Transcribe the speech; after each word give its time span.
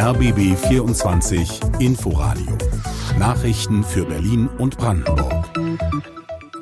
RBB 0.00 0.56
24 0.56 1.60
Inforadio. 1.78 2.56
Nachrichten 3.18 3.84
für 3.84 4.06
Berlin 4.06 4.48
und 4.56 4.78
Brandenburg 4.78 5.44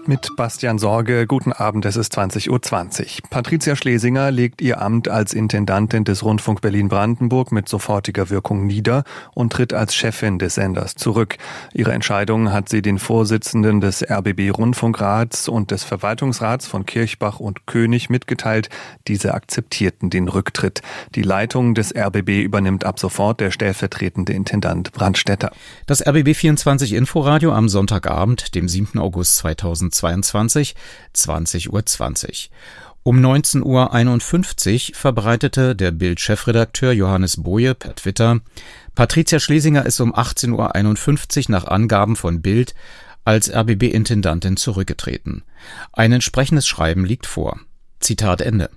mit 0.09 0.35
Bastian 0.37 0.79
Sorge. 0.79 1.27
Guten 1.27 1.53
Abend, 1.53 1.85
es 1.85 1.97
ist 1.97 2.17
20.20 2.19 2.49
Uhr. 3.21 3.29
Patricia 3.29 3.77
Schlesinger 3.77 4.31
legt 4.31 4.63
ihr 4.63 4.81
Amt 4.81 5.09
als 5.09 5.35
Intendantin 5.35 6.05
des 6.05 6.25
Rundfunk 6.25 6.63
Berlin-Brandenburg 6.63 7.53
mit 7.53 7.69
sofortiger 7.69 8.31
Wirkung 8.31 8.67
nieder 8.67 9.05
und 9.35 9.53
tritt 9.53 9.75
als 9.75 9.95
Chefin 9.95 10.39
des 10.39 10.55
Senders 10.55 10.95
zurück. 10.95 11.37
Ihre 11.75 11.93
Entscheidung 11.93 12.53
hat 12.53 12.71
sie 12.71 12.81
den 12.81 12.99
Vorsitzenden 12.99 13.83
des 13.83 14.03
RBB 14.03 14.51
Rundfunkrats 14.51 15.47
und 15.47 15.71
des 15.71 15.85
Verwaltungsrats 15.85 16.67
von 16.67 16.87
Kirchbach 16.87 17.39
und 17.39 17.67
König 17.67 18.09
mitgeteilt. 18.09 18.71
Diese 19.09 19.35
akzeptierten 19.35 20.09
den 20.09 20.29
Rücktritt. 20.29 20.81
Die 21.15 21.23
Leitung 21.23 21.75
des 21.75 21.95
RBB 21.95 22.43
übernimmt 22.43 22.85
ab 22.85 22.99
sofort 22.99 23.41
der 23.41 23.51
stellvertretende 23.51 24.33
Intendant 24.33 24.91
Brandstätter. 24.93 25.53
Das 25.85 26.01
RBB 26.07 26.35
24 26.35 26.95
Inforadio 26.95 27.53
am 27.53 27.69
Sonntagabend, 27.69 28.55
dem 28.55 28.69
7. 28.69 28.99
August 28.99 29.37
2020 29.37 29.98
2022, 29.99 30.75
20.20 31.15 31.69
Uhr. 31.71 31.87
20. 31.87 32.51
Um 33.05 33.25
19.51 33.25 34.91
Uhr 34.91 34.97
verbreitete 34.97 35.75
der 35.75 35.93
Bild-Chefredakteur 35.93 36.93
Johannes 36.93 37.43
Boje 37.43 37.75
per 37.75 37.95
Twitter, 37.95 38.41
Patricia 38.95 39.39
Schlesinger 39.39 39.87
ist 39.87 40.01
um 40.01 40.15
18.51 40.15 41.39
Uhr 41.39 41.45
nach 41.49 41.65
Angaben 41.67 42.17
von 42.17 42.43
Bild 42.43 42.75
als 43.25 43.51
RBB-Intendantin 43.51 44.57
zurückgetreten. 44.57 45.45
Ein 45.93 46.13
entsprechendes 46.13 46.67
Schreiben 46.67 47.05
liegt 47.05 47.27
vor. 47.27 47.61
Zitat 48.01 48.41
Ende. 48.41 48.71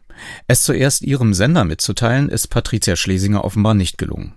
Es 0.47 0.63
zuerst 0.63 1.01
ihrem 1.03 1.33
Sender 1.33 1.65
mitzuteilen, 1.65 2.29
ist 2.29 2.47
Patricia 2.47 2.95
Schlesinger 2.95 3.43
offenbar 3.43 3.73
nicht 3.73 3.97
gelungen. 3.97 4.35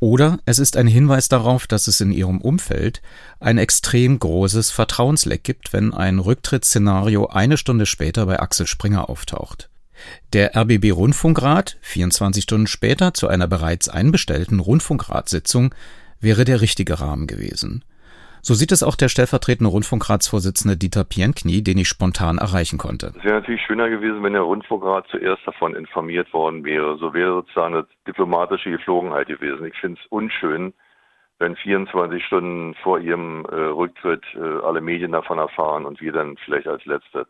Oder 0.00 0.38
es 0.46 0.58
ist 0.58 0.76
ein 0.76 0.86
Hinweis 0.86 1.28
darauf, 1.28 1.66
dass 1.66 1.86
es 1.86 2.00
in 2.00 2.10
ihrem 2.10 2.40
Umfeld 2.40 3.02
ein 3.38 3.58
extrem 3.58 4.18
großes 4.18 4.70
Vertrauensleck 4.70 5.44
gibt, 5.44 5.72
wenn 5.72 5.94
ein 5.94 6.18
Rücktrittsszenario 6.18 7.26
eine 7.26 7.56
Stunde 7.56 7.86
später 7.86 8.26
bei 8.26 8.40
Axel 8.40 8.66
Springer 8.66 9.08
auftaucht. 9.08 9.70
Der 10.32 10.56
RBB 10.56 10.92
Rundfunkrat, 10.92 11.76
24 11.82 12.42
Stunden 12.42 12.66
später 12.66 13.14
zu 13.14 13.28
einer 13.28 13.46
bereits 13.46 13.88
einbestellten 13.88 14.58
Rundfunkratssitzung, 14.58 15.74
wäre 16.20 16.44
der 16.44 16.60
richtige 16.60 17.00
Rahmen 17.00 17.26
gewesen. 17.26 17.84
So 18.44 18.54
sieht 18.54 18.72
es 18.72 18.82
auch 18.82 18.96
der 18.96 19.08
stellvertretende 19.08 19.70
Rundfunkratsvorsitzende 19.70 20.76
Dieter 20.76 21.04
Pienknie, 21.04 21.62
den 21.62 21.78
ich 21.78 21.86
spontan 21.86 22.38
erreichen 22.38 22.76
konnte. 22.76 23.12
Es 23.16 23.24
wäre 23.24 23.36
natürlich 23.36 23.62
schöner 23.64 23.88
gewesen, 23.88 24.20
wenn 24.24 24.32
der 24.32 24.42
Rundfunkrat 24.42 25.06
zuerst 25.12 25.46
davon 25.46 25.76
informiert 25.76 26.32
worden 26.32 26.64
wäre. 26.64 26.98
So 26.98 27.14
wäre 27.14 27.34
sozusagen 27.34 27.74
eine 27.74 27.86
diplomatische 28.04 28.70
Geflogenheit 28.70 29.28
gewesen. 29.28 29.64
Ich 29.66 29.78
finde 29.78 30.00
es 30.00 30.06
unschön, 30.10 30.74
wenn 31.38 31.54
24 31.54 32.24
Stunden 32.24 32.74
vor 32.82 32.98
ihrem 32.98 33.44
äh, 33.44 33.54
Rücktritt 33.54 34.24
äh, 34.34 34.66
alle 34.66 34.80
Medien 34.80 35.12
davon 35.12 35.38
erfahren 35.38 35.84
und 35.84 36.00
wir 36.00 36.12
dann 36.12 36.36
vielleicht 36.44 36.66
als 36.66 36.84
Letzter. 36.84 37.26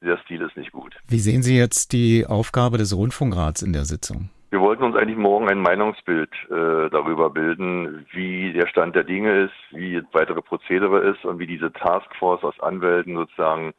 Der 0.00 0.18
Stil 0.18 0.42
ist 0.42 0.56
nicht 0.56 0.70
gut. 0.70 0.94
Wie 1.08 1.18
sehen 1.18 1.42
Sie 1.42 1.56
jetzt 1.56 1.92
die 1.92 2.24
Aufgabe 2.24 2.78
des 2.78 2.96
Rundfunkrats 2.96 3.62
in 3.62 3.72
der 3.72 3.84
Sitzung? 3.84 4.30
Wir 4.50 4.60
wollten 4.60 4.84
uns 4.84 4.94
eigentlich 4.94 5.18
morgen 5.18 5.48
ein 5.48 5.60
Meinungsbild 5.60 6.30
äh, 6.44 6.88
darüber 6.90 7.30
bilden, 7.30 8.06
wie 8.12 8.52
der 8.52 8.68
Stand 8.68 8.94
der 8.94 9.02
Dinge 9.02 9.44
ist, 9.44 9.54
wie 9.70 10.00
weitere 10.12 10.40
Prozedere 10.40 11.00
ist 11.00 11.24
und 11.24 11.40
wie 11.40 11.48
diese 11.48 11.72
Taskforce 11.72 12.44
aus 12.44 12.60
Anwälten 12.60 13.16
sozusagen 13.16 13.74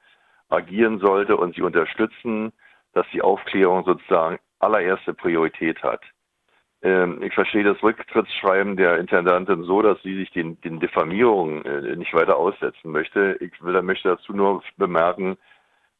agieren 0.50 1.00
sollte 1.00 1.38
und 1.38 1.56
sie 1.56 1.62
unterstützen, 1.62 2.52
dass 2.94 3.06
die 3.14 3.22
Aufklärung 3.22 3.86
sozusagen 3.86 4.40
allererste 4.60 5.14
Priorität 5.14 5.82
hat. 5.84 6.02
Ähm, 6.82 7.22
ich 7.24 7.34
verstehe 7.34 7.64
das 7.64 7.82
Rücktrittsschreiben 7.82 8.76
der 8.76 8.98
Intendantin 8.98 9.64
so, 9.64 9.82
dass 9.82 10.02
sie 10.04 10.16
sich 10.16 10.32
den, 10.32 10.60
den 10.62 10.80
Diffamierungen 10.80 11.64
äh, 11.66 11.96
nicht 11.96 12.14
weiter 12.14 12.36
aussetzen 12.36 12.92
möchte. 12.92 13.38
Ich 13.40 13.64
will, 13.64 13.82
möchte 13.84 14.10
dazu 14.10 14.34
nur 14.34 14.62
bemerken, 14.76 15.38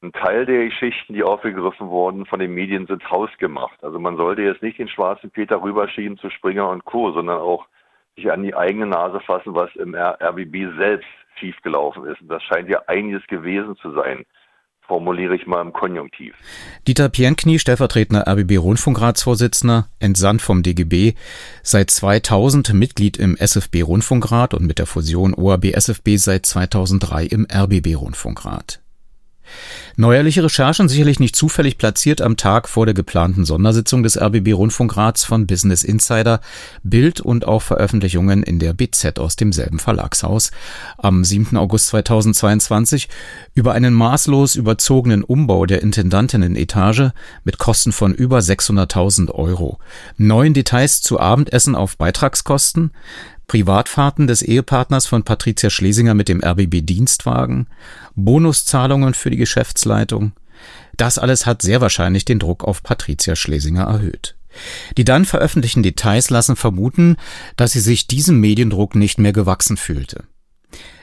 ein 0.02 0.12
Teil 0.12 0.46
der 0.46 0.66
Geschichten, 0.66 1.14
die 1.14 1.24
aufgegriffen 1.24 1.90
wurden 1.90 2.26
von 2.26 2.40
den 2.40 2.54
Medien, 2.54 2.86
sind 2.88 3.10
hausgemacht. 3.10 3.84
Also 3.84 4.00
man 4.00 4.18
sollte 4.18 4.44
jetzt 4.44 4.62
nicht 4.62 4.78
den 4.78 4.90
schwarzen 4.90 5.32
Peter 5.32 5.62
rüberschieben 5.62 6.18
zu 6.18 6.30
Springer 6.30 6.70
und 6.70 6.86
Co., 6.86 7.12
sondern 7.12 7.40
auch 7.40 7.66
sich 8.16 8.32
an 8.32 8.44
die 8.44 8.56
eigene 8.56 8.88
Nase 8.88 9.20
fassen, 9.22 9.56
was 9.56 9.76
im 9.76 9.96
RBB 9.96 10.78
selbst 10.78 11.08
schiefgelaufen 11.40 12.06
ist. 12.06 12.22
Und 12.22 12.30
das 12.30 12.44
scheint 12.44 12.70
ja 12.70 12.82
einiges 12.88 13.26
gewesen 13.28 13.76
zu 13.78 13.92
sein 13.92 14.26
formuliere 14.88 15.36
ich 15.36 15.46
mal 15.46 15.62
im 15.62 15.74
Konjunktiv. 15.74 16.34
Dieter 16.88 17.10
Pienknie, 17.10 17.60
stellvertretender 17.60 18.28
RBB-Rundfunkratsvorsitzender, 18.28 19.88
entsandt 20.00 20.42
vom 20.42 20.64
DGB, 20.64 21.14
seit 21.62 21.92
2000 21.92 22.74
Mitglied 22.74 23.18
im 23.18 23.36
SFB-Rundfunkrat 23.36 24.54
und 24.54 24.66
mit 24.66 24.80
der 24.80 24.86
Fusion 24.86 25.34
ORB-SFB 25.34 26.16
seit 26.16 26.46
2003 26.46 27.26
im 27.26 27.46
RBB-Rundfunkrat. 27.52 28.82
Neuerliche 29.96 30.44
Recherchen 30.44 30.90
sicherlich 30.90 31.20
nicht 31.20 31.36
zufällig 31.36 31.78
platziert 31.78 32.22
am 32.22 32.38
Tag 32.38 32.70
vor 32.70 32.86
der 32.86 32.94
geplanten 32.94 33.46
Sondersitzung 33.46 34.04
des 34.04 34.20
RBB 34.20 34.54
Rundfunkrats 34.54 35.24
von 35.24 35.48
Business 35.48 35.84
Insider, 35.84 36.40
Bild 36.84 37.20
und 37.20 37.48
auch 37.48 37.62
Veröffentlichungen 37.62 38.44
in 38.44 38.60
der 38.60 38.74
BZ 38.74 39.20
aus 39.20 39.36
demselben 39.36 39.80
Verlagshaus 39.80 40.52
am 40.98 41.24
7. 41.24 41.58
August 41.58 41.88
2022 41.88 43.10
über 43.56 43.74
einen 43.74 43.94
maßlos 43.94 44.56
überzogenen 44.56 45.24
Umbau 45.24 45.66
der 45.66 45.82
Intendantinnenetage 45.82 47.14
mit 47.44 47.58
Kosten 47.58 47.92
von 47.92 48.14
über 48.14 48.40
600.000 48.40 49.32
Euro, 49.32 49.80
neuen 50.18 50.54
Details 50.54 51.02
zu 51.02 51.20
Abendessen 51.20 51.76
auf 51.76 51.98
Beitragskosten, 51.98 52.92
Privatfahrten 53.48 54.28
des 54.28 54.42
Ehepartners 54.42 55.08
von 55.08 55.24
Patricia 55.24 55.70
Schlesinger 55.70 56.14
mit 56.14 56.28
dem 56.28 56.44
RBB-Dienstwagen, 56.44 57.68
Bonuszahlungen 58.16 59.14
für 59.14 59.30
die 59.30 59.38
Geschäftsleitung. 59.38 60.34
Das 60.98 61.18
alles 61.18 61.46
hat 61.46 61.62
sehr 61.62 61.80
wahrscheinlich 61.80 62.26
den 62.26 62.40
Druck 62.40 62.64
auf 62.64 62.84
Patricia 62.84 63.36
Schlesinger 63.36 63.84
erhöht. 63.84 64.36
Die 64.98 65.06
dann 65.06 65.26
veröffentlichten 65.26 65.84
Details 65.84 66.30
lassen 66.30 66.56
vermuten, 66.56 67.16
dass 67.56 67.72
sie 67.72 67.80
sich 67.80 68.08
diesem 68.08 68.40
Mediendruck 68.40 68.96
nicht 68.96 69.18
mehr 69.18 69.34
gewachsen 69.34 69.78
fühlte. 69.78 70.24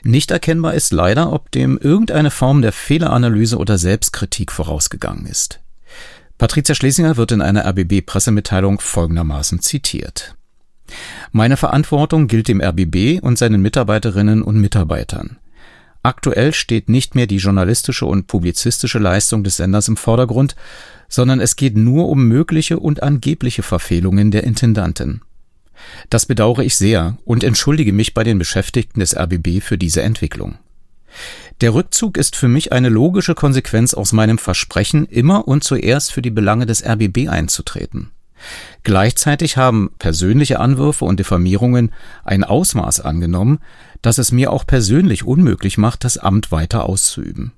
Nicht 0.03 0.31
erkennbar 0.31 0.75
ist 0.75 0.93
leider, 0.93 1.32
ob 1.32 1.50
dem 1.50 1.78
irgendeine 1.78 2.31
Form 2.31 2.62
der 2.62 2.72
Fehleranalyse 2.72 3.56
oder 3.56 3.78
Selbstkritik 3.78 4.53
vorausgegangen 4.53 5.26
ist. 5.26 5.61
Patricia 6.37 6.75
Schlesinger 6.75 7.16
wird 7.16 7.32
in 7.32 7.41
einer 7.41 7.65
RBB-Pressemitteilung 7.65 8.81
folgendermaßen 8.81 9.61
zitiert. 9.61 10.37
Meine 11.33 11.56
Verantwortung 11.56 12.27
gilt 12.27 12.49
dem 12.49 12.61
RBB 12.61 13.21
und 13.22 13.39
seinen 13.39 13.62
Mitarbeiterinnen 13.62 14.43
und 14.43 14.61
Mitarbeitern. 14.61 15.39
Aktuell 16.03 16.53
steht 16.53 16.91
nicht 16.91 17.15
mehr 17.15 17.27
die 17.27 17.39
journalistische 17.39 18.05
und 18.05 18.27
publizistische 18.27 18.99
Leistung 18.99 19.43
des 19.43 19.56
Senders 19.56 19.89
im 19.89 19.97
Vordergrund, 19.97 20.55
sondern 21.09 21.41
es 21.41 21.56
geht 21.56 21.77
nur 21.77 22.09
um 22.09 22.28
mögliche 22.28 22.78
und 22.78 23.03
angebliche 23.03 23.62
Verfehlungen 23.62 24.31
der 24.31 24.44
Intendanten. 24.44 25.23
Das 26.11 26.27
bedauere 26.27 26.61
ich 26.61 26.77
sehr 26.77 27.17
und 27.25 27.43
entschuldige 27.43 27.93
mich 27.93 28.15
bei 28.15 28.23
den 28.23 28.39
Beschäftigten 28.39 29.00
des 29.00 29.17
RBB 29.17 29.61
für 29.62 29.78
diese 29.78 30.03
Entwicklung. 30.03 30.59
Der 31.61 31.73
Rückzug 31.73 32.19
ist 32.19 32.37
für 32.37 32.49
mich 32.49 32.73
eine 32.73 32.89
logische 32.89 33.34
Konsequenz 33.34 33.94
aus 33.94 34.12
meinem 34.12 34.39
Versprechen, 34.39 35.06
immer 35.06 35.47
und 35.47 35.65
zuerst 35.65 36.12
für 36.12 36.23
die 36.23 36.31
Belange 36.31 36.67
des 36.67 36.84
RBB 36.84 37.28
einzutreten. 37.28 38.11
Gleichzeitig 38.82 39.56
haben 39.56 39.91
persönliche 39.99 40.60
Anwürfe 40.60 41.05
und 41.05 41.21
Diffamierungen 41.21 41.93
ein 42.25 42.44
Ausmaß 42.44 43.00
angenommen, 43.00 43.60
das 44.03 44.19
es 44.19 44.32
mir 44.32 44.53
auch 44.53 44.66
persönlich 44.66 45.25
unmöglich 45.25 45.78
macht, 45.78 46.05
das 46.05 46.19
Amt 46.19 46.53
weiter 46.53 46.84
auszuüben. 46.84 47.53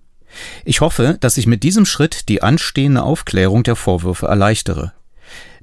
Ich 0.64 0.80
hoffe, 0.80 1.16
dass 1.20 1.36
ich 1.36 1.46
mit 1.46 1.62
diesem 1.62 1.86
Schritt 1.86 2.28
die 2.28 2.42
anstehende 2.42 3.02
Aufklärung 3.02 3.62
der 3.62 3.76
Vorwürfe 3.76 4.26
erleichtere. 4.26 4.92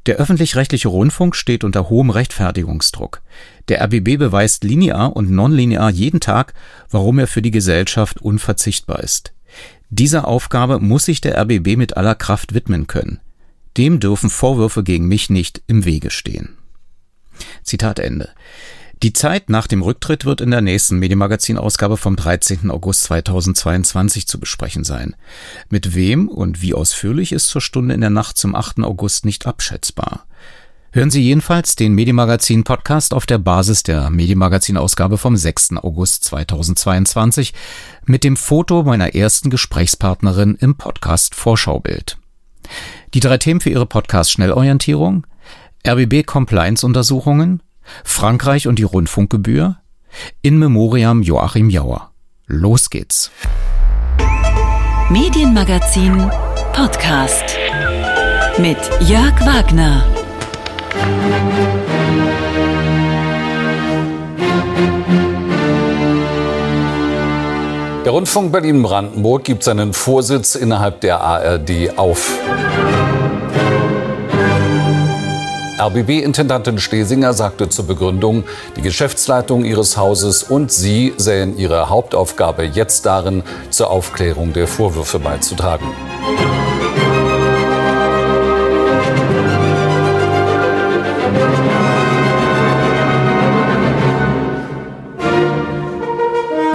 Der 0.05 0.17
öffentlich-rechtliche 0.17 0.89
Rundfunk 0.89 1.35
steht 1.35 1.63
unter 1.63 1.89
hohem 1.89 2.09
Rechtfertigungsdruck. 2.09 3.21
Der 3.69 3.81
RBB 3.81 4.17
beweist 4.17 4.65
linear 4.65 5.15
und 5.15 5.31
nonlinear 5.31 5.89
jeden 5.89 6.19
Tag, 6.19 6.53
warum 6.89 7.19
er 7.19 7.27
für 7.27 7.41
die 7.41 7.51
Gesellschaft 7.51 8.21
unverzichtbar 8.21 8.99
ist. 8.99 9.33
Dieser 9.89 10.27
Aufgabe 10.27 10.79
muss 10.79 11.05
sich 11.05 11.21
der 11.21 11.37
RBB 11.39 11.77
mit 11.77 11.95
aller 11.95 12.15
Kraft 12.15 12.53
widmen 12.53 12.87
können. 12.87 13.21
Dem 13.77 13.99
dürfen 13.99 14.29
Vorwürfe 14.29 14.83
gegen 14.83 15.07
mich 15.07 15.29
nicht 15.29 15.61
im 15.67 15.85
Wege 15.85 16.11
stehen. 16.11 16.57
Zitat 17.63 17.99
Ende. 17.99 18.29
Die 19.01 19.11
Zeit 19.11 19.49
nach 19.49 19.67
dem 19.67 19.81
Rücktritt 19.81 20.23
wird 20.23 20.39
in 20.39 20.51
der 20.51 20.61
nächsten 20.61 20.97
Medienmagazin-Ausgabe 20.97 21.97
vom 21.97 22.15
13. 22.15 22.71
August 22.71 23.03
2022 23.03 24.27
zu 24.27 24.39
besprechen 24.39 24.85
sein. 24.85 25.15
Mit 25.69 25.93
wem 25.93 26.29
und 26.29 26.61
wie 26.61 26.73
ausführlich 26.73 27.33
ist 27.33 27.49
zur 27.49 27.59
Stunde 27.59 27.95
in 27.95 28.01
der 28.01 28.09
Nacht 28.09 28.37
zum 28.37 28.55
8. 28.55 28.79
August 28.79 29.25
nicht 29.25 29.45
abschätzbar. 29.45 30.25
Hören 30.93 31.09
Sie 31.09 31.21
jedenfalls 31.21 31.75
den 31.75 31.95
Medienmagazin 31.95 32.63
Podcast 32.63 33.13
auf 33.13 33.25
der 33.25 33.39
Basis 33.39 33.83
der 33.83 34.09
Medienmagazin 34.09 34.77
Ausgabe 34.77 35.17
vom 35.17 35.35
6. 35.35 35.77
August 35.77 36.23
2022 36.25 37.53
mit 38.05 38.23
dem 38.23 38.37
Foto 38.37 38.83
meiner 38.83 39.15
ersten 39.15 39.49
Gesprächspartnerin 39.49 40.55
im 40.61 40.75
Podcast 40.75 41.35
Vorschaubild. 41.35 42.19
Die 43.13 43.19
drei 43.19 43.37
Themen 43.37 43.61
für 43.61 43.69
Ihre 43.69 43.85
Podcast-Schnellorientierung. 43.85 45.27
RBB 45.87 46.25
Compliance 46.25 46.83
Untersuchungen, 46.83 47.61
Frankreich 48.03 48.67
und 48.67 48.79
die 48.79 48.83
Rundfunkgebühr, 48.83 49.77
in 50.41 50.57
Memoriam 50.57 51.21
Joachim 51.21 51.69
Jauer. 51.69 52.11
Los 52.47 52.89
geht's. 52.89 53.29
Medienmagazin 55.09 56.31
Podcast 56.73 57.57
mit 58.57 58.77
Jörg 59.07 59.39
Wagner. 59.45 60.03
Rundfunk 68.13 68.51
Berlin-Brandenburg 68.51 69.43
gibt 69.43 69.63
seinen 69.63 69.91
Vorsitz 69.91 70.53
innerhalb 70.53 71.01
der 71.01 71.19
ARD 71.21 71.97
auf. 71.97 72.37
RBB-Intendantin 75.79 76.77
Schlesinger 76.77 77.33
sagte 77.33 77.69
zur 77.69 77.87
Begründung, 77.87 78.43
die 78.75 78.83
Geschäftsleitung 78.83 79.65
ihres 79.65 79.97
Hauses 79.97 80.43
und 80.43 80.71
sie 80.71 81.15
sähen 81.17 81.57
ihre 81.57 81.89
Hauptaufgabe 81.89 82.65
jetzt 82.65 83.07
darin, 83.07 83.41
zur 83.71 83.89
Aufklärung 83.89 84.53
der 84.53 84.67
Vorwürfe 84.67 85.17
beizutragen. 85.17 85.87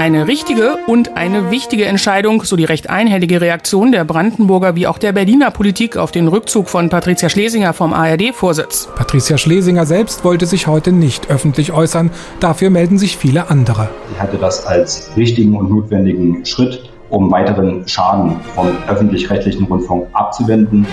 Eine 0.08 0.26
richtige 0.26 0.78
und 0.86 1.18
eine 1.18 1.50
wichtige 1.50 1.84
Entscheidung, 1.84 2.42
so 2.42 2.56
die 2.56 2.64
recht 2.64 2.88
einhellige 2.88 3.42
Reaktion 3.42 3.92
der 3.92 4.06
Brandenburger 4.06 4.74
wie 4.74 4.86
auch 4.86 4.96
der 4.96 5.12
Berliner 5.12 5.50
Politik 5.50 5.98
auf 5.98 6.12
den 6.12 6.28
Rückzug 6.28 6.70
von 6.70 6.88
Patricia 6.88 7.28
Schlesinger 7.28 7.74
vom 7.74 7.92
ARD-Vorsitz. 7.92 8.88
Patricia 8.96 9.36
Schlesinger 9.36 9.84
selbst 9.84 10.24
wollte 10.24 10.46
sich 10.46 10.66
heute 10.66 10.92
nicht 10.92 11.28
öffentlich 11.28 11.72
äußern. 11.72 12.10
Dafür 12.40 12.70
melden 12.70 12.96
sich 12.96 13.18
viele 13.18 13.50
andere. 13.50 13.90
Ich 14.10 14.18
hatte 14.18 14.38
das 14.38 14.64
als 14.64 15.10
richtigen 15.14 15.54
und 15.54 15.68
notwendigen 15.68 16.42
Schritt, 16.46 16.88
um 17.10 17.30
weiteren 17.30 17.86
Schaden 17.86 18.36
vom 18.54 18.68
öffentlich-rechtlichen 18.88 19.66
Rundfunk 19.66 20.06
abzuwenden. 20.14 20.86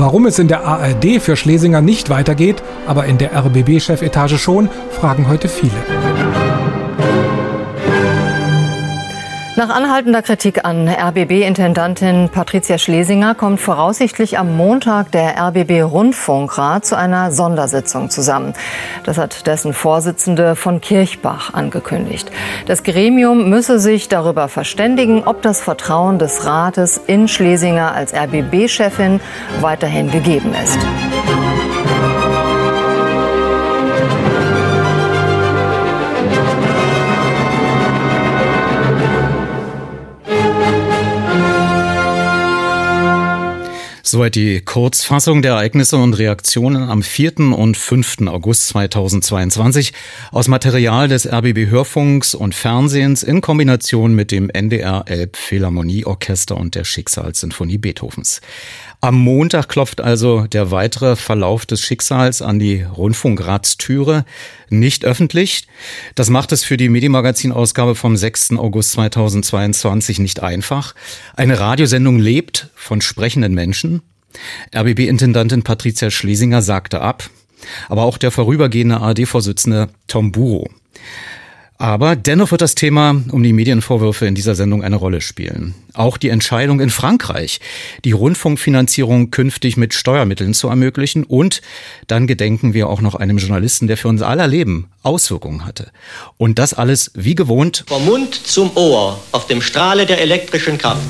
Warum 0.00 0.24
es 0.24 0.38
in 0.38 0.48
der 0.48 0.64
ARD 0.64 1.20
für 1.20 1.36
Schlesinger 1.36 1.82
nicht 1.82 2.08
weitergeht, 2.08 2.62
aber 2.86 3.04
in 3.04 3.18
der 3.18 3.36
RBB-Chefetage 3.36 4.38
schon, 4.38 4.70
fragen 4.92 5.28
heute 5.28 5.46
viele. 5.46 6.29
Nach 9.60 9.68
anhaltender 9.68 10.22
Kritik 10.22 10.64
an 10.64 10.88
RBB-Intendantin 10.88 12.30
Patricia 12.30 12.78
Schlesinger 12.78 13.34
kommt 13.34 13.60
voraussichtlich 13.60 14.38
am 14.38 14.56
Montag 14.56 15.12
der 15.12 15.36
RBB-Rundfunkrat 15.38 16.86
zu 16.86 16.96
einer 16.96 17.30
Sondersitzung 17.30 18.08
zusammen. 18.08 18.54
Das 19.04 19.18
hat 19.18 19.46
dessen 19.46 19.74
Vorsitzende 19.74 20.56
von 20.56 20.80
Kirchbach 20.80 21.52
angekündigt. 21.52 22.32
Das 22.68 22.84
Gremium 22.84 23.50
müsse 23.50 23.78
sich 23.78 24.08
darüber 24.08 24.48
verständigen, 24.48 25.24
ob 25.24 25.42
das 25.42 25.60
Vertrauen 25.60 26.18
des 26.18 26.46
Rates 26.46 26.98
in 27.06 27.28
Schlesinger 27.28 27.92
als 27.92 28.14
RBB-Chefin 28.14 29.20
weiterhin 29.60 30.10
gegeben 30.10 30.54
ist. 30.54 30.78
Soweit 44.10 44.34
die 44.34 44.60
Kurzfassung 44.60 45.40
der 45.40 45.52
Ereignisse 45.52 45.96
und 45.96 46.14
Reaktionen 46.14 46.82
am 46.82 47.00
4. 47.00 47.54
und 47.56 47.76
5. 47.76 48.26
August 48.26 48.66
2022 48.66 49.92
aus 50.32 50.48
Material 50.48 51.06
des 51.06 51.32
RBB 51.32 51.70
Hörfunks 51.70 52.34
und 52.34 52.56
Fernsehens 52.56 53.22
in 53.22 53.40
Kombination 53.40 54.12
mit 54.16 54.32
dem 54.32 54.50
NDR 54.50 55.04
Elb 55.06 55.36
Philharmonieorchester 55.36 56.56
und 56.56 56.74
der 56.74 56.82
Schicksalssinfonie 56.82 57.78
Beethovens. 57.78 58.40
Am 59.02 59.18
Montag 59.18 59.70
klopft 59.70 60.02
also 60.02 60.46
der 60.46 60.70
weitere 60.70 61.16
Verlauf 61.16 61.64
des 61.64 61.80
Schicksals 61.80 62.42
an 62.42 62.58
die 62.58 62.82
Rundfunkratstüre, 62.82 64.26
nicht 64.68 65.06
öffentlich. 65.06 65.66
Das 66.14 66.28
macht 66.28 66.52
es 66.52 66.64
für 66.64 66.76
die 66.76 66.90
Medienmagazin-Ausgabe 66.90 67.94
vom 67.94 68.18
6. 68.18 68.58
August 68.58 68.92
2022 68.92 70.18
nicht 70.18 70.42
einfach. 70.42 70.94
Eine 71.34 71.58
Radiosendung 71.58 72.18
lebt 72.18 72.68
von 72.74 73.00
sprechenden 73.00 73.54
Menschen. 73.54 74.02
RBB-Intendantin 74.76 75.62
Patricia 75.62 76.10
Schlesinger 76.10 76.60
sagte 76.60 77.00
ab, 77.00 77.30
aber 77.88 78.02
auch 78.02 78.18
der 78.18 78.30
vorübergehende 78.30 78.98
ARD-Vorsitzende 78.98 79.88
Tom 80.08 80.30
Buro. 80.30 80.68
Aber 81.80 82.14
dennoch 82.14 82.50
wird 82.50 82.60
das 82.60 82.74
Thema 82.74 83.22
um 83.30 83.42
die 83.42 83.54
Medienvorwürfe 83.54 84.26
in 84.26 84.34
dieser 84.34 84.54
Sendung 84.54 84.84
eine 84.84 84.96
Rolle 84.96 85.22
spielen. 85.22 85.74
Auch 85.94 86.18
die 86.18 86.28
Entscheidung 86.28 86.78
in 86.78 86.90
Frankreich, 86.90 87.58
die 88.04 88.12
Rundfunkfinanzierung 88.12 89.30
künftig 89.30 89.78
mit 89.78 89.94
Steuermitteln 89.94 90.52
zu 90.52 90.68
ermöglichen. 90.68 91.24
Und 91.24 91.62
dann 92.06 92.26
gedenken 92.26 92.74
wir 92.74 92.90
auch 92.90 93.00
noch 93.00 93.14
einem 93.14 93.38
Journalisten, 93.38 93.86
der 93.86 93.96
für 93.96 94.08
unser 94.08 94.28
aller 94.28 94.46
Leben 94.46 94.90
Auswirkungen 95.02 95.64
hatte. 95.64 95.90
Und 96.36 96.58
das 96.58 96.74
alles 96.74 97.12
wie 97.14 97.34
gewohnt. 97.34 97.84
Vom 97.88 98.04
Mund 98.04 98.34
zum 98.34 98.76
Ohr 98.76 99.18
auf 99.32 99.46
dem 99.46 99.62
Strahle 99.62 100.04
der 100.04 100.20
elektrischen 100.20 100.76
Kraft. 100.76 101.00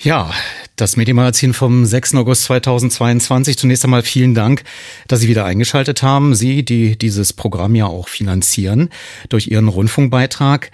Ja, 0.00 0.30
das 0.76 0.98
Medienmagazin 0.98 1.54
vom 1.54 1.86
6. 1.86 2.16
August 2.16 2.44
2022. 2.44 3.56
Zunächst 3.56 3.84
einmal 3.84 4.02
vielen 4.02 4.34
Dank, 4.34 4.64
dass 5.08 5.20
Sie 5.20 5.28
wieder 5.28 5.46
eingeschaltet 5.46 6.02
haben. 6.02 6.34
Sie, 6.34 6.62
die 6.62 6.98
dieses 6.98 7.32
Programm 7.32 7.74
ja 7.74 7.86
auch 7.86 8.08
finanzieren 8.08 8.90
durch 9.30 9.48
Ihren 9.48 9.68
Rundfunkbeitrag. 9.68 10.70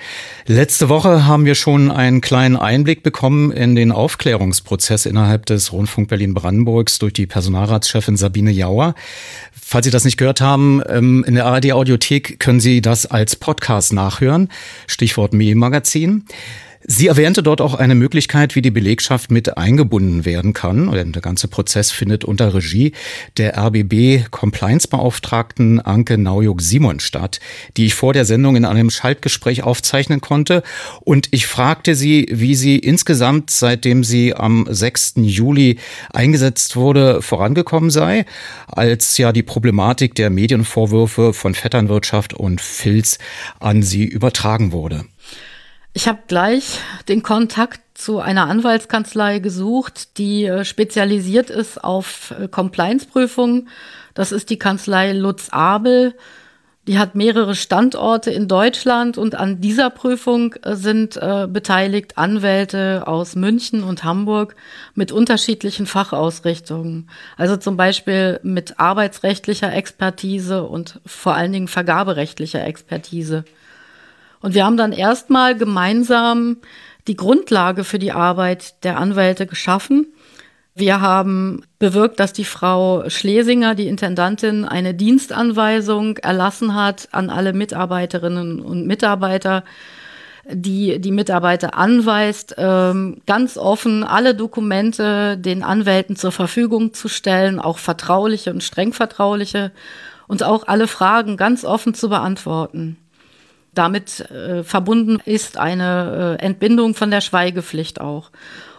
Letzte 0.47 0.89
Woche 0.89 1.25
haben 1.25 1.45
wir 1.45 1.55
schon 1.55 1.93
einen 1.93 2.21
kleinen 2.21 2.57
Einblick 2.57 3.05
bekommen 3.05 3.53
in 3.53 3.77
den 3.77 3.93
Aufklärungsprozess 3.93 5.07
innerhalb 5.07 5.47
des 5.47 5.73
Rundfunk 5.73 6.09
Berlin-Brandenburgs 6.09 6.99
durch 6.99 7.13
die 7.13 7.27
Personalratschefin 7.27 8.17
Sabine 8.17 8.51
Jauer. 8.51 8.97
Falls 9.53 9.85
Sie 9.85 9.93
das 9.93 10.05
nicht 10.05 10.17
gehört 10.17 10.41
haben, 10.41 10.83
ähm, 10.89 11.25
in 11.25 11.37
der 11.37 11.47
ARD 11.47 11.73
Audiothek 11.73 12.41
können 12.41 12.59
Sie 12.59 12.83
das 12.83 13.07
als 13.07 13.37
Podcast 13.37 13.93
nachhören. 13.93 14.49
Stichwort 14.89 15.35
Medienmagazin. 15.35 16.25
Sie 16.87 17.07
erwähnte 17.07 17.43
dort 17.43 17.63
auch 17.63 17.75
eine 17.75 17.95
Möglichkeit, 17.95 18.55
wie 18.55 18.61
die 18.61 18.71
Belegschaft 18.71 19.31
mit 19.31 19.57
eingebunden 19.57 20.27
werden 20.27 20.53
kann. 20.53 20.91
Der 20.93 21.23
ganze 21.23 21.49
Prozess 21.49 21.91
findet 21.91 22.25
unter 22.27 22.53
Regie 22.53 22.93
der 23.39 23.57
RBB 23.57 24.31
Compliance-Beauftragten 24.31 25.81
Anke 25.81 26.19
Naujuk-Simon 26.19 27.01
statt, 27.01 27.41
die 27.79 27.87
ich 27.87 27.95
vor 27.95 28.13
der 28.13 28.27
Sendung 28.27 28.57
in 28.57 28.67
einem 28.67 28.91
Schaltgespräch 28.91 29.63
aufzeichnen 29.63 30.21
konnte. 30.21 30.63
Und 31.01 31.29
ich 31.31 31.47
fragte 31.47 31.95
sie, 31.95 32.29
wie 32.31 32.55
sie 32.55 32.79
insgesamt, 32.79 33.49
seitdem 33.49 34.05
sie 34.05 34.35
am 34.35 34.67
6. 34.69 35.15
Juli 35.23 35.79
eingesetzt 36.13 36.77
wurde, 36.77 37.23
vorangekommen 37.23 37.89
sei, 37.89 38.27
als 38.67 39.17
ja 39.17 39.33
die 39.33 39.43
Problematik 39.43 40.15
der 40.17 40.29
Medienvorwürfe 40.29 41.33
von 41.33 41.55
Vetternwirtschaft 41.55 42.35
und 42.35 42.61
Filz 42.61 43.19
an 43.59 43.83
sie 43.83 44.05
übertragen 44.05 44.73
wurde. 44.73 45.07
Ich 45.97 46.09
habe 46.09 46.19
gleich 46.27 46.81
den 47.07 47.23
Kontakt 47.23 47.81
zu 47.95 48.19
einer 48.19 48.49
Anwaltskanzlei 48.49 49.39
gesucht, 49.39 50.19
die 50.19 50.45
äh, 50.45 50.65
spezialisiert 50.65 51.51
ist 51.51 51.83
auf 51.85 52.35
äh, 52.37 52.49
Compliance-Prüfungen. 52.49 53.69
Das 54.13 54.33
ist 54.33 54.51
die 54.51 54.59
Kanzlei 54.59 55.13
Lutz 55.13 55.51
Abel. 55.51 56.17
Die 56.89 56.99
hat 56.99 57.15
mehrere 57.15 57.55
Standorte 57.55 58.33
in 58.33 58.49
Deutschland 58.49 59.19
und 59.19 59.37
an 59.37 59.61
dieser 59.61 59.89
Prüfung 59.89 60.55
äh, 60.65 60.75
sind 60.75 61.17
äh, 61.17 61.47
beteiligt 61.49 62.19
Anwälte 62.19 63.07
aus 63.07 63.37
München 63.37 63.85
und 63.85 64.03
Hamburg 64.03 64.57
mit 64.97 65.13
unterschiedlichen 65.13 65.87
Fachausrichtungen. 65.87 67.09
Also 67.37 67.57
zum 67.57 67.77
Beispiel 67.77 68.41
mit 68.43 68.81
arbeitsrechtlicher 68.81 69.73
Expertise 69.73 70.65
und 70.65 70.99
vor 71.07 71.37
allen 71.37 71.53
Dingen 71.53 71.69
vergaberechtlicher 71.69 72.67
Expertise. 72.67 73.45
Und 74.45 74.53
wir 74.53 74.67
haben 74.67 74.77
dann 74.77 74.93
erstmal 74.93 75.57
gemeinsam 75.57 76.59
die 77.09 77.17
Grundlage 77.17 77.83
für 77.83 77.99
die 77.99 78.13
Arbeit 78.13 78.85
der 78.85 78.99
Anwälte 78.99 79.47
geschaffen. 79.47 80.13
Wir 80.75 81.01
haben 81.01 81.63
bewirkt, 81.79 82.21
dass 82.21 82.35
die 82.35 82.45
Frau 82.45 83.09
Schlesinger, 83.09 83.75
die 83.75 83.89
Intendantin, 83.89 84.67
eine 84.67 84.93
Dienstanweisung 84.93 86.19
erlassen 86.19 86.75
hat 86.75 87.09
an 87.13 87.31
alle 87.31 87.55
Mitarbeiterinnen 87.55 88.61
und 88.61 88.87
Mitarbeiter, 88.87 89.65
die 90.47 91.01
die 91.01 91.13
Mitarbeiter 91.13 91.79
anweist, 91.79 92.55
ähm, 92.59 93.23
ganz 93.27 93.57
offen 93.57 94.05
alle 94.05 94.35
Dokumente 94.35 95.39
den 95.39 95.63
Anwälten 95.63 96.17
zur 96.17 96.33
Verfügung 96.33 96.93
zu 96.93 97.09
stellen, 97.09 97.61
auch 97.61 97.79
vertrauliche 97.79 98.51
und 98.51 98.63
streng 98.63 98.93
vertrauliche 98.93 99.73
und 100.29 100.43
auch 100.43 100.69
alle 100.69 100.87
Fragen 100.87 101.39
ganz 101.39 101.65
offen 101.65 101.95
zu 101.95 102.11
beantworten. 102.11 102.99
Damit 103.75 104.21
äh, 104.31 104.63
verbunden 104.63 105.19
ist 105.25 105.59
eine 105.59 106.39
äh, 106.41 106.45
Entbindung 106.45 106.95
von 106.95 107.11
der 107.11 107.21
Schweigepflicht 107.21 108.01
auch. 108.01 108.31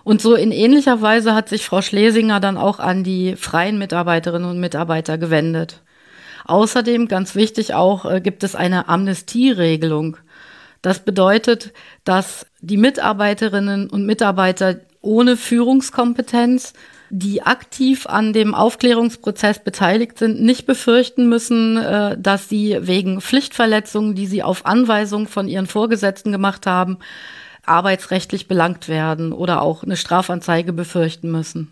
Und 0.04 0.22
so 0.22 0.36
in 0.36 0.52
ähnlicher 0.52 1.02
Weise 1.02 1.34
hat 1.34 1.50
sich 1.50 1.66
Frau 1.66 1.82
Schlesinger 1.82 2.40
dann 2.40 2.58
auch 2.58 2.80
an 2.80 3.04
die 3.04 3.36
freien 3.36 3.78
Mitarbeiterinnen 3.78 4.50
und 4.50 4.60
Mitarbeiter 4.60 5.18
gewendet. 5.18 5.82
Außerdem, 6.46 7.08
ganz 7.08 7.34
wichtig 7.36 7.74
auch, 7.74 8.06
äh, 8.06 8.22
gibt 8.22 8.44
es 8.44 8.56
eine 8.56 8.88
Amnestieregelung. 8.88 10.18
Das 10.82 11.00
bedeutet, 11.00 11.74
dass 12.04 12.46
die 12.62 12.78
Mitarbeiterinnen 12.78 13.90
und 13.90 14.06
Mitarbeiter 14.06 14.76
ohne 15.06 15.38
Führungskompetenz, 15.38 16.74
die 17.10 17.44
aktiv 17.44 18.08
an 18.08 18.34
dem 18.34 18.56
Aufklärungsprozess 18.56 19.64
beteiligt 19.64 20.18
sind, 20.18 20.42
nicht 20.42 20.66
befürchten 20.66 21.30
müssen, 21.30 21.78
äh, 21.78 22.18
dass 22.20 22.50
sie 22.50 22.78
wegen 22.82 23.22
Pflichtverletzungen, 23.22 24.16
die 24.16 24.26
sie 24.26 24.44
auf 24.44 24.66
Anweisung 24.66 25.28
von 25.28 25.48
ihren 25.48 25.68
Vorgesetzten 25.68 26.32
gemacht 26.32 26.66
haben, 26.66 26.98
arbeitsrechtlich 27.66 28.48
belangt 28.48 28.90
werden 28.90 29.34
oder 29.34 29.62
auch 29.62 29.84
eine 29.84 29.98
Strafanzeige 29.98 30.74
befürchten 30.74 31.32
müssen. 31.32 31.70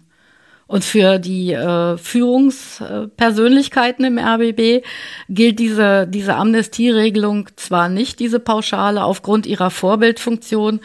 Und 0.65 0.85
für 0.85 1.19
die 1.19 1.51
äh, 1.51 1.97
Führungspersönlichkeiten 1.97 4.05
im 4.05 4.17
RBB 4.17 4.85
gilt 5.29 5.59
diese, 5.59 6.07
diese 6.07 6.35
Amnestieregelung 6.35 7.49
zwar 7.57 7.89
nicht, 7.89 8.19
diese 8.19 8.39
Pauschale, 8.39 9.03
aufgrund 9.03 9.45
ihrer 9.45 9.69
Vorbildfunktion, 9.69 10.79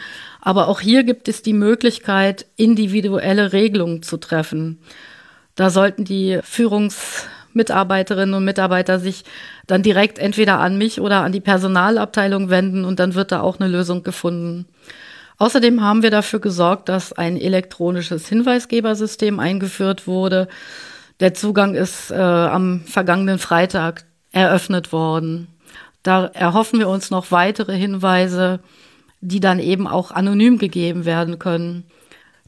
aber 0.49 0.67
auch 0.67 0.79
hier 0.79 1.03
gibt 1.03 1.27
es 1.27 1.43
die 1.43 1.53
Möglichkeit, 1.53 2.47
individuelle 2.55 3.53
Regelungen 3.53 4.01
zu 4.01 4.17
treffen. 4.17 4.79
Da 5.53 5.69
sollten 5.69 6.05
die 6.05 6.39
Führungsmitarbeiterinnen 6.41 8.33
und 8.33 8.45
Mitarbeiter 8.45 8.97
sich 8.97 9.25
dann 9.67 9.83
direkt 9.83 10.17
entweder 10.17 10.57
an 10.57 10.75
mich 10.75 11.01
oder 11.01 11.17
an 11.21 11.33
die 11.33 11.39
Personalabteilung 11.39 12.49
wenden 12.49 12.83
und 12.83 12.99
dann 12.99 13.13
wird 13.13 13.31
da 13.31 13.41
auch 13.41 13.59
eine 13.59 13.69
Lösung 13.69 14.01
gefunden. 14.01 14.65
Außerdem 15.37 15.83
haben 15.83 16.01
wir 16.01 16.09
dafür 16.09 16.39
gesorgt, 16.39 16.89
dass 16.89 17.13
ein 17.13 17.37
elektronisches 17.37 18.27
Hinweisgebersystem 18.27 19.39
eingeführt 19.39 20.07
wurde. 20.07 20.47
Der 21.19 21.35
Zugang 21.35 21.75
ist 21.75 22.09
äh, 22.09 22.15
am 22.15 22.81
vergangenen 22.85 23.37
Freitag 23.37 24.03
eröffnet 24.31 24.91
worden. 24.91 25.47
Da 26.01 26.25
erhoffen 26.25 26.79
wir 26.79 26.89
uns 26.89 27.11
noch 27.11 27.29
weitere 27.29 27.77
Hinweise, 27.77 28.61
die 29.21 29.39
dann 29.39 29.59
eben 29.59 29.87
auch 29.87 30.11
anonym 30.11 30.57
gegeben 30.57 31.05
werden 31.05 31.39
können. 31.39 31.85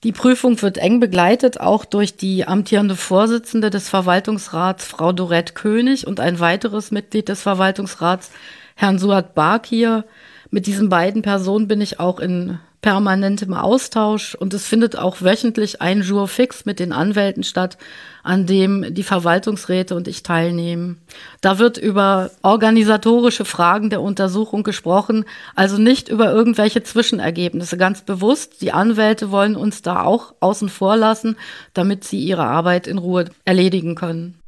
Die 0.03 0.11
Prüfung 0.11 0.59
wird 0.63 0.79
eng 0.79 0.99
begleitet, 0.99 1.59
auch 1.59 1.85
durch 1.85 2.15
die 2.15 2.47
amtierende 2.47 2.95
Vorsitzende 2.95 3.69
des 3.69 3.87
Verwaltungsrats, 3.87 4.85
Frau 4.85 5.11
Dorette 5.11 5.53
König, 5.53 6.07
und 6.07 6.19
ein 6.19 6.39
weiteres 6.39 6.89
Mitglied 6.89 7.29
des 7.29 7.41
Verwaltungsrats, 7.43 8.31
Herrn 8.75 8.97
Suat 8.97 9.35
Bakir. 9.35 10.05
Mit 10.53 10.67
diesen 10.67 10.89
beiden 10.89 11.21
Personen 11.21 11.69
bin 11.69 11.79
ich 11.79 12.01
auch 12.01 12.19
in 12.19 12.59
permanentem 12.81 13.53
Austausch 13.53 14.35
und 14.35 14.53
es 14.53 14.67
findet 14.67 14.97
auch 14.97 15.21
wöchentlich 15.21 15.81
ein 15.81 16.01
Jour 16.01 16.27
fix 16.27 16.65
mit 16.65 16.79
den 16.79 16.91
Anwälten 16.91 17.43
statt, 17.43 17.77
an 18.21 18.47
dem 18.47 18.93
die 18.93 19.03
Verwaltungsräte 19.03 19.95
und 19.95 20.09
ich 20.09 20.23
teilnehmen. 20.23 20.99
Da 21.39 21.57
wird 21.57 21.77
über 21.77 22.31
organisatorische 22.41 23.45
Fragen 23.45 23.89
der 23.89 24.01
Untersuchung 24.01 24.63
gesprochen, 24.63 25.23
also 25.55 25.77
nicht 25.77 26.09
über 26.09 26.31
irgendwelche 26.31 26.83
Zwischenergebnisse. 26.83 27.77
Ganz 27.77 28.01
bewusst, 28.01 28.61
die 28.61 28.73
Anwälte 28.73 29.31
wollen 29.31 29.55
uns 29.55 29.81
da 29.81 30.03
auch 30.03 30.33
außen 30.41 30.67
vor 30.67 30.97
lassen, 30.97 31.37
damit 31.73 32.03
sie 32.03 32.19
ihre 32.19 32.43
Arbeit 32.43 32.87
in 32.87 32.97
Ruhe 32.97 33.25
erledigen 33.45 33.95
können. 33.95 34.41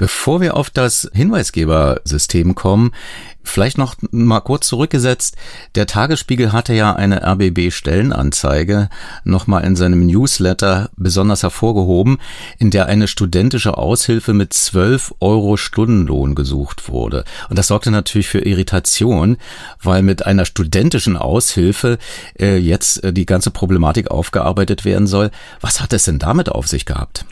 Bevor 0.00 0.40
wir 0.40 0.56
auf 0.56 0.70
das 0.70 1.10
Hinweisgebersystem 1.12 2.54
kommen, 2.54 2.92
vielleicht 3.42 3.78
noch 3.78 3.96
mal 4.10 4.40
kurz 4.40 4.68
zurückgesetzt. 4.68 5.36
Der 5.74 5.86
Tagesspiegel 5.86 6.52
hatte 6.52 6.74
ja 6.74 6.94
eine 6.94 7.22
RBB-Stellenanzeige 7.22 8.88
nochmal 9.24 9.64
in 9.64 9.76
seinem 9.76 10.06
Newsletter 10.06 10.90
besonders 10.96 11.42
hervorgehoben, 11.42 12.18
in 12.58 12.70
der 12.70 12.86
eine 12.86 13.08
studentische 13.08 13.76
Aushilfe 13.76 14.34
mit 14.34 14.52
12 14.52 15.14
Euro 15.20 15.56
Stundenlohn 15.56 16.34
gesucht 16.34 16.88
wurde. 16.88 17.24
Und 17.48 17.58
das 17.58 17.68
sorgte 17.68 17.90
natürlich 17.90 18.28
für 18.28 18.40
Irritation, 18.40 19.36
weil 19.82 20.02
mit 20.02 20.26
einer 20.26 20.44
studentischen 20.44 21.16
Aushilfe 21.16 21.98
äh, 22.38 22.56
jetzt 22.56 23.02
äh, 23.04 23.12
die 23.12 23.26
ganze 23.26 23.50
Problematik 23.50 24.10
aufgearbeitet 24.10 24.84
werden 24.84 25.06
soll. 25.06 25.30
Was 25.60 25.80
hat 25.80 25.92
es 25.92 26.04
denn 26.04 26.18
damit 26.18 26.48
auf 26.48 26.68
sich 26.68 26.86
gehabt? 26.86 27.24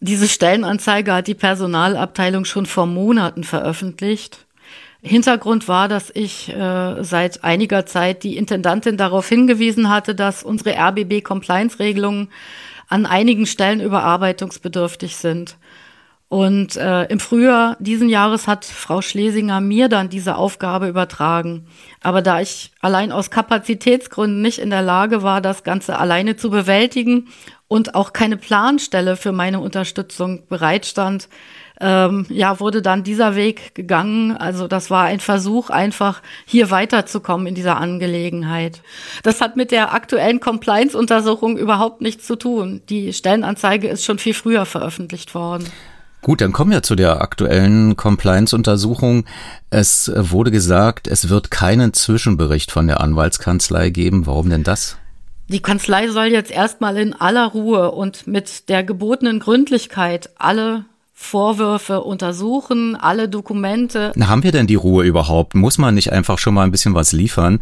Diese 0.00 0.28
Stellenanzeige 0.28 1.14
hat 1.14 1.28
die 1.28 1.34
Personalabteilung 1.34 2.44
schon 2.44 2.66
vor 2.66 2.86
Monaten 2.86 3.44
veröffentlicht. 3.44 4.46
Hintergrund 5.02 5.66
war, 5.66 5.88
dass 5.88 6.10
ich 6.14 6.48
äh, 6.48 7.02
seit 7.02 7.42
einiger 7.42 7.86
Zeit 7.86 8.22
die 8.22 8.36
Intendantin 8.36 8.96
darauf 8.96 9.28
hingewiesen 9.28 9.88
hatte, 9.88 10.14
dass 10.14 10.44
unsere 10.44 10.76
RBB-Compliance-Regelungen 10.78 12.30
an 12.88 13.06
einigen 13.06 13.46
Stellen 13.46 13.80
überarbeitungsbedürftig 13.80 15.16
sind. 15.16 15.56
Und 16.28 16.76
äh, 16.76 17.04
im 17.08 17.20
Frühjahr 17.20 17.76
diesen 17.78 18.08
Jahres 18.08 18.46
hat 18.46 18.64
Frau 18.64 19.02
Schlesinger 19.02 19.60
mir 19.60 19.88
dann 19.88 20.08
diese 20.08 20.36
Aufgabe 20.36 20.88
übertragen. 20.88 21.66
Aber 22.00 22.22
da 22.22 22.40
ich 22.40 22.72
allein 22.80 23.12
aus 23.12 23.30
Kapazitätsgründen 23.30 24.40
nicht 24.40 24.58
in 24.58 24.70
der 24.70 24.80
Lage 24.80 25.22
war, 25.22 25.42
das 25.42 25.62
Ganze 25.62 25.98
alleine 25.98 26.36
zu 26.36 26.48
bewältigen 26.48 27.28
und 27.68 27.94
auch 27.94 28.14
keine 28.14 28.38
Planstelle 28.38 29.16
für 29.16 29.32
meine 29.32 29.60
Unterstützung 29.60 30.46
bereitstand, 30.48 31.28
ähm, 31.82 32.26
ja, 32.28 32.60
wurde 32.60 32.80
dann 32.80 33.02
dieser 33.02 33.34
Weg 33.34 33.74
gegangen. 33.74 34.36
Also 34.36 34.68
das 34.68 34.88
war 34.88 35.04
ein 35.04 35.18
Versuch, 35.18 35.68
einfach 35.68 36.22
hier 36.46 36.70
weiterzukommen 36.70 37.48
in 37.48 37.54
dieser 37.56 37.76
Angelegenheit. 37.78 38.80
Das 39.24 39.40
hat 39.40 39.56
mit 39.56 39.72
der 39.72 39.92
aktuellen 39.92 40.38
Compliance-Untersuchung 40.38 41.58
überhaupt 41.58 42.00
nichts 42.00 42.26
zu 42.26 42.36
tun. 42.36 42.82
Die 42.88 43.12
Stellenanzeige 43.12 43.88
ist 43.88 44.04
schon 44.04 44.20
viel 44.20 44.32
früher 44.32 44.64
veröffentlicht 44.64 45.34
worden. 45.34 45.66
Gut, 46.22 46.40
dann 46.40 46.52
kommen 46.52 46.70
wir 46.70 46.84
zu 46.84 46.94
der 46.94 47.20
aktuellen 47.20 47.96
Compliance-Untersuchung. 47.96 49.24
Es 49.70 50.10
wurde 50.14 50.52
gesagt, 50.52 51.08
es 51.08 51.28
wird 51.28 51.50
keinen 51.50 51.92
Zwischenbericht 51.94 52.70
von 52.70 52.86
der 52.86 53.00
Anwaltskanzlei 53.00 53.90
geben. 53.90 54.24
Warum 54.24 54.48
denn 54.48 54.62
das? 54.62 54.98
Die 55.48 55.60
Kanzlei 55.60 56.08
soll 56.08 56.26
jetzt 56.26 56.52
erstmal 56.52 56.96
in 56.96 57.12
aller 57.12 57.46
Ruhe 57.46 57.90
und 57.90 58.28
mit 58.28 58.68
der 58.68 58.84
gebotenen 58.84 59.40
Gründlichkeit 59.40 60.30
alle 60.36 60.84
Vorwürfe 61.22 62.00
untersuchen, 62.00 62.96
alle 62.96 63.28
Dokumente. 63.28 64.12
Na, 64.16 64.28
haben 64.28 64.42
wir 64.42 64.52
denn 64.52 64.66
die 64.66 64.74
Ruhe 64.74 65.04
überhaupt? 65.04 65.54
Muss 65.54 65.78
man 65.78 65.94
nicht 65.94 66.12
einfach 66.12 66.38
schon 66.38 66.52
mal 66.52 66.64
ein 66.64 66.72
bisschen 66.72 66.94
was 66.94 67.12
liefern, 67.12 67.60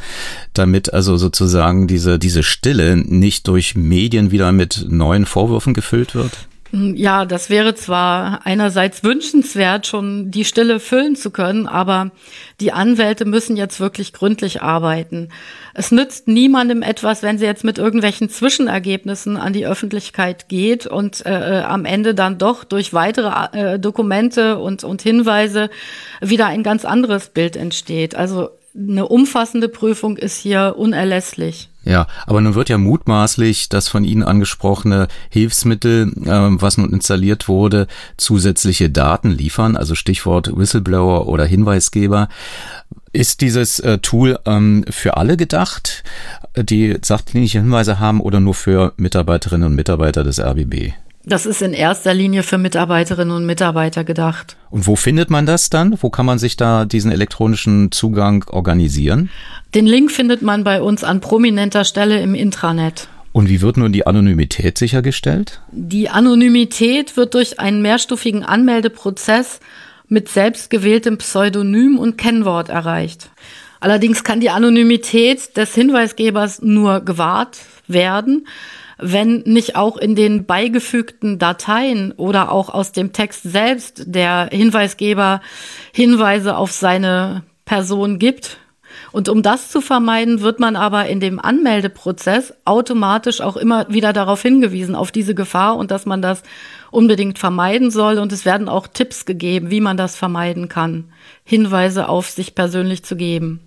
damit 0.55 0.93
also 0.93 1.17
sozusagen 1.17 1.87
diese, 1.87 2.19
diese 2.19 2.43
Stille 2.43 2.97
nicht 2.97 3.47
durch 3.47 3.77
Medien 3.77 4.31
wieder 4.31 4.51
mit 4.51 4.87
neuen 4.89 5.27
Vorwürfen 5.27 5.75
gefüllt 5.75 6.15
wird? 6.15 6.33
Ja, 6.73 7.25
das 7.25 7.51
wäre 7.51 7.75
zwar 7.75 8.47
einerseits 8.47 9.03
wünschenswert, 9.03 9.89
schon 9.89 10.31
die 10.31 10.45
Stille 10.45 10.79
füllen 10.79 11.17
zu 11.17 11.33
können, 11.33 11.67
aber 11.67 12.13
die 12.61 12.71
Anwälte 12.71 13.25
müssen 13.25 13.57
jetzt 13.57 13.81
wirklich 13.81 14.13
gründlich 14.13 14.63
arbeiten. 14.63 15.31
Es 15.75 15.91
nützt 15.91 16.29
niemandem 16.29 16.83
etwas, 16.83 17.25
wenn 17.25 17.39
sie 17.39 17.45
jetzt 17.45 17.65
mit 17.65 17.79
irgendwelchen 17.79 18.29
Zwischenergebnissen 18.29 19.37
an 19.37 19.53
die 19.53 19.67
Öffentlichkeit 19.67 20.49
geht 20.49 20.87
und 20.87 21.27
äh, 21.27 21.59
äh 21.59 21.63
am 21.63 21.85
Ende 21.85 22.15
dann 22.15 22.39
doch 22.39 22.63
durch 22.63 22.95
weitere 22.95 23.31
äh, 23.53 23.79
Dokumente 23.81 24.59
und, 24.59 24.85
und 24.85 25.03
Hinweise 25.03 25.71
wieder 26.21 26.47
ein 26.47 26.63
ganz 26.63 26.85
anderes 26.85 27.31
Bild 27.31 27.57
entsteht. 27.57 28.15
Also 28.15 28.51
eine 28.77 29.09
umfassende 29.09 29.69
Prüfung 29.69 30.17
ist 30.17 30.39
hier 30.39 30.75
unerlässlich. 30.77 31.70
Ja, 31.85 32.07
aber 32.27 32.41
nun 32.43 32.55
wird 32.55 32.69
ja 32.69 32.77
mutmaßlich 32.77 33.71
das 33.71 33.89
von 33.89 34.05
Ihnen 34.05 34.23
angesprochene 34.23 35.09
Hilfsmittel, 35.31 36.13
äh, 36.25 36.61
was 36.61 36.77
nun 36.77 36.93
installiert 36.93 37.49
wurde, 37.49 37.87
zusätzliche 38.19 38.91
Daten 38.91 39.31
liefern, 39.31 39.77
also 39.77 39.95
Stichwort 39.95 40.55
Whistleblower 40.55 41.27
oder 41.27 41.47
Hinweisgeber. 41.47 42.29
Ist 43.13 43.41
dieses 43.41 43.81
äh, 43.81 43.99
Tool 43.99 44.39
ähm, 44.45 44.85
für 44.91 45.17
alle 45.17 45.37
gedacht, 45.37 46.05
die 46.57 46.99
sachdienliche 47.03 47.61
Hinweise 47.61 47.99
haben 47.99 48.21
oder 48.21 48.41
nur 48.41 48.55
für 48.55 48.93
Mitarbeiterinnen 48.97 49.69
und 49.69 49.75
Mitarbeiter 49.75 50.23
des 50.23 50.39
RBB? 50.39 50.93
Das 51.25 51.45
ist 51.45 51.61
in 51.61 51.75
erster 51.75 52.15
Linie 52.15 52.43
für 52.43 52.57
Mitarbeiterinnen 52.57 53.37
und 53.37 53.45
Mitarbeiter 53.45 54.05
gedacht. 54.05 54.57
Und 54.71 54.87
wo 54.87 54.97
findet 54.97 55.29
man 55.29 55.45
das 55.45 55.69
dann? 55.69 55.97
Wo 56.01 56.09
kann 56.09 56.25
man 56.25 56.39
sich 56.39 56.57
da 56.57 56.87
diesen 56.87 57.13
elektronischen 57.13 57.93
Zugang 57.93 58.45
organisieren? 58.49 59.29
Den 59.75 59.87
Link 59.87 60.11
findet 60.11 60.41
man 60.41 60.65
bei 60.65 60.81
uns 60.81 61.05
an 61.05 61.21
prominenter 61.21 61.85
Stelle 61.85 62.21
im 62.21 62.35
Intranet. 62.35 63.09
Und 63.33 63.49
wie 63.49 63.61
wird 63.61 63.77
nun 63.77 63.93
die 63.93 64.07
Anonymität 64.07 64.79
sichergestellt? 64.79 65.61
Die 65.71 66.09
Anonymität 66.09 67.17
wird 67.17 67.35
durch 67.35 67.61
einen 67.61 67.83
mehrstufigen 67.83 68.43
Anmeldeprozess 68.43 69.61
mit 70.09 70.29
selbstgewähltem 70.29 71.19
Pseudonym 71.19 71.99
und 71.99 72.17
Kennwort 72.19 72.71
erreicht. 72.71 73.31
Allerdings 73.79 74.25
kann 74.25 74.41
die 74.41 74.51
Anonymität 74.51 75.57
des 75.57 75.75
Hinweisgebers 75.75 76.61
nur 76.63 77.01
gewahrt 77.01 77.59
werden, 77.87 78.47
wenn 79.01 79.43
nicht 79.47 79.77
auch 79.77 79.97
in 79.97 80.15
den 80.15 80.47
beigefügten 80.47 81.39
Dateien 81.39 82.13
oder 82.13 82.53
auch 82.53 82.69
aus 82.69 82.93
dem 82.93 83.13
Text 83.13 83.43
selbst 83.43 84.05
der 84.07 84.49
Hinweisgeber 84.53 85.41
Hinweise 85.93 86.57
auf 86.57 86.73
seine 86.73 87.43
Person 87.65 88.19
gibt. 88.19 88.59
Und 89.13 89.29
um 89.29 89.43
das 89.43 89.71
zu 89.71 89.81
vermeiden, 89.81 90.41
wird 90.41 90.61
man 90.61 90.77
aber 90.77 91.07
in 91.07 91.21
dem 91.21 91.41
Anmeldeprozess 91.41 92.55
automatisch 92.65 93.41
auch 93.41 93.57
immer 93.57 93.87
wieder 93.89 94.13
darauf 94.13 94.43
hingewiesen, 94.43 94.95
auf 94.95 95.11
diese 95.11 95.35
Gefahr 95.35 95.77
und 95.77 95.91
dass 95.91 96.07
man 96.07 96.23
das 96.23 96.43
unbedingt 96.91 97.39
vermeiden 97.39 97.91
soll. 97.91 98.19
Und 98.19 98.33
es 98.33 98.45
werden 98.45 98.69
auch 98.69 98.87
Tipps 98.87 99.25
gegeben, 99.25 99.71
wie 99.71 99.81
man 99.81 99.97
das 99.97 100.17
vermeiden 100.17 100.69
kann, 100.69 101.05
Hinweise 101.45 102.09
auf 102.09 102.31
sich 102.31 102.55
persönlich 102.55 103.05
zu 103.05 103.17
geben. 103.17 103.61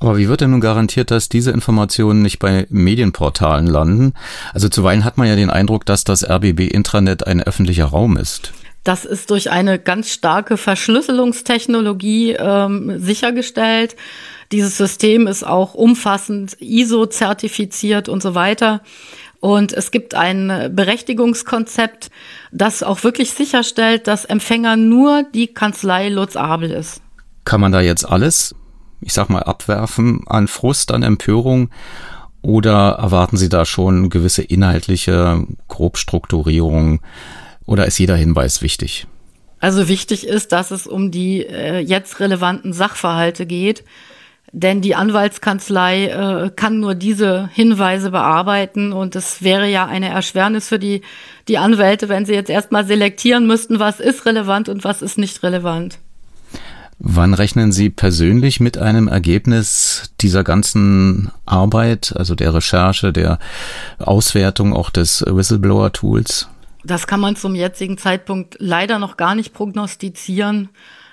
Aber 0.00 0.16
wie 0.16 0.28
wird 0.28 0.40
denn 0.40 0.50
nun 0.50 0.60
garantiert, 0.60 1.10
dass 1.10 1.28
diese 1.28 1.50
Informationen 1.50 2.22
nicht 2.22 2.38
bei 2.38 2.66
Medienportalen 2.70 3.66
landen? 3.66 4.14
Also 4.54 4.68
zuweilen 4.68 5.04
hat 5.04 5.18
man 5.18 5.26
ja 5.26 5.34
den 5.34 5.50
Eindruck, 5.50 5.86
dass 5.86 6.04
das 6.04 6.28
RBB-Intranet 6.28 7.26
ein 7.26 7.42
öffentlicher 7.42 7.86
Raum 7.86 8.16
ist. 8.16 8.52
Das 8.84 9.04
ist 9.04 9.30
durch 9.30 9.50
eine 9.50 9.78
ganz 9.78 10.10
starke 10.10 10.56
Verschlüsselungstechnologie 10.56 12.36
ähm, 12.38 13.00
sichergestellt. 13.00 13.96
Dieses 14.52 14.78
System 14.78 15.26
ist 15.26 15.44
auch 15.44 15.74
umfassend 15.74 16.56
ISO-zertifiziert 16.60 18.08
und 18.08 18.22
so 18.22 18.34
weiter. 18.34 18.82
Und 19.40 19.72
es 19.72 19.90
gibt 19.90 20.14
ein 20.14 20.70
Berechtigungskonzept, 20.74 22.10
das 22.50 22.82
auch 22.82 23.04
wirklich 23.04 23.32
sicherstellt, 23.32 24.06
dass 24.06 24.24
Empfänger 24.24 24.76
nur 24.76 25.24
die 25.34 25.48
Kanzlei 25.48 26.08
Lutz 26.08 26.36
Abel 26.36 26.70
ist. 26.70 27.02
Kann 27.44 27.60
man 27.60 27.72
da 27.72 27.80
jetzt 27.80 28.08
alles 28.08 28.54
ich 29.00 29.12
sag 29.12 29.28
mal, 29.30 29.42
abwerfen 29.42 30.22
an 30.26 30.48
Frust, 30.48 30.92
an 30.92 31.02
Empörung? 31.02 31.70
Oder 32.40 32.92
erwarten 32.92 33.36
Sie 33.36 33.48
da 33.48 33.64
schon 33.64 34.10
gewisse 34.10 34.42
inhaltliche 34.42 35.44
Grobstrukturierung? 35.68 37.00
Oder 37.66 37.86
ist 37.86 37.98
jeder 37.98 38.16
Hinweis 38.16 38.62
wichtig? 38.62 39.06
Also 39.60 39.88
wichtig 39.88 40.26
ist, 40.26 40.52
dass 40.52 40.70
es 40.70 40.86
um 40.86 41.10
die 41.10 41.44
äh, 41.44 41.78
jetzt 41.80 42.20
relevanten 42.20 42.72
Sachverhalte 42.72 43.44
geht. 43.44 43.84
Denn 44.52 44.80
die 44.80 44.94
Anwaltskanzlei 44.94 46.06
äh, 46.06 46.50
kann 46.54 46.80
nur 46.80 46.94
diese 46.94 47.50
Hinweise 47.52 48.10
bearbeiten 48.10 48.92
und 48.92 49.14
es 49.14 49.42
wäre 49.42 49.68
ja 49.68 49.84
eine 49.86 50.08
Erschwernis 50.08 50.68
für 50.68 50.78
die, 50.78 51.02
die 51.48 51.58
Anwälte, 51.58 52.08
wenn 52.08 52.24
sie 52.24 52.32
jetzt 52.32 52.48
erstmal 52.48 52.86
selektieren 52.86 53.46
müssten, 53.46 53.78
was 53.78 54.00
ist 54.00 54.24
relevant 54.24 54.70
und 54.70 54.84
was 54.84 55.02
ist 55.02 55.18
nicht 55.18 55.42
relevant. 55.42 55.98
Wann 57.00 57.34
rechnen 57.34 57.70
Sie 57.70 57.90
persönlich 57.90 58.58
mit 58.58 58.76
einem 58.76 59.06
Ergebnis 59.06 60.12
dieser 60.20 60.42
ganzen 60.42 61.30
Arbeit, 61.46 62.12
also 62.16 62.34
der 62.34 62.54
Recherche, 62.54 63.12
der 63.12 63.38
Auswertung 63.98 64.74
auch 64.74 64.90
des 64.90 65.24
Whistleblower-Tools? 65.24 66.48
Das 66.82 67.06
kann 67.06 67.20
man 67.20 67.36
zum 67.36 67.54
jetzigen 67.54 67.98
Zeitpunkt 67.98 68.56
leider 68.58 68.98
noch 68.98 69.16
gar 69.16 69.36
nicht 69.36 69.52
prognostizieren. 69.52 70.70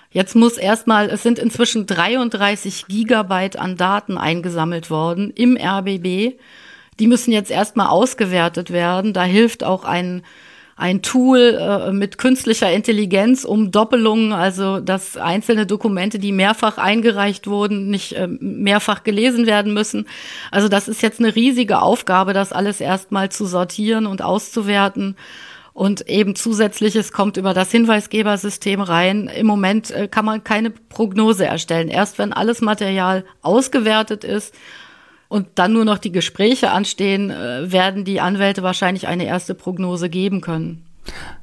Jetzt 0.10 0.36
muss 0.36 0.58
erstmal, 0.58 1.10
es 1.10 1.22
sind 1.22 1.38
inzwischen 1.38 1.86
33 1.86 2.88
Gigabyte 2.88 3.60
an 3.60 3.78
Daten 3.78 4.18
eingesammelt 4.18 4.90
worden 4.90 5.30
im 5.32 5.56
RBB. 5.56 6.40
Die 7.00 7.08
müssen 7.08 7.32
jetzt 7.32 7.52
erstmal 7.52 7.88
ausgewertet 7.88 8.72
werden. 8.72 9.14
Da 9.14 9.24
hilft 9.24 9.64
auch 9.64 9.84
ein 9.84 10.24
ein 10.78 11.02
Tool 11.02 11.58
äh, 11.58 11.92
mit 11.94 12.18
künstlicher 12.18 12.72
Intelligenz, 12.72 13.46
um 13.46 13.72
Doppelungen, 13.72 14.34
also 14.34 14.82
dass 14.82 15.16
einzelne 15.16 15.66
Dokumente, 15.66 16.20
die 16.20 16.34
mehrfach 16.34 16.78
eingereicht 16.78 17.48
wurden, 17.48 17.90
nicht 17.90 18.14
äh, 18.14 18.28
mehrfach 18.28 19.04
gelesen 19.04 19.46
werden 19.46 19.74
müssen. 19.74 20.06
Also 20.52 20.68
das 20.68 20.90
ist 20.90 21.02
jetzt 21.02 21.20
eine 21.20 21.34
riesige 21.34 21.82
Aufgabe, 21.82 22.34
das 22.34 22.52
alles 22.52 22.82
erstmal 22.82 23.30
zu 23.30 23.46
sortieren 23.46 24.06
und 24.06 24.22
auszuwerten. 24.22 25.16
Und 25.72 26.10
eben 26.10 26.36
zusätzliches 26.36 27.12
kommt 27.12 27.38
über 27.38 27.54
das 27.54 27.72
Hinweisgebersystem 27.72 28.82
rein. 28.82 29.28
Im 29.28 29.48
Moment 29.48 29.92
äh, 29.92 30.10
kann 30.10 30.26
man 30.26 30.44
keine 30.44 30.72
Prognose 30.72 31.46
erstellen. 31.46 31.88
Erst 31.88 32.18
wenn 32.18 32.34
alles 32.34 32.60
Material 32.60 33.24
ausgewertet 33.42 34.26
ist 34.26 34.54
und 35.36 35.48
dann 35.56 35.74
nur 35.74 35.84
noch 35.84 35.98
die 35.98 36.14
Gespräche 36.14 36.72
anstehen, 36.72 37.30
äh, 37.30 37.70
werden 37.70 38.06
die 38.06 38.22
Anwälte 38.22 38.64
wahrscheinlich 38.64 39.06
eine 39.08 39.26
erste 39.26 39.54
Prognose 39.54 40.08
geben 40.10 40.40
können. 40.40 40.86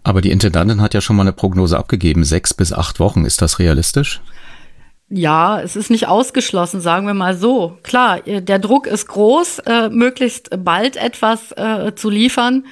Aber 0.02 0.22
die 0.22 0.30
Intendantin 0.30 0.80
hat 0.80 0.94
ja 0.94 1.02
schon 1.02 1.14
mal 1.14 1.24
eine 1.24 1.34
Prognose 1.34 1.76
abgegeben, 1.76 2.24
sechs 2.24 2.54
bis 2.54 2.72
acht 2.72 3.00
Wochen. 3.00 3.26
Ist 3.26 3.42
das 3.42 3.58
realistisch? 3.58 4.22
Ja, 5.10 5.60
es 5.60 5.76
ist 5.76 5.90
nicht 5.90 6.08
ausgeschlossen, 6.08 6.80
sagen 6.80 7.06
wir 7.06 7.12
mal 7.12 7.36
so. 7.36 7.76
Klar, 7.82 8.26
äh, 8.26 8.40
der 8.40 8.58
Druck 8.58 8.86
ist 8.86 9.08
groß, 9.08 9.58
äh, 9.58 9.90
möglichst 9.90 10.48
bald 10.64 10.96
etwas 10.96 11.52
äh, 11.52 11.94
zu 11.94 12.08
liefern. 12.08 12.64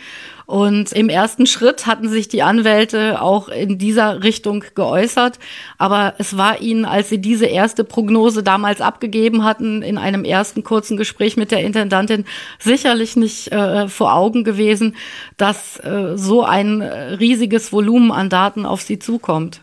Und 0.50 0.90
im 0.90 1.08
ersten 1.08 1.46
Schritt 1.46 1.86
hatten 1.86 2.08
sich 2.08 2.26
die 2.26 2.42
Anwälte 2.42 3.22
auch 3.22 3.48
in 3.48 3.78
dieser 3.78 4.24
Richtung 4.24 4.64
geäußert. 4.74 5.38
Aber 5.78 6.14
es 6.18 6.36
war 6.36 6.60
ihnen, 6.60 6.84
als 6.84 7.08
sie 7.08 7.18
diese 7.18 7.46
erste 7.46 7.84
Prognose 7.84 8.42
damals 8.42 8.80
abgegeben 8.80 9.44
hatten, 9.44 9.82
in 9.82 9.96
einem 9.96 10.24
ersten 10.24 10.64
kurzen 10.64 10.96
Gespräch 10.96 11.36
mit 11.36 11.52
der 11.52 11.62
Intendantin, 11.62 12.24
sicherlich 12.58 13.14
nicht 13.14 13.52
äh, 13.52 13.86
vor 13.86 14.12
Augen 14.12 14.42
gewesen, 14.42 14.96
dass 15.36 15.78
äh, 15.84 16.16
so 16.16 16.42
ein 16.42 16.82
riesiges 16.82 17.72
Volumen 17.72 18.10
an 18.10 18.28
Daten 18.28 18.66
auf 18.66 18.82
sie 18.82 18.98
zukommt. 18.98 19.60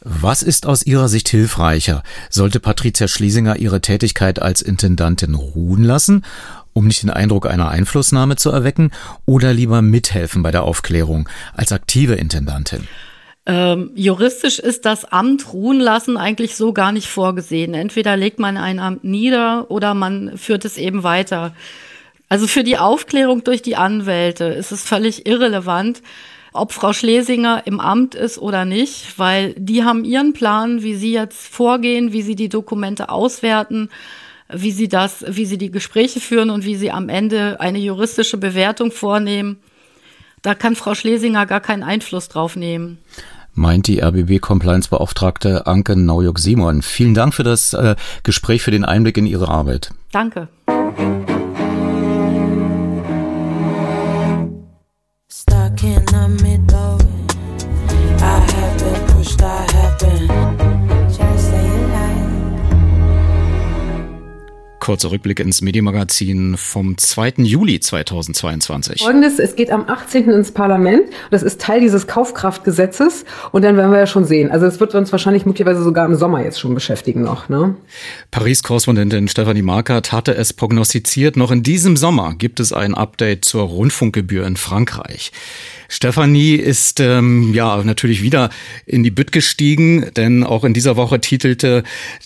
Was 0.00 0.42
ist 0.42 0.66
aus 0.66 0.84
Ihrer 0.84 1.08
Sicht 1.08 1.28
hilfreicher? 1.28 2.02
Sollte 2.30 2.58
Patricia 2.58 3.06
Schlesinger 3.06 3.56
ihre 3.56 3.80
Tätigkeit 3.82 4.42
als 4.42 4.62
Intendantin 4.62 5.34
ruhen 5.34 5.84
lassen 5.84 6.24
um 6.72 6.86
nicht 6.86 7.02
den 7.02 7.10
Eindruck 7.10 7.46
einer 7.46 7.68
Einflussnahme 7.68 8.36
zu 8.36 8.50
erwecken, 8.50 8.90
oder 9.26 9.52
lieber 9.52 9.82
mithelfen 9.82 10.42
bei 10.42 10.50
der 10.50 10.64
Aufklärung 10.64 11.28
als 11.54 11.72
aktive 11.72 12.14
Intendantin? 12.14 12.86
Ähm, 13.44 13.90
juristisch 13.96 14.60
ist 14.60 14.84
das 14.84 15.04
Amt 15.04 15.52
ruhen 15.52 15.80
lassen 15.80 16.16
eigentlich 16.16 16.54
so 16.54 16.72
gar 16.72 16.92
nicht 16.92 17.08
vorgesehen. 17.08 17.74
Entweder 17.74 18.16
legt 18.16 18.38
man 18.38 18.56
ein 18.56 18.78
Amt 18.78 19.02
nieder 19.02 19.68
oder 19.70 19.94
man 19.94 20.38
führt 20.38 20.64
es 20.64 20.78
eben 20.78 21.02
weiter. 21.02 21.52
Also 22.28 22.46
für 22.46 22.62
die 22.62 22.78
Aufklärung 22.78 23.42
durch 23.42 23.60
die 23.60 23.76
Anwälte 23.76 24.44
ist 24.44 24.70
es 24.70 24.84
völlig 24.84 25.26
irrelevant, 25.26 26.02
ob 26.52 26.72
Frau 26.72 26.92
Schlesinger 26.92 27.62
im 27.64 27.80
Amt 27.80 28.14
ist 28.14 28.38
oder 28.38 28.64
nicht, 28.64 29.18
weil 29.18 29.54
die 29.58 29.84
haben 29.84 30.04
ihren 30.04 30.34
Plan, 30.34 30.82
wie 30.82 30.94
sie 30.94 31.12
jetzt 31.12 31.48
vorgehen, 31.48 32.12
wie 32.12 32.22
sie 32.22 32.36
die 32.36 32.48
Dokumente 32.48 33.08
auswerten 33.08 33.90
wie 34.52 34.70
sie 34.70 34.88
das, 34.88 35.24
wie 35.28 35.46
sie 35.46 35.58
die 35.58 35.70
Gespräche 35.70 36.20
führen 36.20 36.50
und 36.50 36.64
wie 36.64 36.76
sie 36.76 36.90
am 36.90 37.08
Ende 37.08 37.60
eine 37.60 37.78
juristische 37.78 38.36
Bewertung 38.36 38.92
vornehmen. 38.92 39.58
Da 40.42 40.54
kann 40.54 40.76
Frau 40.76 40.94
Schlesinger 40.94 41.46
gar 41.46 41.60
keinen 41.60 41.82
Einfluss 41.82 42.28
drauf 42.28 42.56
nehmen. 42.56 42.98
Meint 43.54 43.86
die 43.86 44.00
RBB-Compliance-Beauftragte 44.00 45.66
Anke 45.66 45.94
Naujok-Simon. 45.94 46.82
Vielen 46.82 47.14
Dank 47.14 47.34
für 47.34 47.42
das 47.42 47.74
äh, 47.74 47.96
Gespräch, 48.22 48.62
für 48.62 48.70
den 48.70 48.84
Einblick 48.84 49.18
in 49.18 49.26
Ihre 49.26 49.48
Arbeit. 49.48 49.90
Danke. 50.10 50.48
Stuck 55.28 55.82
in 55.82 56.06
the 56.08 56.42
middle. 56.42 56.91
Kurzer 64.82 65.12
Rückblick 65.12 65.38
ins 65.38 65.62
Medienmagazin 65.62 66.56
vom 66.56 66.98
2. 66.98 67.34
Juli 67.36 67.78
2022. 67.78 69.02
Folgendes, 69.02 69.38
es 69.38 69.54
geht 69.54 69.70
am 69.70 69.88
18. 69.88 70.28
ins 70.28 70.50
Parlament. 70.50 71.04
Das 71.30 71.44
ist 71.44 71.60
Teil 71.60 71.78
dieses 71.78 72.08
Kaufkraftgesetzes. 72.08 73.24
Und 73.52 73.62
dann 73.62 73.76
werden 73.76 73.92
wir 73.92 74.00
ja 74.00 74.08
schon 74.08 74.24
sehen. 74.24 74.50
Also 74.50 74.66
es 74.66 74.80
wird 74.80 74.96
uns 74.96 75.12
wahrscheinlich 75.12 75.46
möglicherweise 75.46 75.84
sogar 75.84 76.04
im 76.06 76.16
Sommer 76.16 76.42
jetzt 76.42 76.58
schon 76.58 76.74
beschäftigen 76.74 77.22
noch. 77.22 77.48
Ne? 77.48 77.76
Paris-Korrespondentin 78.32 79.28
Stefanie 79.28 79.62
Markert 79.62 80.10
hatte 80.10 80.34
es 80.34 80.52
prognostiziert. 80.52 81.36
Noch 81.36 81.52
in 81.52 81.62
diesem 81.62 81.96
Sommer 81.96 82.34
gibt 82.34 82.58
es 82.58 82.72
ein 82.72 82.94
Update 82.94 83.44
zur 83.44 83.62
Rundfunkgebühr 83.62 84.44
in 84.44 84.56
Frankreich. 84.56 85.30
Stefanie 85.92 86.54
ist 86.54 87.00
ähm, 87.00 87.52
ja 87.54 87.82
natürlich 87.84 88.22
wieder 88.22 88.50
in 88.86 89.02
die 89.02 89.10
Bütt 89.10 89.30
gestiegen, 89.30 90.10
denn 90.16 90.42
auch 90.42 90.64
in 90.64 90.74
dieser 90.74 90.96
Woche 90.96 91.20
titelte 91.20 91.82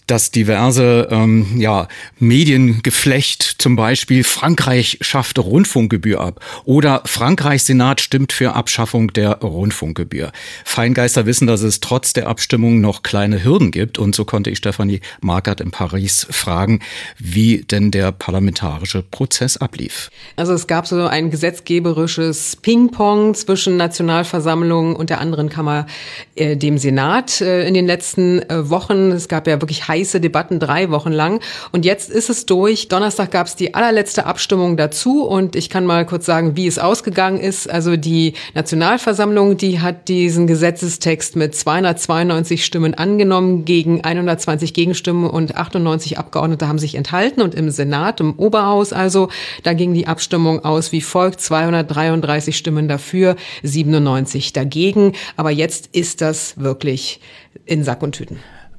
das 0.07 0.31
diverse 0.31 1.09
ähm, 1.11 1.47
ja, 1.59 1.89
Medien 2.19 2.47
Mediengeflecht, 2.47 3.57
zum 3.59 3.75
Beispiel 3.75 4.23
Frankreich 4.23 4.99
schafft 5.01 5.39
Rundfunkgebühr 5.39 6.21
ab 6.21 6.41
oder 6.65 7.03
Frankreichs 7.05 7.67
Senat 7.67 8.01
stimmt 8.01 8.33
für 8.33 8.55
Abschaffung 8.55 9.13
der 9.13 9.41
Rundfunkgebühr. 9.41 10.31
Feingeister 10.65 11.27
wissen, 11.27 11.47
dass 11.47 11.63
es 11.63 11.81
trotz 11.81 12.13
der 12.13 12.29
Abstimmung 12.29 12.81
noch 12.81 13.03
kleine 13.03 13.43
Hürden 13.43 13.73
gibt 13.73 13.99
und 13.99 14.15
so 14.15 14.25
konnte 14.25 14.51
ich 14.51 14.59
Stefanie 14.59 15.01
Markert 15.21 15.61
in 15.61 15.73
Paris 15.73 16.27
fragen, 16.31 16.81
wie 17.19 17.65
denn 17.65 17.91
der 17.91 18.13
parlamentarische 18.13 19.03
Prozess 19.03 19.57
ablief. 19.57 20.11
Also 20.37 20.53
es 20.53 20.67
gab 20.67 20.87
so 20.87 21.07
ein 21.07 21.31
gesetzgeberisches 21.31 22.57
Ping-Pong 22.63 23.35
zwischen 23.35 23.56
Nationalversammlung 23.65 24.97
und 24.97 25.11
der 25.11 25.21
anderen 25.21 25.49
Kammer, 25.49 25.87
äh, 26.35 26.57
dem 26.57 26.79
Senat, 26.79 27.41
äh, 27.41 27.67
in 27.67 27.75
den 27.75 27.87
letzten 27.87 28.43
äh, 28.51 28.69
Wochen. 28.69 29.13
Es 29.13 29.29
gab 29.29 29.47
ja 29.47 29.61
wirklich 29.61 29.89
heiße 29.89 30.21
Debatten 30.21 30.61
drei 30.61 30.91
Wochen 30.91 31.13
lang. 31.13 31.41
Und 31.73 31.85
jetzt 31.85 32.11
ist 32.11 32.29
es 32.29 32.47
durch. 32.47 32.89
Donnerstag 32.89 33.31
gab 33.31 33.47
es 33.47 33.57
die 33.57 33.75
allerletzte 33.75 34.27
Abstimmung 34.27 34.77
dazu. 34.77 35.25
Und 35.25 35.57
ich 35.57 35.71
kann 35.71 35.87
mal 35.87 36.05
kurz 36.05 36.27
sagen, 36.27 36.57
wie 36.57 36.67
es 36.67 36.79
ausgegangen 36.79 37.41
ist. 37.41 37.71
Also 37.71 37.97
die 37.97 38.35
Nationalversammlung, 38.55 39.57
die 39.57 39.81
hat 39.81 40.09
diesen 40.09 40.47
Gesetzestext 40.47 41.37
mit 41.37 41.55
292 41.55 42.65
Stimmen 42.65 42.95
angenommen 42.95 43.65
gegen 43.65 44.05
120 44.05 44.75
Gegenstimmen 44.75 45.29
und 45.31 45.57
98 45.57 46.19
Abgeordnete 46.19 46.69
haben 46.69 46.79
sich 46.79 46.95
enthalten. 46.95 47.41
Und 47.41 47.55
im 47.55 47.71
Senat, 47.71 48.21
im 48.21 48.35
Oberhaus 48.39 48.93
also, 48.93 49.29
da 49.63 49.73
ging 49.73 49.95
die 49.95 50.07
Abstimmung 50.07 50.65
aus 50.65 50.93
wie 50.93 51.01
folgt. 51.01 51.41
233 51.41 52.57
Stimmen 52.57 52.89
dafür, 52.89 53.37
97 53.63 54.53
dagegen. 54.53 55.13
Aber 55.37 55.51
jetzt 55.51 55.89
ist 55.93 56.21
das 56.21 56.59
wirklich 56.59 57.21
in 57.65 57.85
Sack 57.85 58.03
und 58.03 58.13
Tüten. 58.13 58.39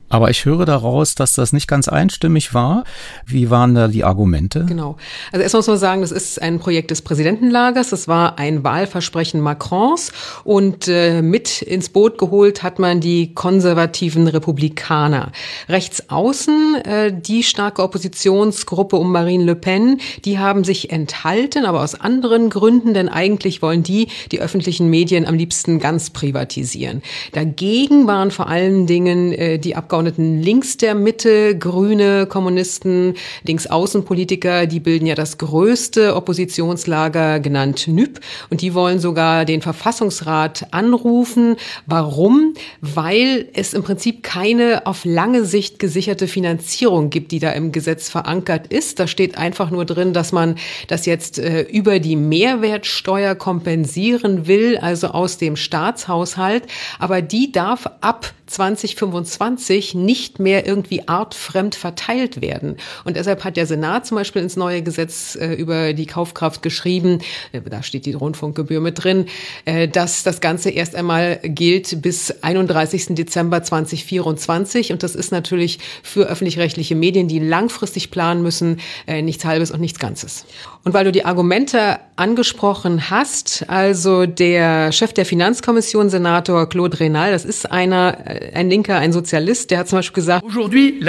Aber 0.10 0.30
ich 0.30 0.46
höre 0.46 0.66
daraus, 0.66 1.16
dass 1.16 1.34
das 1.34 1.52
nicht 1.52 1.68
ganz 1.68 1.90
einstimmig 1.90 2.54
war. 2.54 2.86
Wie 3.26 3.50
waren 3.50 3.76
da 3.76 3.88
die 3.90 4.04
Argumente? 4.04 4.66
Genau. 4.66 4.96
Also 5.32 5.44
erstmal 5.44 5.60
muss 5.60 5.68
man 5.68 5.78
sagen, 5.78 6.02
das 6.02 6.12
ist 6.12 6.42
ein 6.42 6.60
Projekt 6.60 6.92
des 6.92 7.02
Präsidentenlagers. 7.02 7.90
Das 7.90 8.08
war 8.08 8.40
ein 8.40 8.64
Wahlversprechen 8.64 9.42
Macrons. 9.42 10.14
Und 10.46 10.88
äh, 10.88 11.22
mit 11.22 11.62
ins 11.62 11.90
Boot 11.90 12.18
geholt 12.18 12.64
hat 12.64 12.80
man 12.80 13.02
die 13.02 13.34
konservativen 13.34 14.28
Republikaner. 14.28 15.32
Rechts 15.68 16.10
außen, 16.10 16.76
äh, 16.86 17.14
die 17.14 17.44
starke 17.44 17.84
Oppositionsgruppe 17.84 18.96
um 18.96 19.12
Marine 19.12 19.44
Le 19.44 19.56
Pen, 19.56 20.00
die 20.24 20.40
haben 20.40 20.64
sich 20.64 20.90
enthalten, 20.90 21.66
aber 21.66 21.84
aus 21.84 22.00
anderen 22.00 22.50
Gründen, 22.50 22.94
denn 22.94 23.10
eigentlich 23.10 23.62
wollen 23.62 23.84
die 23.84 24.08
die 24.32 24.40
öffentlichen 24.40 24.90
Medien 24.90 25.26
am 25.26 25.36
liebsten 25.36 25.80
ganz 25.80 26.12
privatisieren. 26.12 27.02
Dagegen 27.34 28.08
waren 28.08 28.32
vor 28.32 28.48
allen 28.48 28.88
Dingen 28.88 29.34
äh, 29.34 29.60
die 29.60 29.76
Abgeordneten 29.76 29.97
Abgeordneten 29.98 30.44
links 30.44 30.78
der 30.78 30.94
Mitte, 30.94 31.58
Grüne, 31.58 32.28
Kommunisten, 32.28 33.16
Linksaußenpolitiker, 33.48 34.68
die 34.68 34.80
bilden 34.80 35.08
ja 35.08 35.16
das 35.16 35.40
größte 35.40 36.16
Oppositionslager, 36.16 37.40
genannt 37.40 37.88
NÜP. 37.88 38.20
Und 38.52 38.62
die 38.62 38.76
wollen 38.76 39.00
sogar 39.00 39.44
den 39.44 39.64
Verfassungsrat 39.64 40.68
anrufen. 40.70 41.56
Warum? 41.88 42.54
Weil 42.80 43.50
es 43.54 43.74
im 43.74 43.82
Prinzip 43.82 44.22
keine 44.22 44.86
auf 44.86 45.04
lange 45.04 45.46
Sicht 45.46 45.80
gesicherte 45.80 46.28
Finanzierung 46.28 47.10
gibt, 47.10 47.32
die 47.32 47.40
da 47.40 47.50
im 47.54 47.72
Gesetz 47.72 48.08
verankert 48.08 48.68
ist. 48.68 49.00
Da 49.00 49.08
steht 49.08 49.36
einfach 49.36 49.72
nur 49.72 49.86
drin, 49.86 50.14
dass 50.14 50.32
man 50.32 50.58
das 50.90 51.08
jetzt 51.08 51.40
äh, 51.40 51.62
über 51.62 51.98
die 51.98 52.16
Mehrwertsteuer 52.16 53.34
kompensieren 53.34 54.46
will, 54.46 54.78
also 54.78 55.08
aus 55.08 55.40
dem 55.40 55.56
Staatshaushalt. 55.56 56.68
Aber 57.00 57.24
die 57.24 57.52
darf 57.52 57.90
ab 58.02 58.36
2025 58.48 59.94
nicht 59.96 60.40
mehr 60.40 60.66
irgendwie 60.66 61.08
artfremd 61.08 61.76
verteilt 61.76 62.42
werden. 62.42 62.78
Und 63.06 63.18
deshalb 63.18 63.44
hat 63.44 63.58
der 63.58 63.66
Senat 63.66 64.08
zum 64.08 64.18
Beispiel 64.18 64.42
ins 64.42 64.56
neue 64.56 64.82
Gesetz 64.82 65.36
äh, 65.36 65.54
über 65.54 65.94
die 65.94 66.06
Kaufkraft 66.06 66.62
geschrieben, 66.62 67.20
äh, 67.52 67.62
da 67.62 67.84
steht 67.84 68.06
die 68.06 68.14
Rundfunkgebühr 68.14 68.82
mit 68.82 69.04
drin, 69.04 69.28
äh, 69.66 69.88
dass 69.88 70.24
das 70.24 70.42
Ganze 70.42 70.70
erst 70.70 70.96
einmal 70.96 71.40
gilt 71.44 72.02
bis 72.02 72.32
31. 72.42 73.16
Dezember 73.16 73.62
2024. 73.62 74.92
Und 74.92 75.04
das 75.04 75.16
ist 75.16 75.32
natürlich 75.32 75.80
für 76.04 76.28
öffentlich-rechtliche 76.28 76.96
Medien, 76.96 77.28
die 77.28 77.40
langfristig 77.40 78.12
planen 78.12 78.42
müssen, 78.42 78.80
äh, 79.06 79.22
nichts 79.22 79.46
Halbes 79.46 79.72
und 79.72 79.82
nichts 79.82 80.00
Ganzes. 80.00 80.46
Und 80.84 80.94
weil 80.94 81.04
du 81.04 81.12
die 81.12 81.26
Argumente 81.26 82.00
angesprochen 82.16 83.10
hast, 83.10 83.66
also 83.68 84.26
der 84.26 84.92
Chef 84.92 85.14
der 85.14 85.26
Finanzkommission, 85.26 86.10
Senator 86.10 86.70
Claude 86.70 87.00
Renal, 87.00 87.32
das 87.32 87.46
ist 87.46 87.70
einer, 87.70 88.18
äh, 88.26 88.37
ein 88.54 88.70
Linker, 88.70 88.98
ein 88.98 89.14
Sozialist, 89.14 89.72
der 89.72 89.80
hat 89.80 89.88
zum 89.88 90.00
Beispiel 90.00 90.16
gesagt, 90.16 90.46
die 90.72 91.04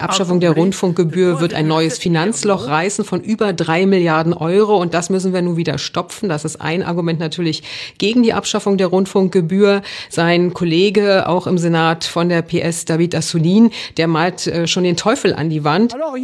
Abschaffung 0.00 0.40
der 0.40 0.50
Rundfunkgebühr 0.52 1.40
wird 1.40 1.54
ein 1.54 1.66
neues 1.66 1.98
Finanzloch 1.98 2.66
reißen 2.68 3.04
von 3.04 3.22
über 3.22 3.52
drei 3.52 3.86
Milliarden 3.86 4.32
Euro 4.32 4.80
und 4.80 4.94
das 4.94 5.10
müssen 5.10 5.32
wir 5.32 5.42
nun 5.42 5.56
wieder 5.56 5.78
stopfen. 5.78 6.28
Das 6.28 6.44
ist 6.44 6.60
ein 6.60 6.82
Argument 6.82 7.20
natürlich 7.20 7.62
gegen 7.98 8.22
die 8.22 8.32
Abschaffung 8.32 8.78
der 8.78 8.88
Rundfunkgebühr. 8.88 9.82
Sein 10.08 10.54
Kollege, 10.54 11.28
auch 11.28 11.46
im 11.46 11.58
Senat 11.58 12.04
von 12.04 12.28
der 12.28 12.42
PS, 12.42 12.84
David 12.84 13.14
Assouline, 13.14 13.70
der 13.96 14.08
malt 14.08 14.46
äh, 14.46 14.66
schon 14.66 14.84
den 14.84 14.96
Teufel 14.96 15.34
an 15.34 15.50
die 15.50 15.64
Wand. 15.64 15.94
Alors, 15.94 16.16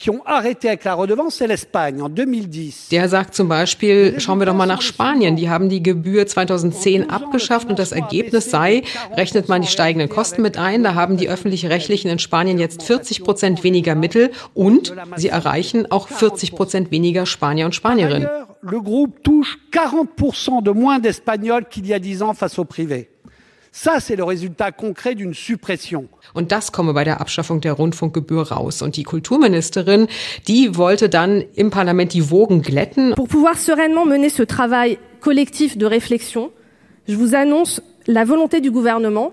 il 0.00 0.06
y 0.06 0.10
en 0.10 0.14
a 0.14 0.38
un 0.38 0.42
parmi 0.42 0.48
les 0.48 0.54
pays 0.54 0.62
qui 0.62 0.62
ont 0.62 0.66
arrêté 0.66 0.68
avec 0.68 0.84
la 0.84 0.94
redevance, 0.94 1.36
c'est 1.36 1.46
l'Espagne 1.46 2.02
en 2.02 2.08
2010. 2.08 2.88
Der 2.90 3.08
sagt 3.08 3.34
zum 3.34 3.48
Beispiel, 3.48 4.18
schauen 4.18 4.38
wir 4.38 4.46
doch 4.46 4.54
mal 4.54 4.66
nach 4.66 4.82
Spanien. 4.82 5.36
Die 5.36 5.48
haben 5.48 5.68
die 5.68 5.82
Gebühr 5.82 6.26
2010 6.26 7.10
abgeschafft 7.10 7.68
und 7.68 7.78
das 7.78 7.92
Ergebnis 7.92 8.50
sei, 8.50 8.82
rechnet 9.16 9.48
man 9.48 9.62
die 9.62 9.68
steigenden 9.68 10.08
Kosten 10.08 10.42
mit 10.42 10.58
ein, 10.58 10.82
da 10.82 10.94
haben 10.94 11.16
die 11.16 11.28
öffentlich-rechtlichen 11.28 12.10
in 12.10 12.18
Spanien 12.18 12.58
jetzt 12.58 12.82
40 12.82 13.22
Prozent 13.22 13.64
weniger 13.64 13.94
Mittel 13.94 14.32
und 14.54 14.94
sie 15.16 15.28
erreichen 15.28 15.90
auch 15.90 16.08
40 16.08 16.52
Prozent 16.52 16.90
weniger 16.90 17.26
Spanier 17.26 17.66
und 17.66 17.74
Spanierinnen. 17.74 18.28
Le 18.62 18.80
groupe 18.80 19.22
touche 19.22 19.58
40 19.72 20.62
de 20.62 20.70
moins 20.70 21.00
d'Espagnols 21.00 21.68
qu'il 21.68 21.86
y 21.86 21.94
a 21.94 21.98
10 21.98 22.22
ans 22.22 22.34
face 22.34 22.58
au 22.58 22.64
privé. 22.64 23.11
Ça, 23.74 24.00
c'est 24.00 24.16
le 24.16 24.24
résultat 24.24 24.70
concret 24.70 25.14
d'une 25.14 25.32
suppression. 25.32 26.06
Und 26.34 26.52
das 26.52 26.72
komme 26.72 26.92
bei 26.92 27.04
der 27.04 27.22
Abschaffung 27.22 27.62
der 27.62 27.72
Rundfunkgebühr 27.72 28.52
raus. 28.52 28.82
Und 28.82 28.96
die 28.96 29.02
Kulturministerin, 29.02 30.08
die 30.46 30.76
wollte 30.76 31.08
dann 31.08 31.42
im 31.54 31.70
Parlament 31.70 32.12
die 32.12 32.30
Wogen 32.30 32.60
glätten. 32.60 33.14
Pour 33.14 33.28
pouvoir 33.28 33.56
sereinement 33.56 34.04
mener 34.04 34.28
ce 34.28 34.42
travail 34.42 34.98
collectif 35.20 35.78
de 35.78 35.86
réflexion, 35.86 36.50
je 37.08 37.16
vous 37.16 37.34
annonce 37.34 37.80
la 38.06 38.24
volonté 38.24 38.60
du 38.60 38.70
gouvernement 38.70 39.32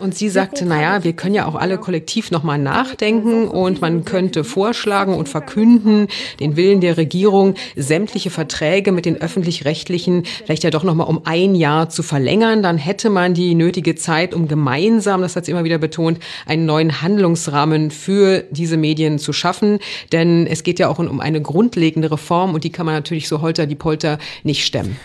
Und 0.00 0.14
sie 0.14 0.30
sagte, 0.30 0.64
naja, 0.64 1.04
wir 1.04 1.12
können 1.12 1.34
ja 1.34 1.44
auch 1.44 1.54
alle 1.54 1.76
kollektiv 1.76 2.30
nochmal 2.30 2.56
nachdenken 2.58 3.46
und 3.46 3.82
man 3.82 4.06
könnte 4.06 4.42
vorschlagen 4.42 5.14
und 5.14 5.28
verkünden 5.28 6.06
den 6.40 6.56
Willen 6.56 6.80
der 6.80 6.96
Regierung, 6.96 7.56
sämtliche 7.76 8.30
Verträge 8.30 8.90
mit 8.90 9.04
den 9.04 9.20
öffentlich-rechtlichen 9.20 10.24
vielleicht 10.46 10.64
ja 10.64 10.70
doch 10.70 10.82
nochmal 10.82 11.08
um 11.08 11.20
ein 11.24 11.54
Jahr 11.54 11.90
zu 11.90 12.02
verlängern. 12.02 12.62
Dann 12.62 12.78
hätte 12.78 13.10
man 13.10 13.34
die 13.34 13.54
nötige 13.54 13.96
Zeit, 13.96 14.32
um 14.32 14.48
gemeinsam, 14.48 15.20
das 15.20 15.36
hat 15.36 15.44
sie 15.44 15.50
immer 15.50 15.64
wieder 15.64 15.76
betont, 15.76 16.20
einen 16.46 16.64
neuen 16.64 17.02
Handlungsrahmen 17.02 17.90
für 17.90 18.44
diese 18.50 18.78
Medien 18.78 19.18
zu 19.18 19.34
schaffen. 19.34 19.78
Denn 20.10 20.46
es 20.46 20.62
geht 20.62 20.78
ja 20.78 20.88
auch 20.88 20.98
um 20.98 21.20
eine 21.20 21.42
grundlegende 21.42 22.10
Reform 22.10 22.54
und 22.54 22.64
die 22.64 22.72
kann 22.72 22.86
man 22.86 22.94
natürlich 22.94 23.28
so 23.28 23.42
holter 23.42 23.66
die 23.66 23.74
Polter 23.74 24.16
nicht 24.42 24.64
stemmen. 24.64 24.96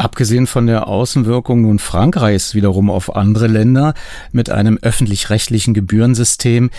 Abgesehen 0.00 0.46
von 0.46 0.66
der 0.66 0.86
Außenwirkung 0.86 1.60
nun 1.60 1.78
Frankreichs 1.78 2.54
wiederum 2.54 2.88
auf 2.88 3.16
andere 3.16 3.48
Länder 3.48 3.92
mit 4.32 4.48
einem 4.48 4.78
öffentlich-rechtlichen 4.80 5.74
Gebührensystem. 5.74 6.70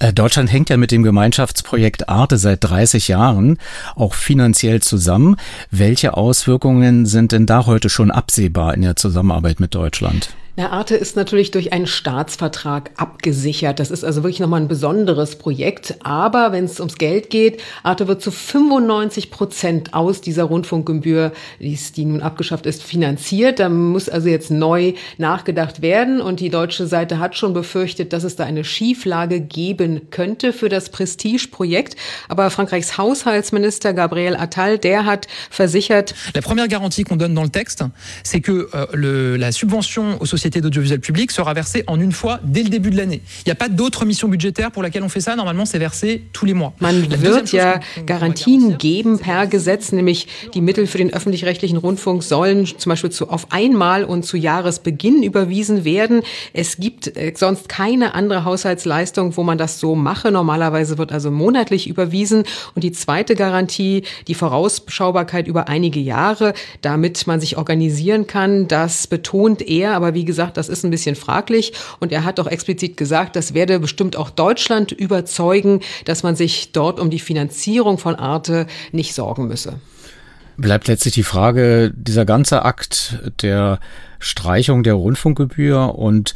Äh, 0.00 0.12
Deutschland 0.12 0.52
hängt 0.52 0.68
ja 0.68 0.76
mit 0.76 0.90
dem 0.90 1.02
Gemeinschaftsprojekt 1.02 2.10
Arte 2.10 2.36
seit 2.36 2.62
30 2.64 3.08
Jahren 3.08 3.56
auch 3.94 4.12
finanziell 4.12 4.82
zusammen. 4.82 5.36
Welche 5.70 6.14
Auswirkungen 6.14 7.06
sind 7.06 7.32
denn 7.32 7.46
da 7.46 7.64
heute 7.64 7.88
schon 7.88 8.10
absehbar 8.10 8.74
in 8.74 8.82
der 8.82 8.96
Zusammenarbeit 8.96 9.60
mit 9.60 9.74
Deutschland? 9.74 10.34
Na, 10.58 10.72
Arte 10.72 10.96
ist 10.96 11.14
natürlich 11.14 11.52
durch 11.52 11.72
einen 11.72 11.86
Staatsvertrag 11.86 12.90
abgesichert. 12.96 13.78
Das 13.78 13.92
ist 13.92 14.02
also 14.02 14.24
wirklich 14.24 14.40
nochmal 14.40 14.60
ein 14.60 14.66
besonderes 14.66 15.36
Projekt. 15.36 15.94
Aber 16.02 16.50
wenn 16.50 16.64
es 16.64 16.80
ums 16.80 16.96
Geld 16.96 17.30
geht, 17.30 17.62
Arte 17.84 18.08
wird 18.08 18.20
zu 18.20 18.32
95 18.32 19.30
Prozent 19.30 19.94
aus 19.94 20.20
dieser 20.20 20.42
Rundfunkgebühr, 20.42 21.30
die 21.60 22.04
nun 22.04 22.22
abgeschafft 22.22 22.66
ist, 22.66 22.82
finanziert. 22.82 23.60
Da 23.60 23.68
muss 23.68 24.08
also 24.08 24.28
jetzt 24.28 24.50
neu 24.50 24.94
nachgedacht 25.16 25.80
werden. 25.80 26.20
Und 26.20 26.40
die 26.40 26.50
deutsche 26.50 26.88
Seite 26.88 27.20
hat 27.20 27.36
schon 27.36 27.54
befürchtet, 27.54 28.12
dass 28.12 28.24
es 28.24 28.34
da 28.34 28.42
eine 28.42 28.64
Schieflage 28.64 29.40
geben 29.40 30.10
könnte 30.10 30.52
für 30.52 30.68
das 30.68 30.90
Prestige-Projekt. 30.90 31.94
Aber 32.28 32.50
Frankreichs 32.50 32.98
Haushaltsminister 32.98 33.92
Gabriel 33.94 34.34
Attal, 34.34 34.78
der 34.78 35.04
hat 35.04 35.28
versichert, 35.50 36.16
La 36.34 36.42
première 36.42 36.66
garantie 36.66 37.04
qu'on 37.04 37.14
donne 37.14 37.34
dans 37.34 37.44
le 37.44 37.48
texte, 37.48 37.84
c'est 38.24 38.40
que 38.40 38.68
euh, 38.74 38.86
le, 38.92 39.36
la 39.36 39.52
subvention 39.52 40.20
aux 40.20 40.26
société 40.48 40.60
d'audiovisuel 40.62 41.00
public 41.00 41.30
sera 41.30 41.52
versée 41.52 41.84
en 41.86 42.00
une 42.00 42.12
fois 42.12 42.40
dès 42.42 42.62
le 42.62 42.70
début 42.70 42.90
de 42.90 42.96
l'année. 42.96 43.20
Il 43.44 43.48
n'y 43.48 43.52
a 43.52 43.54
pas 43.54 43.68
d'autre 43.68 44.06
mission 44.06 44.28
budgétaire 44.28 44.70
pour 44.70 44.82
laquelle 44.82 45.02
on 45.02 45.08
fait 45.08 45.20
ça. 45.20 45.36
Normalement, 45.36 45.66
c'est 45.66 45.78
versé 45.78 46.22
tous 46.32 46.46
les 46.46 46.54
mois. 46.54 46.72
Man 46.80 47.06
wird 47.22 47.52
ja 47.52 47.80
Garantien 48.06 48.78
geben 48.78 49.18
per 49.18 49.46
Gesetz, 49.46 49.92
nämlich 49.92 50.26
die 50.54 50.60
Mittel 50.62 50.86
für 50.86 50.98
den 50.98 51.12
öffentlich-rechtlichen 51.12 51.76
Rundfunk 51.76 52.22
sollen 52.22 52.66
zum 52.66 52.90
Beispiel 52.90 53.10
zu, 53.10 53.28
auf 53.28 53.52
einmal 53.52 54.04
und 54.04 54.24
zu 54.24 54.36
Jahresbeginn 54.36 55.22
überwiesen 55.22 55.84
werden. 55.84 56.22
Es 56.54 56.78
gibt 56.78 57.14
äh, 57.16 57.32
sonst 57.36 57.68
keine 57.68 58.14
andere 58.14 58.44
Haushaltsleistung, 58.44 59.36
wo 59.36 59.42
man 59.42 59.58
das 59.58 59.80
so 59.80 59.94
mache. 59.94 60.30
Normalerweise 60.30 60.96
wird 60.96 61.12
also 61.12 61.30
monatlich 61.30 61.88
überwiesen. 61.88 62.44
Und 62.74 62.84
die 62.84 62.92
zweite 62.92 63.34
Garantie, 63.34 64.04
die 64.28 64.34
Vorausschaubarkeit 64.34 65.46
über 65.46 65.68
einige 65.68 66.00
Jahre, 66.00 66.54
damit 66.80 67.26
man 67.26 67.38
sich 67.38 67.58
organisieren 67.58 68.26
kann, 68.26 68.66
das 68.68 69.06
betont 69.06 69.60
er. 69.60 69.92
Aber 69.92 70.14
wie 70.14 70.24
gesagt, 70.24 70.37
das 70.46 70.68
ist 70.68 70.84
ein 70.84 70.90
bisschen 70.90 71.16
fraglich. 71.16 71.72
Und 72.00 72.12
er 72.12 72.24
hat 72.24 72.40
auch 72.40 72.46
explizit 72.46 72.96
gesagt, 72.96 73.36
das 73.36 73.54
werde 73.54 73.78
bestimmt 73.80 74.16
auch 74.16 74.30
Deutschland 74.30 74.92
überzeugen, 74.92 75.80
dass 76.04 76.22
man 76.22 76.36
sich 76.36 76.72
dort 76.72 77.00
um 77.00 77.10
die 77.10 77.18
Finanzierung 77.18 77.98
von 77.98 78.14
Arte 78.14 78.66
nicht 78.92 79.14
sorgen 79.14 79.48
müsse. 79.48 79.80
Bleibt 80.56 80.88
letztlich 80.88 81.14
die 81.14 81.22
Frage, 81.22 81.92
dieser 81.94 82.24
ganze 82.24 82.64
Akt 82.64 83.20
der 83.42 83.78
Streichung 84.18 84.82
der 84.82 84.94
Rundfunkgebühr 84.94 85.94
und 85.94 86.34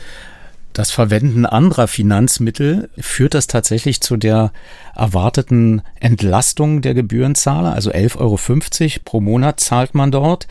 das 0.73 0.91
Verwenden 0.91 1.45
anderer 1.45 1.87
Finanzmittel, 1.87 2.89
führt 2.99 3.35
das 3.35 3.47
tatsächlich 3.47 4.01
zu 4.01 4.17
der 4.17 4.53
erwarteten 4.95 5.83
Entlastung 6.01 6.81
der 6.81 6.95
Gebührenzahler? 6.95 7.75
Also 7.75 7.91
11,50 7.91 8.19
Euro 8.19 9.01
pro 9.05 9.21
Monat 9.21 9.61
zahlt 9.61 9.95
man 9.95 10.11
dort. 10.11 10.47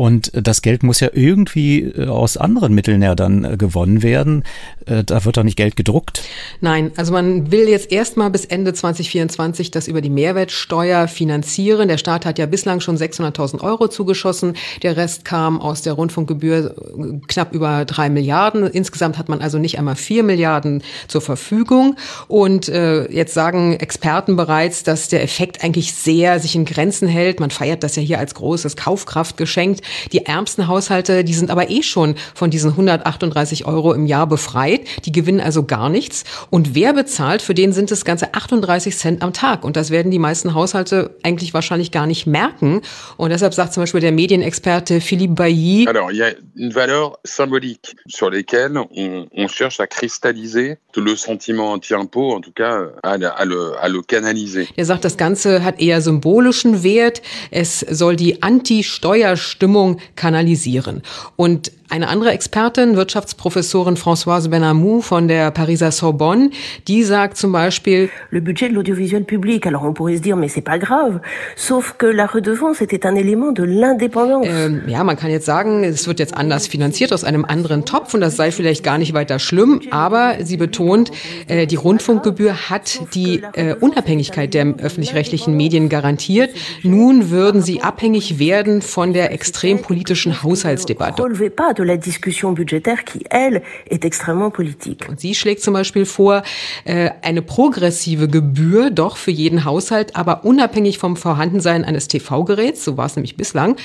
Und 0.00 0.32
das 0.32 0.62
Geld 0.62 0.82
muss 0.82 1.00
ja 1.00 1.10
irgendwie 1.12 1.80
äh, 1.82 2.06
aus 2.06 2.38
anderen 2.38 2.72
Mitteln 2.72 3.02
ja 3.02 3.14
dann 3.14 3.44
äh, 3.44 3.56
gewonnen 3.58 4.02
werden. 4.02 4.44
Äh, 4.86 5.04
da 5.04 5.26
wird 5.26 5.36
doch 5.36 5.42
nicht 5.42 5.58
Geld 5.58 5.76
gedruckt. 5.76 6.22
Nein, 6.62 6.92
also 6.96 7.12
man 7.12 7.52
will 7.52 7.68
jetzt 7.68 7.92
erstmal 7.92 8.30
bis 8.30 8.46
Ende 8.46 8.72
2024 8.72 9.70
das 9.70 9.88
über 9.88 10.00
die 10.00 10.08
Mehrwertsteuer 10.08 11.06
finanzieren. 11.06 11.88
Der 11.88 11.98
Staat 11.98 12.24
hat 12.24 12.38
ja 12.38 12.46
bislang 12.46 12.80
schon 12.80 12.96
600.000 12.96 13.60
Euro 13.60 13.88
zugeschossen. 13.88 14.54
Der 14.82 14.96
Rest 14.96 15.26
kam 15.26 15.60
aus 15.60 15.82
der 15.82 15.92
Rundfunkgebühr 15.92 16.74
knapp 17.28 17.52
über 17.52 17.84
drei 17.84 18.08
Milliarden. 18.08 18.66
Insgesamt 18.68 19.18
hat 19.18 19.28
man 19.28 19.42
also 19.42 19.58
nicht 19.58 19.78
einmal 19.78 19.96
vier 19.96 20.22
Milliarden 20.22 20.82
zur 21.08 21.20
Verfügung. 21.20 21.96
Und 22.26 22.70
äh, 22.70 23.04
jetzt 23.12 23.34
sagen 23.34 23.74
Experten 23.74 24.36
bereits, 24.36 24.82
dass 24.82 25.08
der 25.08 25.22
Effekt 25.22 25.62
eigentlich 25.62 25.92
sehr 25.92 26.40
sich 26.40 26.56
in 26.56 26.64
Grenzen 26.64 27.06
hält. 27.06 27.38
Man 27.38 27.50
feiert 27.50 27.82
das 27.82 27.96
ja 27.96 28.02
hier 28.02 28.18
als 28.18 28.34
großes 28.34 28.76
Kaufkraftgeschenk. 28.76 29.80
Die 30.12 30.26
ärmsten 30.26 30.68
Haushalte, 30.68 31.24
die 31.24 31.34
sind 31.34 31.50
aber 31.50 31.70
eh 31.70 31.82
schon 31.82 32.14
von 32.34 32.50
diesen 32.50 32.70
138 32.70 33.66
Euro 33.66 33.92
im 33.92 34.06
Jahr 34.06 34.26
befreit. 34.26 34.82
Die 35.04 35.12
gewinnen 35.12 35.40
also 35.40 35.64
gar 35.64 35.88
nichts. 35.88 36.24
Und 36.50 36.74
wer 36.74 36.92
bezahlt, 36.92 37.42
für 37.42 37.54
den 37.54 37.72
sind 37.72 37.90
es 37.90 38.04
ganze 38.04 38.34
38 38.34 38.96
Cent 38.96 39.22
am 39.22 39.32
Tag. 39.32 39.64
Und 39.64 39.76
das 39.76 39.90
werden 39.90 40.10
die 40.10 40.18
meisten 40.18 40.54
Haushalte 40.54 41.16
eigentlich 41.22 41.54
wahrscheinlich 41.54 41.90
gar 41.90 42.06
nicht 42.06 42.26
merken. 42.26 42.82
Und 43.16 43.30
deshalb 43.30 43.54
sagt 43.54 43.72
zum 43.72 43.82
Beispiel 43.82 44.00
der 44.00 44.12
Medienexperte 44.12 45.00
Philippe 45.00 45.34
Bailly. 45.34 45.86
Alors, 45.88 46.10
il 46.10 46.18
y 46.18 46.22
a 46.22 46.32
une 46.56 46.72
valeur 46.72 47.18
symbolique 47.24 47.96
sur 48.06 48.30
lesquelles 48.30 48.76
on, 48.76 49.26
on 49.32 49.48
cherche 49.48 49.80
à 49.80 49.86
cristalliser 49.86 50.78
le 50.96 51.16
sentiment 51.16 51.72
anti-impôt, 51.72 52.32
en 52.32 52.40
tout 52.40 52.52
cas 52.52 52.86
à, 53.02 53.12
à, 53.12 53.44
le, 53.44 53.72
à 53.80 53.88
le 53.88 54.02
canaliser. 54.02 54.68
Er 54.76 54.84
sagt, 54.84 55.04
das 55.04 55.16
Ganze 55.16 55.64
hat 55.64 55.80
eher 55.80 56.00
symbolischen 56.00 56.82
Wert. 56.82 57.22
Es 57.50 57.80
soll 57.80 58.16
die 58.16 58.42
Anti-Steuerstimmung 58.42 59.79
Stimmung 59.80 60.00
kanalisieren. 60.16 61.02
Und 61.36 61.72
eine 61.90 62.08
andere 62.08 62.30
Expertin, 62.30 62.96
Wirtschaftsprofessorin 62.96 63.96
Françoise 63.96 64.48
Benamou 64.48 65.00
von 65.00 65.28
der 65.28 65.50
Pariser 65.50 65.90
Sorbonne, 65.90 66.50
die 66.86 67.02
sagt 67.02 67.36
zum 67.36 67.52
Beispiel, 67.52 68.08
Le 68.30 68.40
budget 68.40 68.70
de 68.70 68.76
l'audiovisuel 68.76 69.24
public, 69.24 69.66
alors 69.66 69.84
on 69.84 69.92
pourrait 69.92 70.16
se 70.16 70.22
dire, 70.22 70.36
mais 70.36 70.48
c'est 70.48 70.60
pas 70.60 70.78
grave, 70.78 71.20
sauf 71.56 71.96
que 71.98 72.06
la 72.06 72.26
redevance 72.26 72.80
était 72.80 73.06
un 73.06 73.14
élément 73.16 73.52
de 73.52 73.64
l'indépendance. 73.64 74.46
Ähm, 74.46 74.82
ja, 74.86 75.02
man 75.02 75.16
kann 75.16 75.30
jetzt 75.30 75.46
sagen, 75.46 75.82
es 75.82 76.06
wird 76.06 76.20
jetzt 76.20 76.36
anders 76.36 76.68
finanziert 76.68 77.12
aus 77.12 77.24
einem 77.24 77.44
anderen 77.44 77.84
Topf 77.84 78.14
und 78.14 78.20
das 78.20 78.36
sei 78.36 78.52
vielleicht 78.52 78.84
gar 78.84 78.98
nicht 78.98 79.12
weiter 79.12 79.38
schlimm, 79.38 79.80
aber 79.90 80.36
sie 80.44 80.56
betont, 80.56 81.10
äh, 81.48 81.66
die 81.66 81.76
Rundfunkgebühr 81.76 82.70
hat 82.70 83.00
die 83.14 83.42
äh, 83.54 83.74
Unabhängigkeit 83.74 84.54
der 84.54 84.74
öffentlich-rechtlichen 84.80 85.56
Medien 85.56 85.88
garantiert. 85.88 86.50
Nun 86.82 87.30
würden 87.30 87.62
sie 87.62 87.82
abhängig 87.82 88.38
werden 88.38 88.80
von 88.80 89.12
der 89.12 89.32
extrem 89.32 89.82
politischen 89.82 90.42
Haushaltsdebatte 90.42 91.22
de 91.80 91.84
la 91.84 91.96
discussion 91.96 92.52
budgétaire 92.52 93.04
qui, 93.04 93.24
elle, 93.30 93.62
est 93.88 94.04
extrêmement 94.04 94.50
politique. 94.50 95.08
Und 95.08 95.18
sie 95.18 95.34
schlägt 95.34 95.62
zum 95.62 95.74
Beispiel 95.74 96.04
vor, 96.04 96.42
äh, 96.84 97.10
eine 97.22 97.42
progressive 97.42 98.28
Gebühr 98.28 98.90
doch 98.90 99.16
für 99.16 99.30
jeden 99.30 99.64
Haushalt, 99.64 100.14
aber 100.14 100.44
unabhängig 100.44 100.98
vom 100.98 101.16
Vorhandensein 101.16 101.84
eines 101.84 102.06
TV-Geräts, 102.08 102.84
so 102.84 102.96
war 102.96 103.06
es 103.06 103.16
nämlich 103.16 103.36
bislang, 103.36 103.76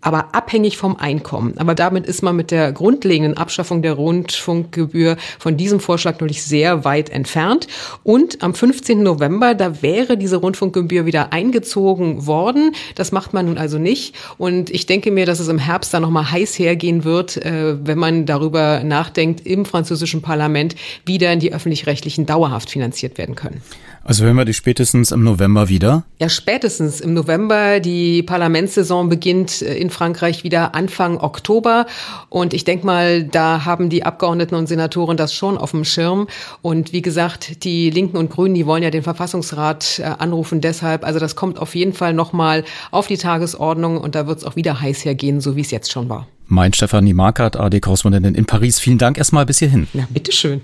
aber 0.00 0.34
abhängig 0.34 0.76
vom 0.76 0.96
Einkommen. 0.96 1.54
Aber 1.58 1.74
damit 1.74 2.06
ist 2.06 2.22
man 2.22 2.36
mit 2.36 2.50
der 2.50 2.72
grundlegenden 2.72 3.36
Abschaffung 3.36 3.82
der 3.82 3.94
Rundfunkgebühr 3.94 5.16
von 5.38 5.56
diesem 5.56 5.80
Vorschlag 5.80 6.12
natürlich 6.12 6.42
sehr 6.42 6.84
weit 6.84 7.10
entfernt. 7.10 7.66
Und 8.02 8.42
am 8.42 8.54
15. 8.54 9.02
November, 9.02 9.54
da 9.54 9.82
wäre 9.82 10.16
diese 10.16 10.36
Rundfunkgebühr 10.36 11.06
wieder 11.06 11.32
eingezogen 11.32 12.26
worden. 12.26 12.72
Das 12.94 13.12
macht 13.12 13.32
man 13.32 13.46
nun 13.46 13.58
also 13.58 13.78
nicht. 13.78 14.14
Und 14.38 14.70
ich 14.70 14.86
denke 14.86 15.10
mir, 15.10 15.26
dass 15.26 15.40
es 15.40 15.48
im 15.48 15.58
Herbst 15.58 15.92
da 15.92 16.00
nochmal 16.00 16.30
heiß 16.30 16.58
hergehen 16.58 17.04
wird, 17.04 17.36
äh, 17.36 17.76
wenn 17.84 17.98
man 17.98 18.26
darüber 18.26 18.82
nachdenkt, 18.84 19.46
im 19.46 19.64
französischen 19.64 20.22
Parlament 20.22 20.76
wieder 21.04 21.32
in 21.32 21.40
die 21.40 21.52
öffentlich-rechtlichen 21.52 22.26
dauerhaft 22.26 22.70
finanziert 22.70 23.18
werden 23.18 23.34
können. 23.34 23.62
Also 24.02 24.24
hören 24.24 24.36
wir 24.36 24.46
die 24.46 24.54
spätestens 24.54 25.12
im 25.12 25.22
November 25.24 25.68
wieder? 25.68 26.04
Ja, 26.18 26.28
spätestens 26.28 27.00
im 27.00 27.12
November. 27.12 27.80
Die 27.80 28.22
Parlamentssaison 28.22 29.08
beginnt 29.08 29.60
äh, 29.62 29.74
in 29.90 29.92
Frankreich 29.92 30.44
wieder 30.44 30.74
Anfang 30.74 31.18
Oktober. 31.18 31.86
Und 32.28 32.54
ich 32.54 32.64
denke 32.64 32.86
mal, 32.86 33.24
da 33.24 33.64
haben 33.64 33.90
die 33.90 34.04
Abgeordneten 34.04 34.54
und 34.54 34.68
Senatoren 34.68 35.16
das 35.16 35.34
schon 35.34 35.58
auf 35.58 35.72
dem 35.72 35.84
Schirm. 35.84 36.28
Und 36.62 36.92
wie 36.92 37.02
gesagt, 37.02 37.64
die 37.64 37.90
Linken 37.90 38.16
und 38.16 38.30
Grünen, 38.30 38.54
die 38.54 38.66
wollen 38.66 38.82
ja 38.82 38.90
den 38.90 39.02
Verfassungsrat 39.02 39.98
äh, 39.98 40.04
anrufen 40.04 40.60
deshalb. 40.60 41.04
Also 41.04 41.18
das 41.18 41.36
kommt 41.36 41.58
auf 41.58 41.74
jeden 41.74 41.92
Fall 41.92 42.14
nochmal 42.14 42.64
auf 42.90 43.08
die 43.08 43.18
Tagesordnung 43.18 43.98
und 43.98 44.14
da 44.14 44.26
wird 44.26 44.38
es 44.38 44.44
auch 44.44 44.56
wieder 44.56 44.80
heiß 44.80 45.04
hergehen, 45.04 45.40
so 45.40 45.56
wie 45.56 45.60
es 45.60 45.70
jetzt 45.70 45.90
schon 45.90 46.08
war. 46.08 46.26
Mein 46.46 46.72
Stefanie 46.72 47.14
Markert, 47.14 47.56
AD-Korrespondentin 47.56 48.34
in 48.34 48.44
Paris. 48.44 48.80
Vielen 48.80 48.98
Dank 48.98 49.18
erstmal 49.18 49.46
bis 49.46 49.58
hierhin. 49.58 49.88
Ja, 49.92 50.06
bitteschön. 50.10 50.62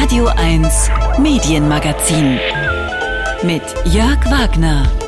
Radio 0.00 0.26
1 0.28 0.88
Medienmagazin 1.18 2.38
mit 3.42 3.62
Jörg 3.86 4.18
Wagner. 4.30 4.99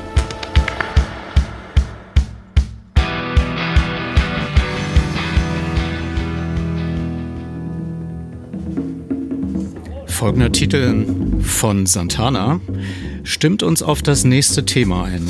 Folgender 10.23 10.53
Titel 10.53 11.05
von 11.41 11.85
Santana 11.85 12.61
stimmt 13.25 13.65
uns 13.65 13.83
auf 13.83 14.03
das 14.03 14.23
nächste 14.23 14.65
Thema 14.65 15.03
ein. 15.03 15.27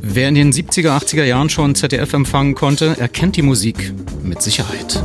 Wer 0.00 0.30
in 0.30 0.36
den 0.36 0.52
70er, 0.54 0.98
80er 0.98 1.24
Jahren 1.24 1.50
schon 1.50 1.74
ZDF 1.74 2.14
empfangen 2.14 2.54
konnte, 2.54 2.96
erkennt 2.98 3.36
die 3.36 3.42
Musik 3.42 3.92
mit 4.22 4.40
Sicherheit. 4.40 5.04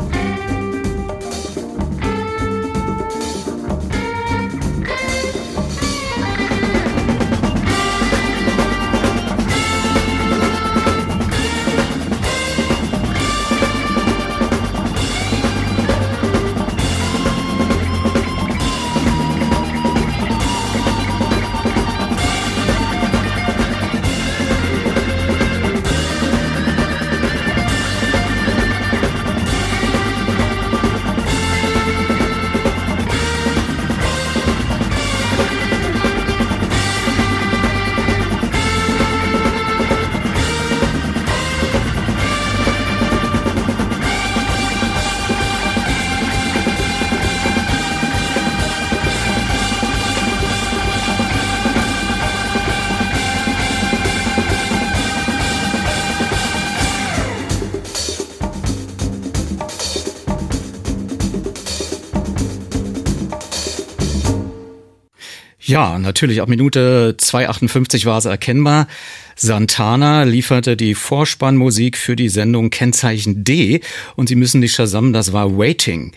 Natürlich. 66.05 66.41
Ab 66.41 66.47
Minute 66.47 67.15
2,58 67.19 68.05
war 68.05 68.17
es 68.17 68.25
erkennbar. 68.25 68.87
Santana 69.35 70.23
lieferte 70.23 70.77
die 70.77 70.95
Vorspannmusik 70.95 71.97
für 71.97 72.15
die 72.15 72.29
Sendung 72.29 72.69
Kennzeichen 72.69 73.43
D 73.43 73.81
und 74.15 74.29
Sie 74.29 74.35
müssen 74.35 74.61
nicht 74.61 74.75
Shazam, 74.75 75.11
das 75.11 75.33
war 75.33 75.57
Waiting. 75.57 76.13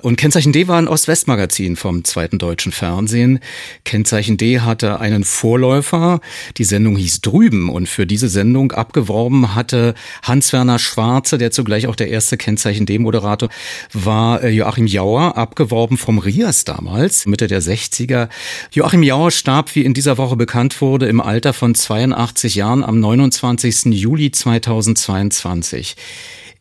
Und 0.00 0.16
Kennzeichen 0.16 0.52
D 0.52 0.68
war 0.68 0.78
ein 0.78 0.86
Ost-West-Magazin 0.86 1.74
vom 1.74 2.04
zweiten 2.04 2.38
deutschen 2.38 2.70
Fernsehen. 2.70 3.40
Kennzeichen 3.84 4.36
D 4.36 4.60
hatte 4.60 5.00
einen 5.00 5.24
Vorläufer. 5.24 6.20
Die 6.56 6.64
Sendung 6.64 6.96
hieß 6.96 7.20
Drüben 7.20 7.68
und 7.68 7.88
für 7.88 8.06
diese 8.06 8.28
Sendung 8.28 8.70
abgeworben 8.70 9.56
hatte 9.56 9.94
Hans-Werner 10.22 10.78
Schwarze, 10.78 11.36
der 11.36 11.50
zugleich 11.50 11.88
auch 11.88 11.96
der 11.96 12.10
erste 12.10 12.36
Kennzeichen 12.36 12.86
D-Moderator 12.86 13.48
war, 13.92 14.44
äh, 14.44 14.50
Joachim 14.50 14.86
Jauer, 14.86 15.36
abgeworben 15.36 15.96
vom 15.96 16.18
Rias 16.18 16.64
damals, 16.64 17.26
Mitte 17.26 17.48
der 17.48 17.60
60er. 17.60 18.28
Joachim 18.70 19.02
Jauer 19.02 19.32
starb, 19.32 19.74
wie 19.74 19.82
in 19.82 19.94
dieser 19.94 20.16
Woche 20.16 20.36
bekannt 20.36 20.80
wurde, 20.80 21.06
im 21.06 21.20
Alter 21.20 21.52
von 21.52 21.74
82 21.74 22.54
Jahren 22.54 22.84
am 22.84 23.00
29. 23.00 23.86
Juli 23.86 24.30
2022. 24.30 25.96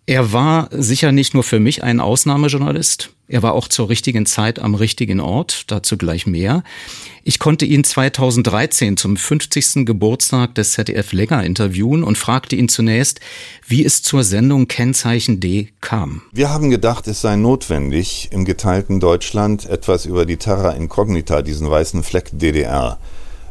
Er 0.10 0.32
war 0.32 0.70
sicher 0.72 1.12
nicht 1.12 1.34
nur 1.34 1.44
für 1.44 1.60
mich 1.60 1.84
ein 1.84 2.00
Ausnahmejournalist, 2.00 3.12
er 3.28 3.44
war 3.44 3.54
auch 3.54 3.68
zur 3.68 3.90
richtigen 3.90 4.26
Zeit 4.26 4.58
am 4.58 4.74
richtigen 4.74 5.20
Ort, 5.20 5.70
dazu 5.70 5.98
gleich 5.98 6.26
mehr. 6.26 6.64
Ich 7.26 7.40
konnte 7.40 7.66
ihn 7.66 7.84
2013 7.84 8.96
zum 8.96 9.18
50. 9.18 9.86
Geburtstag 9.86 10.56
des 10.56 10.72
ZDF 10.72 11.12
länger 11.12 11.44
interviewen 11.44 12.06
und 12.06 12.18
fragte 12.18 12.56
ihn 12.56 12.70
zunächst, 12.70 13.20
wie 13.68 13.84
es 13.84 14.02
zur 14.02 14.24
Sendung 14.24 14.70
Kennzeichen 14.70 15.42
D 15.42 15.74
kam. 15.82 16.22
Wir 16.32 16.52
haben 16.52 16.70
gedacht, 16.70 17.06
es 17.10 17.20
sei 17.20 17.36
notwendig, 17.36 18.30
im 18.32 18.46
geteilten 18.46 19.02
Deutschland 19.02 19.66
etwas 19.66 20.06
über 20.06 20.26
die 20.26 20.38
Terra 20.38 20.72
Incognita, 20.72 21.42
diesen 21.42 21.70
weißen 21.70 22.04
Fleck 22.04 22.30
DDR, 22.32 22.98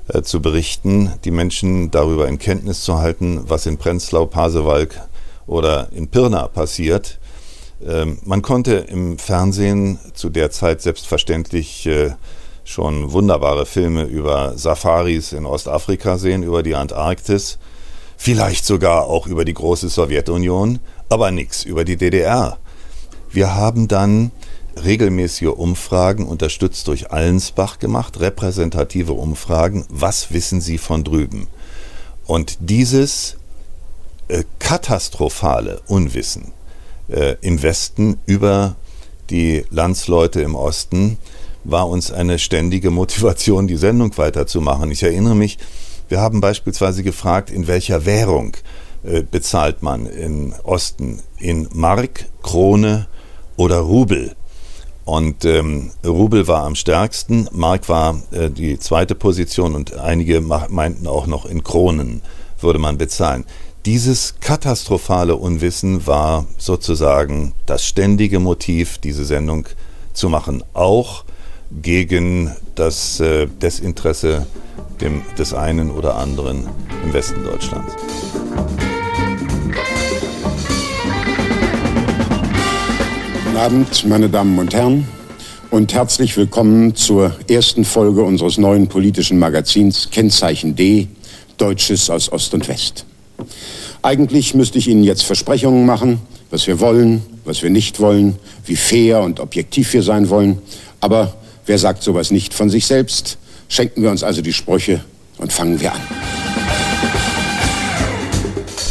äh, 0.09 0.23
zu 0.23 0.40
berichten, 0.40 1.12
die 1.27 1.33
Menschen 1.33 1.90
darüber 1.90 2.29
in 2.29 2.38
Kenntnis 2.38 2.81
zu 2.81 2.97
halten, 2.97 3.42
was 3.47 3.66
in 3.66 3.77
Prenzlau, 3.77 4.25
Pasewalk 4.25 4.99
oder 5.47 5.89
in 5.93 6.09
Pirna 6.09 6.49
passiert. 6.49 7.19
Ähm, 7.87 8.19
man 8.25 8.43
konnte 8.43 8.75
im 8.75 9.19
Fernsehen 9.19 9.99
zu 10.15 10.31
der 10.31 10.51
Zeit 10.51 10.81
selbstverständlich 10.83 11.87
äh, 11.87 12.11
schon 12.65 13.13
wunderbare 13.13 13.65
Filme 13.65 14.05
über 14.05 14.57
Safaris 14.57 15.33
in 15.33 15.47
Ostafrika 15.47 16.19
sehen, 16.19 16.43
über 16.43 16.63
die 16.63 16.75
Antarktis, 16.75 17.59
vielleicht 18.17 18.65
sogar 18.65 19.05
auch 19.07 19.27
über 19.27 19.45
die 19.45 19.55
große 19.55 19.89
Sowjetunion, 19.89 20.81
aber 21.09 21.31
nichts 21.31 21.65
über 21.65 21.85
die 21.85 21.97
DDR. 21.97 22.59
Wir 23.31 23.55
haben 23.55 23.89
dann 23.89 24.33
regelmäßige 24.83 25.49
Umfragen, 25.49 26.27
unterstützt 26.27 26.89
durch 26.89 27.13
Allensbach 27.13 27.79
gemacht, 27.79 28.21
repräsentative 28.21 29.13
Umfragen, 29.13 29.87
was 29.89 30.33
wissen 30.33 30.61
Sie 30.61 30.79
von 30.79 31.05
drüben? 31.05 31.47
Und 32.27 32.59
dieses 32.61 33.36
äh, 34.29 34.45
katastrophale 34.59 35.81
Unwissen 35.87 36.53
äh, 37.09 37.37
im 37.41 37.62
Westen 37.62 38.19
über 38.27 38.77
die 39.31 39.65
Landsleute 39.71 40.41
im 40.41 40.55
Osten 40.55 41.19
war 41.65 41.89
uns 41.89 42.12
eine 42.12 42.39
ständige 42.39 42.91
Motivation, 42.91 43.67
die 43.67 43.77
Sendung 43.77 44.17
weiterzumachen. 44.17 44.91
Ich 44.91 45.03
erinnere 45.03 45.35
mich, 45.35 45.59
wir 46.09 46.21
haben 46.21 46.41
beispielsweise 46.41 47.03
gefragt, 47.03 47.51
in 47.51 47.67
welcher 47.67 48.07
Währung 48.07 48.57
äh, 49.05 49.23
bezahlt 49.23 49.83
man 49.83 50.07
im 50.07 50.55
Osten? 50.62 51.21
In 51.39 51.69
Mark, 51.73 52.27
Krone 52.43 53.07
oder 53.57 53.79
Rubel? 53.79 54.37
Und 55.05 55.45
ähm, 55.45 55.93
Rubel 56.05 56.49
war 56.49 56.65
am 56.65 56.75
stärksten, 56.75 57.49
Mark 57.53 57.89
war 57.89 58.21
äh, 58.33 58.51
die 58.51 58.79
zweite 58.79 59.15
Position 59.15 59.75
und 59.75 59.97
einige 59.97 60.41
meinten 60.41 61.07
auch 61.07 61.29
noch 61.29 61.47
in 61.47 61.62
Kronen 61.62 62.23
würde 62.61 62.79
man 62.79 62.99
bezahlen. 62.99 63.45
Dieses 63.87 64.35
katastrophale 64.40 65.37
Unwissen 65.37 66.09
war 66.09 66.49
sozusagen 66.59 67.53
das 67.66 67.87
ständige 67.87 68.40
Motiv, 68.40 68.99
diese 68.99 69.25
Sendung 69.25 69.68
zu 70.12 70.29
machen, 70.29 70.64
auch 70.75 71.22
gegen 71.70 72.51
das 72.75 73.20
äh, 73.20 73.46
Desinteresse 73.46 74.44
des 75.38 75.55
einen 75.55 75.92
oder 75.92 76.16
anderen 76.16 76.66
im 77.05 77.12
Westen 77.12 77.44
Deutschlands. 77.44 77.94
Guten 83.44 83.57
Abend, 83.57 84.05
meine 84.05 84.29
Damen 84.29 84.59
und 84.59 84.75
Herren, 84.75 85.07
und 85.70 85.94
herzlich 85.94 86.37
willkommen 86.37 86.96
zur 86.96 87.37
ersten 87.49 87.85
Folge 87.85 88.25
unseres 88.25 88.59
neuen 88.59 88.88
politischen 88.88 89.38
Magazins 89.38 90.11
Kennzeichen 90.11 90.75
D, 90.75 91.07
Deutsches 91.57 92.11
aus 92.11 92.33
Ost 92.33 92.53
und 92.53 92.66
West. 92.66 93.07
Eigentlich 94.03 94.55
müsste 94.55 94.79
ich 94.79 94.89
Ihnen 94.89 95.05
jetzt 95.05 95.25
Versprechungen 95.25 95.87
machen, 95.87 96.21
was 96.51 96.67
wir 96.67 96.81
wollen, 96.81 97.23
was 97.45 97.63
wir 97.63 97.71
nicht 97.71 98.01
wollen, 98.01 98.37
wie 98.65 98.77
fair 98.77 99.21
und 99.21 99.41
objektiv 99.41 99.93
wir 99.93 100.03
sein 100.03 100.29
wollen. 100.29 100.59
Aber 101.01 101.35
wer 101.67 101.79
sagt 101.79 102.03
sowas 102.03 102.31
nicht 102.31 102.55
von 102.55 102.71
sich 102.71 102.87
selbst? 102.87 103.39
Schenken 103.69 104.03
wir 104.03 104.11
uns 104.11 104.23
also 104.23 104.43
die 104.43 104.53
Sprüche 104.53 105.05
und 105.39 105.53
fangen 105.53 105.81
wir 105.81 105.93
an. 105.93 106.01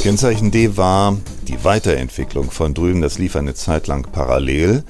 Kennzeichen 0.01 0.51
D 0.51 0.77
war 0.77 1.17
die 1.47 1.63
Weiterentwicklung 1.63 2.51
von 2.51 2.73
drüben. 2.73 3.01
Das 3.01 3.17
lief 3.17 3.35
eine 3.35 3.55
Zeit 3.55 3.87
lang 3.87 4.07
parallel. 4.11 4.83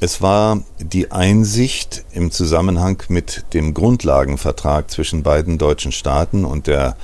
Es 0.00 0.20
war 0.20 0.62
die 0.78 1.10
Einsicht 1.10 2.04
im 2.12 2.30
Zusammenhang 2.30 3.02
mit 3.08 3.44
dem 3.54 3.74
Grundlagenvertrag 3.74 4.90
zwischen 4.90 5.22
beiden 5.22 5.56
deutschen 5.56 5.92
Staaten 5.92 6.44
und 6.44 6.66
der 6.66 6.96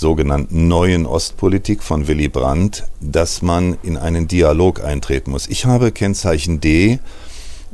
sogenannten 0.00 0.66
neuen 0.66 1.04
Ostpolitik 1.04 1.82
von 1.82 2.08
Willy 2.08 2.28
Brandt, 2.28 2.84
dass 3.02 3.42
man 3.42 3.76
in 3.82 3.98
einen 3.98 4.26
Dialog 4.26 4.82
eintreten 4.82 5.30
muss. 5.30 5.46
Ich 5.46 5.66
habe 5.66 5.92
Kennzeichen 5.92 6.58
D, 6.58 6.98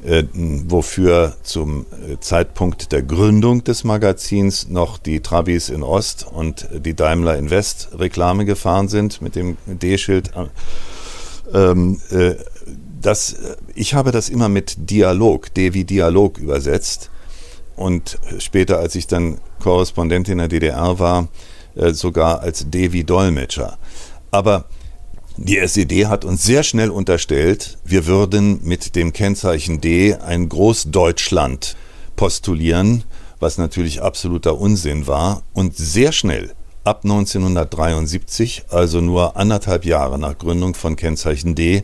äh, 0.04 0.24
wofür 0.34 1.36
zum 1.44 1.86
äh, 1.92 2.18
Zeitpunkt 2.18 2.90
der 2.90 3.02
Gründung 3.02 3.62
des 3.62 3.84
Magazins 3.84 4.68
noch 4.68 4.98
die 4.98 5.20
Trabis 5.20 5.68
in 5.68 5.84
Ost 5.84 6.26
und 6.28 6.68
die 6.74 6.94
Daimler 6.94 7.38
in 7.38 7.48
West 7.50 7.90
Reklame 7.96 8.44
gefahren 8.44 8.88
sind 8.88 9.22
mit 9.22 9.36
dem 9.36 9.56
D-Schild. 9.66 10.32
Ähm, 11.54 12.00
äh, 12.10 12.34
das, 13.00 13.36
ich 13.76 13.94
habe 13.94 14.10
das 14.10 14.28
immer 14.30 14.48
mit 14.48 14.90
Dialog, 14.90 15.54
D 15.54 15.74
wie 15.74 15.84
Dialog 15.84 16.38
übersetzt. 16.38 17.10
Und 17.76 18.18
später, 18.38 18.78
als 18.80 18.96
ich 18.96 19.06
dann 19.06 19.38
Korrespondent 19.60 20.28
in 20.28 20.38
der 20.38 20.48
DDR 20.48 20.98
war, 20.98 21.24
äh, 21.24 21.26
sogar 21.76 22.40
als 22.40 22.68
Devi 22.68 23.04
Dolmetscher. 23.04 23.78
Aber 24.30 24.64
die 25.38 25.58
SED 25.58 26.06
hat 26.06 26.24
uns 26.24 26.44
sehr 26.44 26.62
schnell 26.62 26.90
unterstellt, 26.90 27.76
wir 27.84 28.06
würden 28.06 28.60
mit 28.64 28.96
dem 28.96 29.12
Kennzeichen 29.12 29.82
D 29.82 30.14
ein 30.14 30.48
Großdeutschland 30.48 31.76
postulieren, 32.16 33.04
was 33.38 33.58
natürlich 33.58 34.00
absoluter 34.00 34.58
Unsinn 34.58 35.06
war. 35.06 35.42
Und 35.52 35.76
sehr 35.76 36.12
schnell, 36.12 36.54
ab 36.84 37.00
1973, 37.04 38.64
also 38.70 39.02
nur 39.02 39.36
anderthalb 39.36 39.84
Jahre 39.84 40.18
nach 40.18 40.38
Gründung 40.38 40.74
von 40.74 40.96
Kennzeichen 40.96 41.54
D, 41.54 41.82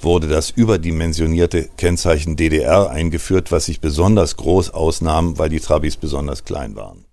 wurde 0.00 0.26
das 0.26 0.50
überdimensionierte 0.50 1.68
Kennzeichen 1.76 2.36
DDR 2.36 2.90
eingeführt, 2.90 3.52
was 3.52 3.66
sich 3.66 3.80
besonders 3.80 4.36
groß 4.36 4.70
ausnahm, 4.70 5.38
weil 5.38 5.48
die 5.48 5.60
Trabis 5.60 5.96
besonders 5.96 6.44
klein 6.44 6.76
waren. 6.76 7.07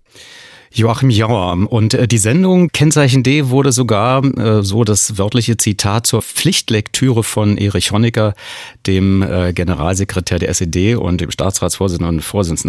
Joachim 0.76 1.08
Jauer. 1.08 1.56
Und 1.70 1.94
äh, 1.94 2.06
die 2.06 2.18
Sendung 2.18 2.68
Kennzeichen 2.68 3.22
D 3.22 3.48
wurde 3.48 3.72
sogar, 3.72 4.22
äh, 4.24 4.62
so 4.62 4.84
das 4.84 5.16
wörtliche 5.16 5.56
Zitat, 5.56 6.06
zur 6.06 6.20
Pflichtlektüre 6.20 7.22
von 7.22 7.56
Erich 7.56 7.92
Honecker, 7.92 8.34
dem 8.86 9.22
äh, 9.22 9.54
Generalsekretär 9.54 10.38
der 10.38 10.50
SED 10.50 10.96
und 10.96 11.22
dem 11.22 11.30
Staatsratsvorsitzenden 11.30 12.16
und 12.16 12.22
Vorsitzenden 12.22 12.66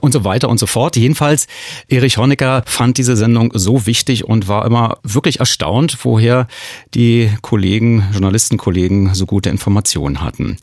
und 0.00 0.12
so 0.12 0.24
weiter 0.24 0.48
und 0.48 0.58
so 0.58 0.66
fort. 0.66 0.96
Jedenfalls, 0.96 1.48
Erich 1.88 2.16
Honecker 2.16 2.62
fand 2.66 2.96
diese 2.96 3.16
Sendung 3.16 3.50
so 3.54 3.86
wichtig 3.86 4.24
und 4.24 4.46
war 4.46 4.64
immer 4.64 4.98
wirklich 5.02 5.40
erstaunt, 5.40 5.98
woher 6.02 6.46
die 6.94 7.30
Kollegen, 7.42 8.04
Journalistenkollegen 8.12 9.14
so 9.14 9.26
gute 9.26 9.50
Informationen 9.50 10.20
hatten. 10.22 10.58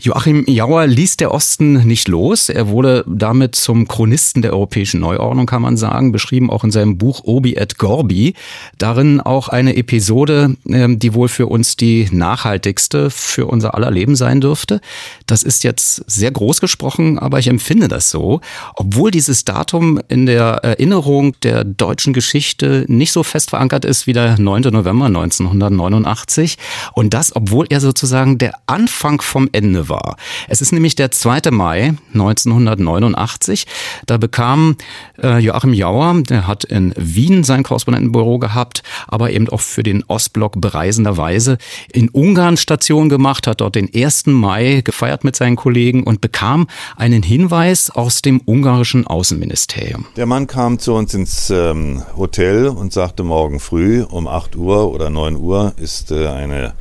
Joachim 0.00 0.44
Jauer 0.48 0.86
ließ 0.88 1.16
der 1.18 1.32
Osten 1.32 1.86
nicht 1.86 2.08
los. 2.08 2.48
Er 2.48 2.68
wurde 2.68 3.04
damit 3.06 3.54
zum 3.54 3.86
Chronisten 3.86 4.42
der 4.42 4.52
europäischen 4.52 5.00
Neuordnung, 5.00 5.46
kann 5.46 5.62
man 5.62 5.76
sagen 5.76 6.07
lang 6.08 6.12
beschrieben, 6.12 6.50
auch 6.50 6.64
in 6.64 6.70
seinem 6.70 6.98
Buch 6.98 7.22
Obi 7.24 7.54
et 7.54 7.78
Gorbi. 7.78 8.34
Darin 8.78 9.20
auch 9.20 9.48
eine 9.48 9.76
Episode, 9.76 10.56
ähm, 10.68 10.98
die 10.98 11.14
wohl 11.14 11.28
für 11.28 11.46
uns 11.46 11.76
die 11.76 12.08
nachhaltigste 12.10 13.10
für 13.10 13.46
unser 13.46 13.74
aller 13.74 13.90
Leben 13.90 14.16
sein 14.16 14.40
dürfte. 14.40 14.80
Das 15.26 15.42
ist 15.42 15.64
jetzt 15.64 16.04
sehr 16.06 16.30
groß 16.30 16.60
gesprochen, 16.60 17.18
aber 17.18 17.38
ich 17.38 17.48
empfinde 17.48 17.88
das 17.88 18.10
so. 18.10 18.40
Obwohl 18.74 19.10
dieses 19.10 19.44
Datum 19.44 20.00
in 20.08 20.26
der 20.26 20.60
Erinnerung 20.62 21.34
der 21.42 21.64
deutschen 21.64 22.12
Geschichte 22.12 22.84
nicht 22.88 23.12
so 23.12 23.22
fest 23.22 23.50
verankert 23.50 23.84
ist 23.84 24.06
wie 24.06 24.12
der 24.12 24.38
9. 24.38 24.62
November 24.72 25.06
1989. 25.06 26.56
Und 26.94 27.14
das, 27.14 27.34
obwohl 27.34 27.66
er 27.68 27.80
sozusagen 27.80 28.38
der 28.38 28.54
Anfang 28.66 29.20
vom 29.20 29.48
Ende 29.52 29.88
war. 29.88 30.16
Es 30.48 30.60
ist 30.60 30.72
nämlich 30.72 30.94
der 30.96 31.10
2. 31.10 31.50
Mai 31.50 31.94
1989. 32.12 33.66
Da 34.06 34.16
bekam 34.16 34.76
äh, 35.22 35.38
Joachim 35.38 35.72
Jauer, 35.72 35.97
der 35.98 36.46
hat 36.46 36.64
in 36.64 36.94
Wien 36.96 37.42
sein 37.42 37.64
Korrespondentenbüro 37.64 38.38
gehabt, 38.38 38.82
aber 39.08 39.30
eben 39.30 39.48
auch 39.48 39.60
für 39.60 39.82
den 39.82 40.04
Ostblock 40.06 40.60
bereisenderweise 40.60 41.58
in 41.92 42.08
Ungarn 42.08 42.56
Station 42.56 43.08
gemacht, 43.08 43.46
hat 43.46 43.60
dort 43.60 43.74
den 43.74 43.90
1. 43.92 44.26
Mai 44.26 44.82
gefeiert 44.84 45.24
mit 45.24 45.34
seinen 45.34 45.56
Kollegen 45.56 46.04
und 46.04 46.20
bekam 46.20 46.68
einen 46.96 47.22
Hinweis 47.22 47.90
aus 47.90 48.22
dem 48.22 48.40
ungarischen 48.44 49.06
Außenministerium. 49.06 50.06
Der 50.16 50.26
Mann 50.26 50.46
kam 50.46 50.78
zu 50.78 50.94
uns 50.94 51.14
ins 51.14 51.50
ähm, 51.50 52.02
Hotel 52.16 52.68
und 52.68 52.92
sagte 52.92 53.24
morgen 53.24 53.58
früh 53.58 54.02
um 54.02 54.28
8 54.28 54.54
Uhr 54.54 54.92
oder 54.92 55.10
9 55.10 55.36
Uhr 55.36 55.72
ist 55.76 56.12
äh, 56.12 56.28
eine 56.28 56.74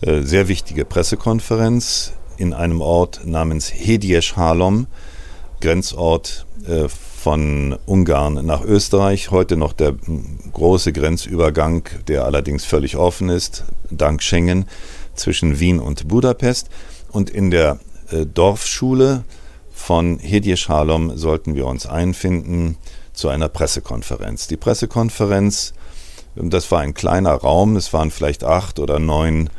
äh, 0.00 0.22
sehr 0.22 0.48
wichtige 0.48 0.84
Pressekonferenz 0.84 2.12
in 2.36 2.52
einem 2.52 2.80
Ort 2.80 3.20
namens 3.24 3.72
Hedieshalom, 3.72 4.88
Grenzort 5.60 6.46
äh, 6.66 6.88
von 7.26 7.76
Ungarn 7.86 8.46
nach 8.46 8.62
Österreich. 8.62 9.32
Heute 9.32 9.56
noch 9.56 9.72
der 9.72 9.96
große 10.52 10.92
Grenzübergang, 10.92 11.82
der 12.06 12.24
allerdings 12.24 12.64
völlig 12.64 12.96
offen 12.96 13.30
ist, 13.30 13.64
dank 13.90 14.22
Schengen, 14.22 14.66
zwischen 15.16 15.58
Wien 15.58 15.80
und 15.80 16.06
Budapest. 16.06 16.68
Und 17.10 17.28
in 17.28 17.50
der 17.50 17.80
äh, 18.12 18.26
Dorfschule 18.26 19.24
von 19.72 20.20
Hedieshalom 20.20 21.18
sollten 21.18 21.56
wir 21.56 21.66
uns 21.66 21.88
einfinden 21.88 22.76
zu 23.12 23.28
einer 23.28 23.48
Pressekonferenz. 23.48 24.46
Die 24.46 24.56
Pressekonferenz, 24.56 25.74
das 26.36 26.70
war 26.70 26.78
ein 26.78 26.94
kleiner 26.94 27.34
Raum, 27.34 27.74
es 27.74 27.92
waren 27.92 28.12
vielleicht 28.12 28.44
acht 28.44 28.78
oder 28.78 29.00
neun 29.00 29.50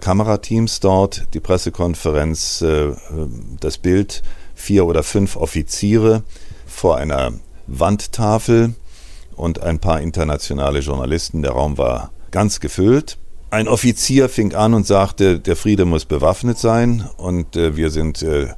Kamerateams 0.00 0.80
dort, 0.80 1.28
die 1.32 1.40
Pressekonferenz, 1.40 2.60
äh, 2.60 2.90
das 3.58 3.78
Bild, 3.78 4.22
vier 4.54 4.84
oder 4.84 5.02
fünf 5.02 5.36
Offiziere 5.36 6.24
vor 6.80 6.96
einer 6.96 7.32
Wandtafel 7.66 8.74
und 9.36 9.62
ein 9.62 9.80
paar 9.80 10.00
internationale 10.00 10.78
Journalisten. 10.78 11.42
Der 11.42 11.52
Raum 11.52 11.76
war 11.76 12.10
ganz 12.30 12.58
gefüllt. 12.58 13.18
Ein 13.50 13.68
Offizier 13.68 14.30
fing 14.30 14.54
an 14.54 14.72
und 14.72 14.86
sagte, 14.86 15.40
der 15.40 15.56
Friede 15.56 15.84
muss 15.84 16.06
bewaffnet 16.06 16.56
sein 16.56 17.06
und 17.18 17.54
äh, 17.54 17.76
wir 17.76 17.90
sind 17.90 18.22
äh, 18.22 18.54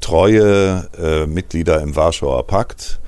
treue 0.00 0.88
äh, 0.98 1.26
Mitglieder 1.26 1.82
im 1.82 1.94
Warschauer 1.94 2.46
Pakt 2.46 2.98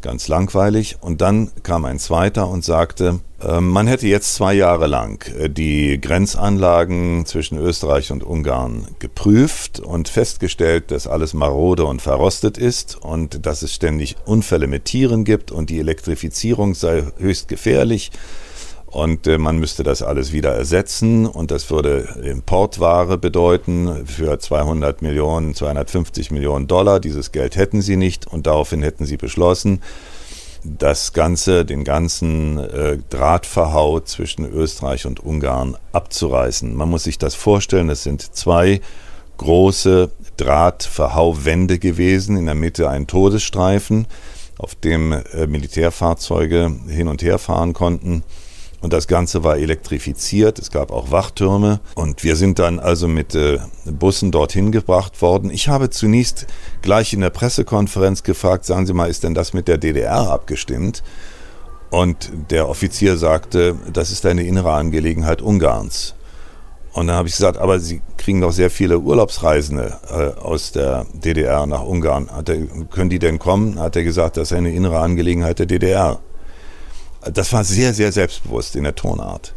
ganz 0.00 0.28
langweilig. 0.28 0.96
Und 1.02 1.20
dann 1.20 1.50
kam 1.62 1.84
ein 1.84 1.98
zweiter 1.98 2.48
und 2.48 2.64
sagte, 2.64 3.20
man 3.60 3.86
hätte 3.86 4.06
jetzt 4.06 4.34
zwei 4.34 4.54
Jahre 4.54 4.86
lang 4.86 5.22
äh, 5.38 5.50
die 5.50 6.00
Grenzanlagen 6.00 7.26
zwischen 7.26 7.58
Österreich 7.58 8.10
und 8.10 8.24
Ungarn 8.24 8.88
geprüft 8.98 9.78
und 9.80 10.08
festgestellt, 10.08 10.90
dass 10.90 11.06
alles 11.06 11.34
marode 11.34 11.84
und 11.84 12.00
verrostet 12.00 12.56
ist 12.56 12.96
und 12.96 13.44
dass 13.44 13.62
es 13.62 13.74
ständig 13.74 14.16
Unfälle 14.24 14.66
mit 14.66 14.86
Tieren 14.86 15.24
gibt 15.24 15.52
und 15.52 15.68
die 15.68 15.78
Elektrifizierung 15.80 16.74
sei 16.74 17.04
höchst 17.18 17.48
gefährlich 17.48 18.10
und 18.86 19.26
äh, 19.26 19.36
man 19.36 19.58
müsste 19.58 19.82
das 19.82 20.00
alles 20.00 20.32
wieder 20.32 20.54
ersetzen 20.54 21.26
und 21.26 21.50
das 21.50 21.70
würde 21.70 22.08
Importware 22.22 23.18
bedeuten 23.18 24.06
für 24.06 24.38
200 24.38 25.02
Millionen, 25.02 25.54
250 25.54 26.30
Millionen 26.30 26.66
Dollar. 26.66 27.00
Dieses 27.00 27.30
Geld 27.32 27.56
hätten 27.56 27.82
sie 27.82 27.96
nicht 27.96 28.26
und 28.26 28.46
daraufhin 28.46 28.82
hätten 28.82 29.04
sie 29.04 29.18
beschlossen, 29.18 29.82
das 30.78 31.12
Ganze, 31.12 31.64
den 31.64 31.84
ganzen 31.84 32.58
äh, 32.58 32.98
Drahtverhau 33.10 34.00
zwischen 34.00 34.44
Österreich 34.44 35.06
und 35.06 35.20
Ungarn 35.20 35.76
abzureißen. 35.92 36.74
Man 36.74 36.88
muss 36.88 37.04
sich 37.04 37.18
das 37.18 37.34
vorstellen, 37.34 37.88
es 37.90 38.02
sind 38.02 38.34
zwei 38.34 38.80
große 39.36 40.10
Drahtverhauwände 40.36 41.78
gewesen, 41.78 42.36
in 42.36 42.46
der 42.46 42.54
Mitte 42.54 42.88
ein 42.90 43.06
Todesstreifen, 43.06 44.06
auf 44.58 44.74
dem 44.74 45.12
äh, 45.12 45.46
Militärfahrzeuge 45.46 46.74
hin 46.88 47.08
und 47.08 47.22
her 47.22 47.38
fahren 47.38 47.72
konnten. 47.72 48.22
Und 48.82 48.92
das 48.92 49.06
Ganze 49.08 49.42
war 49.42 49.56
elektrifiziert. 49.56 50.58
Es 50.58 50.70
gab 50.70 50.92
auch 50.92 51.10
Wachtürme. 51.10 51.80
Und 51.94 52.22
wir 52.24 52.36
sind 52.36 52.58
dann 52.58 52.78
also 52.78 53.08
mit 53.08 53.34
äh, 53.34 53.58
Bussen 53.84 54.30
dorthin 54.30 54.70
gebracht 54.70 55.22
worden. 55.22 55.50
Ich 55.50 55.68
habe 55.68 55.90
zunächst 55.90 56.46
gleich 56.82 57.12
in 57.12 57.20
der 57.20 57.30
Pressekonferenz 57.30 58.22
gefragt, 58.22 58.64
sagen 58.64 58.86
Sie 58.86 58.92
mal, 58.92 59.08
ist 59.08 59.24
denn 59.24 59.34
das 59.34 59.54
mit 59.54 59.66
der 59.66 59.78
DDR 59.78 60.30
abgestimmt? 60.30 61.02
Und 61.90 62.30
der 62.50 62.68
Offizier 62.68 63.16
sagte, 63.16 63.76
das 63.92 64.10
ist 64.10 64.26
eine 64.26 64.44
innere 64.44 64.72
Angelegenheit 64.72 65.40
Ungarns. 65.40 66.14
Und 66.92 67.08
dann 67.08 67.16
habe 67.16 67.28
ich 67.28 67.34
gesagt, 67.34 67.58
aber 67.58 67.78
Sie 67.78 68.00
kriegen 68.16 68.40
doch 68.40 68.52
sehr 68.52 68.70
viele 68.70 68.98
Urlaubsreisende 68.98 69.98
äh, 70.08 70.40
aus 70.40 70.72
der 70.72 71.06
DDR 71.12 71.66
nach 71.66 71.82
Ungarn. 71.82 72.28
Er, 72.28 72.66
können 72.90 73.10
die 73.10 73.18
denn 73.18 73.38
kommen? 73.38 73.78
Hat 73.78 73.96
er 73.96 74.02
gesagt, 74.02 74.36
das 74.36 74.50
ist 74.50 74.56
eine 74.56 74.72
innere 74.72 74.98
Angelegenheit 75.00 75.58
der 75.58 75.66
DDR. 75.66 76.20
Das 77.32 77.52
war 77.52 77.64
sehr, 77.64 77.94
sehr 77.94 78.12
selbstbewusst 78.12 78.76
in 78.76 78.84
der 78.84 78.94
Tonart. 78.94 79.54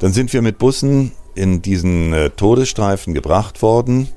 Dann 0.00 0.12
sind 0.12 0.32
wir 0.32 0.42
mit 0.42 0.58
Bussen 0.58 1.12
in 1.34 1.62
diesen 1.62 2.12
äh, 2.12 2.30
Todesstreifen 2.30 3.14
gebracht 3.14 3.62
worden. 3.62 4.08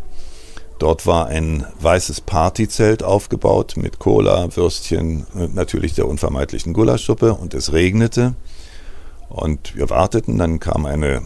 Dort 0.79 1.05
war 1.05 1.27
ein 1.27 1.65
weißes 1.79 2.21
Partyzelt 2.21 3.03
aufgebaut 3.03 3.75
mit 3.77 3.99
Cola, 3.99 4.55
Würstchen, 4.55 5.25
und 5.33 5.55
natürlich 5.55 5.93
der 5.93 6.07
unvermeidlichen 6.07 6.73
Gulaschsuppe 6.73 7.33
und 7.33 7.53
es 7.53 7.71
regnete. 7.71 8.35
Und 9.29 9.75
wir 9.75 9.89
warteten, 9.89 10.37
dann 10.37 10.59
kam 10.59 10.85
eine 10.85 11.21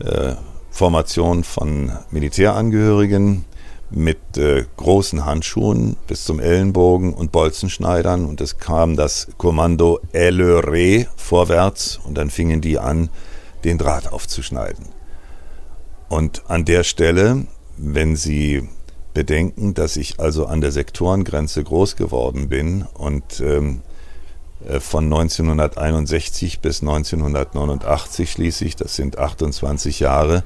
äh, 0.00 0.34
Formation 0.70 1.44
von 1.44 1.92
Militärangehörigen 2.10 3.44
mit 3.90 4.36
äh, 4.36 4.64
großen 4.76 5.24
Handschuhen 5.24 5.96
bis 6.06 6.24
zum 6.24 6.40
Ellenbogen 6.40 7.14
und 7.14 7.32
Bolzenschneidern 7.32 8.26
und 8.26 8.40
es 8.40 8.58
kam 8.58 8.96
das 8.96 9.28
Kommando 9.38 10.00
Elere 10.12 11.06
vorwärts 11.16 11.98
und 12.04 12.16
dann 12.18 12.30
fingen 12.30 12.60
die 12.60 12.78
an, 12.78 13.08
den 13.64 13.78
Draht 13.78 14.12
aufzuschneiden. 14.12 14.86
Und 16.08 16.42
an 16.48 16.64
der 16.64 16.84
Stelle, 16.84 17.46
wenn 17.76 18.16
Sie 18.16 18.68
bedenken, 19.14 19.74
dass 19.74 19.96
ich 19.96 20.20
also 20.20 20.46
an 20.46 20.60
der 20.60 20.72
Sektorengrenze 20.72 21.64
groß 21.64 21.96
geworden 21.96 22.48
bin 22.48 22.86
und 22.94 23.40
ähm, 23.40 23.80
äh, 24.66 24.80
von 24.80 25.04
1961 25.04 26.60
bis 26.60 26.82
1989 26.82 28.30
schließlich, 28.30 28.76
das 28.76 28.96
sind 28.96 29.18
28 29.18 30.00
Jahre, 30.00 30.44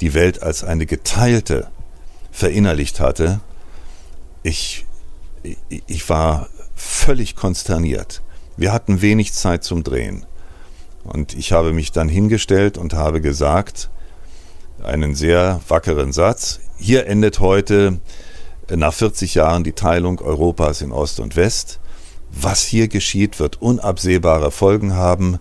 die 0.00 0.14
Welt 0.14 0.42
als 0.42 0.64
eine 0.64 0.86
geteilte 0.86 1.68
verinnerlicht 2.30 3.00
hatte, 3.00 3.40
ich, 4.42 4.86
ich 5.68 6.08
war 6.08 6.48
völlig 6.74 7.36
konsterniert. 7.36 8.22
Wir 8.56 8.72
hatten 8.72 9.02
wenig 9.02 9.32
Zeit 9.32 9.64
zum 9.64 9.84
Drehen. 9.84 10.26
Und 11.04 11.34
ich 11.34 11.52
habe 11.52 11.72
mich 11.72 11.92
dann 11.92 12.08
hingestellt 12.08 12.76
und 12.76 12.94
habe 12.94 13.20
gesagt, 13.20 13.90
einen 14.82 15.14
sehr 15.14 15.60
wackeren 15.68 16.12
Satz, 16.12 16.60
hier 16.76 17.06
endet 17.06 17.40
heute 17.40 18.00
nach 18.70 18.92
40 18.92 19.34
Jahren 19.34 19.64
die 19.64 19.72
Teilung 19.72 20.20
Europas 20.20 20.82
in 20.82 20.92
Ost 20.92 21.20
und 21.20 21.36
West. 21.36 21.80
Was 22.30 22.64
hier 22.64 22.88
geschieht, 22.88 23.40
wird 23.40 23.60
unabsehbare 23.62 24.50
Folgen 24.50 24.94
haben 24.94 25.38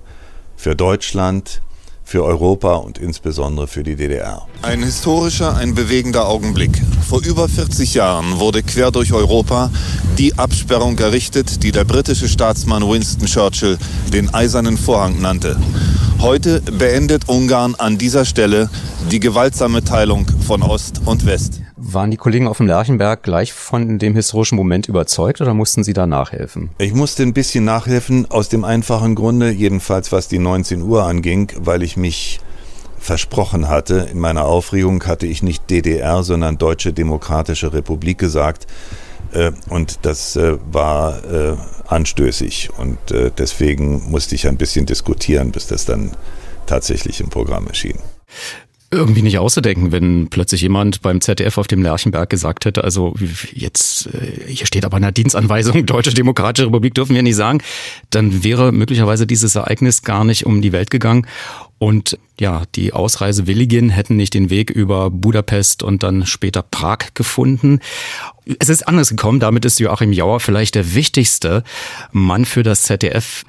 für 0.55 0.75
Deutschland, 0.75 1.61
für 2.07 2.23
Europa 2.23 2.75
und 2.75 2.97
insbesondere 2.97 3.67
für 3.67 3.83
die 3.83 3.97
DDR. 3.97 4.47
Ein 4.61 4.81
historischer, 4.81 5.57
ein 5.57 5.75
bewegender 5.75 6.29
Augenblick. 6.29 6.81
Vor 7.05 7.21
über 7.21 7.49
40 7.49 7.95
Jahren 7.95 8.39
wurde 8.39 8.63
quer 8.63 8.91
durch 8.91 9.11
Europa 9.11 9.69
die 10.17 10.37
Absperrung 10.39 10.97
errichtet, 10.99 11.63
die 11.63 11.73
der 11.73 11.83
britische 11.83 12.29
Staatsmann 12.29 12.87
Winston 12.87 13.27
Churchill 13.27 13.77
den 14.13 14.33
Eisernen 14.33 14.77
Vorhang 14.77 15.19
nannte. 15.19 15.57
Heute 16.21 16.61
beendet 16.61 17.27
Ungarn 17.27 17.75
an 17.75 17.97
dieser 17.97 18.23
Stelle 18.23 18.69
die 19.11 19.19
gewaltsame 19.19 19.83
Teilung 19.83 20.25
von 20.47 20.63
Ost 20.63 21.01
und 21.03 21.25
West. 21.25 21.61
Waren 21.89 22.11
die 22.11 22.17
Kollegen 22.17 22.49
auf 22.49 22.57
dem 22.57 22.67
Lerchenberg 22.67 23.23
gleich 23.23 23.53
von 23.53 23.97
dem 23.97 24.13
historischen 24.13 24.57
Moment 24.57 24.89
überzeugt 24.89 25.39
oder 25.39 25.53
mussten 25.53 25.85
sie 25.85 25.93
da 25.93 26.05
nachhelfen? 26.05 26.69
Ich 26.79 26.93
musste 26.93 27.23
ein 27.23 27.31
bisschen 27.31 27.63
nachhelfen, 27.63 28.29
aus 28.29 28.49
dem 28.49 28.65
einfachen 28.65 29.15
Grunde, 29.15 29.51
jedenfalls 29.51 30.11
was 30.11 30.27
die 30.27 30.37
19 30.37 30.81
Uhr 30.81 31.05
anging, 31.05 31.49
weil 31.55 31.83
ich 31.83 31.95
mich 31.95 32.41
versprochen 32.99 33.69
hatte. 33.69 34.09
In 34.11 34.19
meiner 34.19 34.43
Aufregung 34.43 35.01
hatte 35.05 35.27
ich 35.27 35.43
nicht 35.43 35.69
DDR, 35.69 36.23
sondern 36.23 36.57
Deutsche 36.57 36.91
Demokratische 36.91 37.71
Republik 37.71 38.17
gesagt. 38.17 38.67
Äh, 39.31 39.53
und 39.69 39.99
das 40.01 40.35
äh, 40.35 40.57
war 40.69 41.23
äh, 41.23 41.55
anstößig. 41.87 42.71
Und 42.77 42.97
deswegen 43.37 44.11
musste 44.11 44.35
ich 44.35 44.45
ein 44.45 44.57
bisschen 44.57 44.85
diskutieren, 44.85 45.51
bis 45.51 45.67
das 45.67 45.85
dann 45.85 46.11
tatsächlich 46.65 47.21
im 47.21 47.29
Programm 47.29 47.67
erschien 47.67 47.97
irgendwie 48.89 49.21
nicht 49.21 49.37
auszudenken, 49.37 49.91
wenn 49.91 50.29
plötzlich 50.29 50.61
jemand 50.61 51.01
beim 51.01 51.19
ZDF 51.19 51.57
auf 51.57 51.67
dem 51.67 51.81
Lerchenberg 51.81 52.29
gesagt 52.29 52.65
hätte, 52.65 52.83
also 52.83 53.15
jetzt, 53.53 54.09
hier 54.47 54.65
steht 54.65 54.85
aber 54.85 54.97
in 54.97 55.03
der 55.03 55.11
Dienstanweisung, 55.11 55.85
Deutsche 55.85 56.13
Demokratische 56.13 56.67
Republik 56.67 56.93
dürfen 56.93 57.15
wir 57.15 57.23
nicht 57.23 57.35
sagen, 57.35 57.61
dann 58.09 58.43
wäre 58.43 58.71
möglicherweise 58.71 59.27
dieses 59.27 59.55
Ereignis 59.55 60.03
gar 60.03 60.23
nicht 60.23 60.45
um 60.45 60.61
die 60.61 60.71
Welt 60.71 60.89
gegangen. 60.89 61.27
Und 61.79 62.17
ja, 62.39 62.63
die 62.75 62.93
Ausreisewilligen 62.93 63.89
hätten 63.89 64.15
nicht 64.15 64.33
den 64.33 64.49
Weg 64.49 64.71
über 64.71 65.11
Budapest 65.11 65.83
und 65.83 66.01
dann 66.01 66.25
später 66.25 66.63
Prag 66.63 67.13
gefunden. 67.13 67.79
Es 68.59 68.69
ist 68.69 68.87
anders 68.87 69.09
gekommen. 69.09 69.39
Damit 69.39 69.65
ist 69.65 69.79
Joachim 69.79 70.13
Jauer 70.13 70.39
vielleicht 70.39 70.75
der 70.75 70.93
wichtigste 70.93 71.63
Mann 72.11 72.45
für 72.45 72.63
das 72.63 72.83
ZDF. 72.83 73.43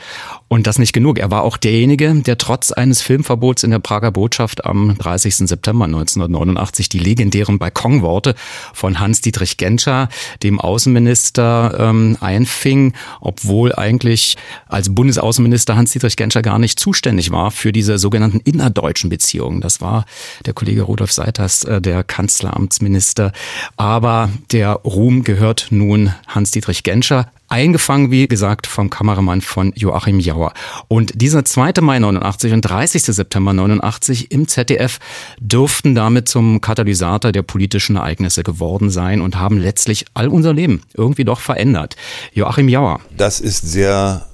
Und 0.49 0.67
das 0.67 0.79
nicht 0.79 0.95
genug. 0.95 1.19
Er 1.19 1.31
war 1.31 1.43
auch 1.43 1.59
derjenige, 1.59 2.15
der 2.15 2.39
trotz 2.39 2.73
eines 2.73 3.03
Filmverbots 3.03 3.65
in 3.65 3.71
der 3.71 3.81
Prager 3.81 4.11
Botschaft 4.11 4.65
am 4.65 4.97
30. 4.97 5.37
September 5.47 5.85
1989 5.85 6.89
die 6.89 6.99
legendären 6.99 7.59
Balkonworte 7.59 8.35
von 8.73 8.99
Hans-Dietrich 8.99 9.59
Genscher, 9.59 10.09
dem 10.43 10.59
Außenminister, 10.59 11.77
ähm, 11.79 12.17
einfing, 12.21 12.95
obwohl 13.21 13.75
eigentlich 13.75 14.39
als 14.69 14.95
Bundesaußenminister 14.95 15.77
Hans-Dietrich 15.77 16.17
Genscher 16.17 16.41
gar 16.41 16.59
nicht 16.59 16.81
zuständig 16.81 17.31
war 17.31 17.51
für 17.51 17.71
diese 17.73 17.99
sogenannten 17.99 18.41
innerdeutschen 18.41 19.11
Beziehungen. 19.11 19.61
Das 19.61 19.83
war 19.83 20.07
der 20.47 20.55
Kollege 20.55 20.83
Rudolf 20.83 21.13
Seiters, 21.13 21.65
äh, 21.65 21.83
der 21.83 22.05
Kanzleramtsminister. 22.05 23.33
Aber 23.77 24.31
der 24.51 24.87
Ruhm 24.89 25.23
gehört 25.23 25.67
nun 25.71 26.15
Hans-Dietrich 26.27 26.83
Genscher. 26.83 27.31
Eingefangen, 27.49 28.11
wie 28.11 28.27
gesagt, 28.27 28.67
vom 28.67 28.89
Kameramann 28.89 29.43
von 29.43 29.73
Joachim 29.77 30.19
Jauer. 30.19 30.55
Und 30.89 31.21
dieser 31.21 31.45
2. 31.45 31.75
Mai 31.83 31.99
89 31.99 32.55
und 32.55 32.63
30. 32.63 33.05
September 33.05 33.53
89 33.53 34.31
im 34.31 34.49
ZDF 34.49 34.99
dürften 35.41 35.95
damit 35.95 36.29
zum 36.29 36.63
Katalysator 36.63 37.33
der 37.33 37.43
politischen 37.43 37.97
Ereignisse 37.97 38.43
geworden 38.43 38.89
sein 38.89 39.21
und 39.21 39.37
haben 39.37 39.59
letztlich 39.59 40.07
all 40.15 40.29
unser 40.29 40.55
Leben 40.55 40.83
irgendwie 40.95 41.25
doch 41.25 41.41
verändert. 41.41 41.97
Joachim 42.33 42.69
Jauer. 42.69 43.01
Das 43.15 43.41
ist 43.41 43.71
sehr 43.71 44.27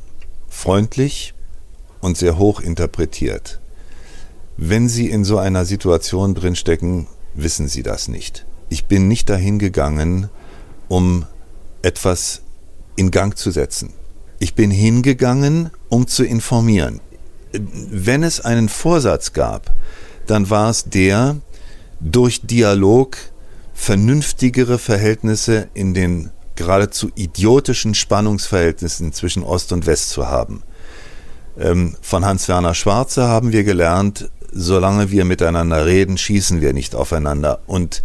freundlich 0.49 1.35
und 2.01 2.17
sehr 2.17 2.39
hoch 2.39 2.61
interpretiert. 2.61 3.61
Wenn 4.57 4.89
Sie 4.89 5.11
in 5.11 5.25
so 5.25 5.39
einer 5.39 5.65
Situation 5.65 6.35
drinstecken, 6.35 7.09
wissen 7.35 7.67
Sie 7.67 7.83
das 7.83 8.07
nicht. 8.07 8.47
Ich 8.69 8.85
bin 8.85 9.09
nicht 9.09 9.29
dahin 9.29 9.59
gegangen, 9.59 10.31
um 10.95 11.27
etwas 11.83 12.43
in 12.95 13.11
Gang 13.11 13.37
zu 13.37 13.51
setzen. 13.51 13.93
Ich 14.39 14.55
bin 14.55 14.71
hingegangen, 14.71 15.71
um 15.89 16.07
zu 16.07 16.23
informieren. 16.23 17.01
Wenn 17.53 18.23
es 18.23 18.41
einen 18.41 18.69
Vorsatz 18.69 19.33
gab, 19.33 19.75
dann 20.29 20.51
war 20.51 20.71
es 20.71 20.85
der, 20.85 21.37
durch 21.99 22.43
Dialog 22.43 23.17
vernünftigere 23.75 24.79
Verhältnisse 24.79 25.69
in 25.75 25.95
den 25.95 26.31
geradezu 26.55 27.11
idiotischen 27.17 27.97
Spannungsverhältnissen 27.97 29.13
zwischen 29.13 29.43
Ost 29.43 29.73
und 29.73 29.87
West 29.87 30.11
zu 30.11 30.29
haben. 30.29 30.63
Ähm, 31.59 31.97
von 32.03 32.25
Hans-Werner 32.25 32.75
Schwarze 32.75 33.27
haben 33.27 33.51
wir 33.51 33.65
gelernt, 33.65 34.31
solange 34.53 35.11
wir 35.11 35.25
miteinander 35.25 35.87
reden, 35.87 36.19
schießen 36.19 36.61
wir 36.61 36.73
nicht 36.73 36.95
aufeinander. 36.95 37.63
Und 37.67 38.05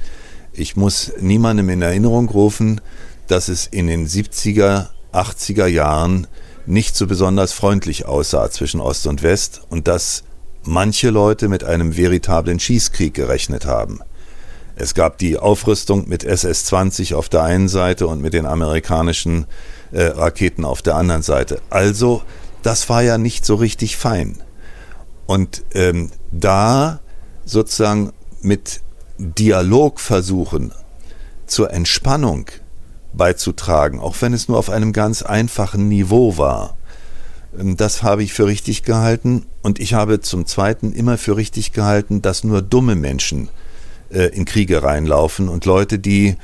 ich 0.59 0.75
muss 0.75 1.13
niemandem 1.19 1.69
in 1.69 1.81
Erinnerung 1.81 2.29
rufen, 2.29 2.81
dass 3.27 3.47
es 3.47 3.67
in 3.67 3.87
den 3.87 4.07
70er, 4.07 4.87
80er 5.13 5.67
Jahren 5.67 6.27
nicht 6.65 6.95
so 6.95 7.07
besonders 7.07 7.53
freundlich 7.53 8.05
aussah 8.05 8.51
zwischen 8.51 8.79
Ost 8.79 9.07
und 9.07 9.23
West 9.23 9.61
und 9.69 9.87
dass 9.87 10.23
manche 10.63 11.09
Leute 11.09 11.47
mit 11.47 11.63
einem 11.63 11.97
veritablen 11.97 12.59
Schießkrieg 12.59 13.13
gerechnet 13.13 13.65
haben. 13.65 14.01
Es 14.75 14.93
gab 14.93 15.17
die 15.17 15.37
Aufrüstung 15.37 16.07
mit 16.07 16.23
SS-20 16.23 17.15
auf 17.15 17.27
der 17.27 17.43
einen 17.43 17.67
Seite 17.67 18.07
und 18.07 18.21
mit 18.21 18.33
den 18.33 18.45
amerikanischen 18.45 19.45
äh, 19.91 20.03
Raketen 20.03 20.63
auf 20.63 20.81
der 20.81 20.95
anderen 20.95 21.21
Seite. 21.21 21.61
Also, 21.69 22.21
das 22.61 22.87
war 22.87 23.01
ja 23.01 23.17
nicht 23.17 23.45
so 23.45 23.55
richtig 23.55 23.97
fein. 23.97 24.41
Und 25.25 25.63
ähm, 25.73 26.11
da 26.31 26.99
sozusagen 27.45 28.13
mit 28.41 28.81
Dialog 29.19 29.99
versuchen, 29.99 30.71
zur 31.45 31.71
Entspannung 31.71 32.45
beizutragen, 33.13 33.99
auch 33.99 34.15
wenn 34.21 34.33
es 34.33 34.47
nur 34.47 34.57
auf 34.57 34.69
einem 34.69 34.93
ganz 34.93 35.23
einfachen 35.23 35.89
Niveau 35.89 36.37
war. 36.37 36.77
Ähm, 37.57 37.75
das 37.75 38.01
habe 38.01 38.23
ich 38.23 38.33
für 38.33 38.45
richtig 38.45 38.83
gehalten 38.83 39.45
und 39.61 39.79
ich 39.79 39.93
habe 39.93 40.21
zum 40.21 40.45
Zweiten 40.45 40.93
immer 40.93 41.17
für 41.17 41.35
richtig 41.35 41.73
gehalten, 41.73 42.21
dass 42.21 42.45
nur 42.45 42.61
dumme 42.61 42.95
Menschen 42.95 43.49
äh, 44.09 44.27
in 44.27 44.45
Kriege 44.45 44.83
reinlaufen 44.83 45.49
und 45.49 45.65
Leute, 45.65 45.99
die 45.99 46.37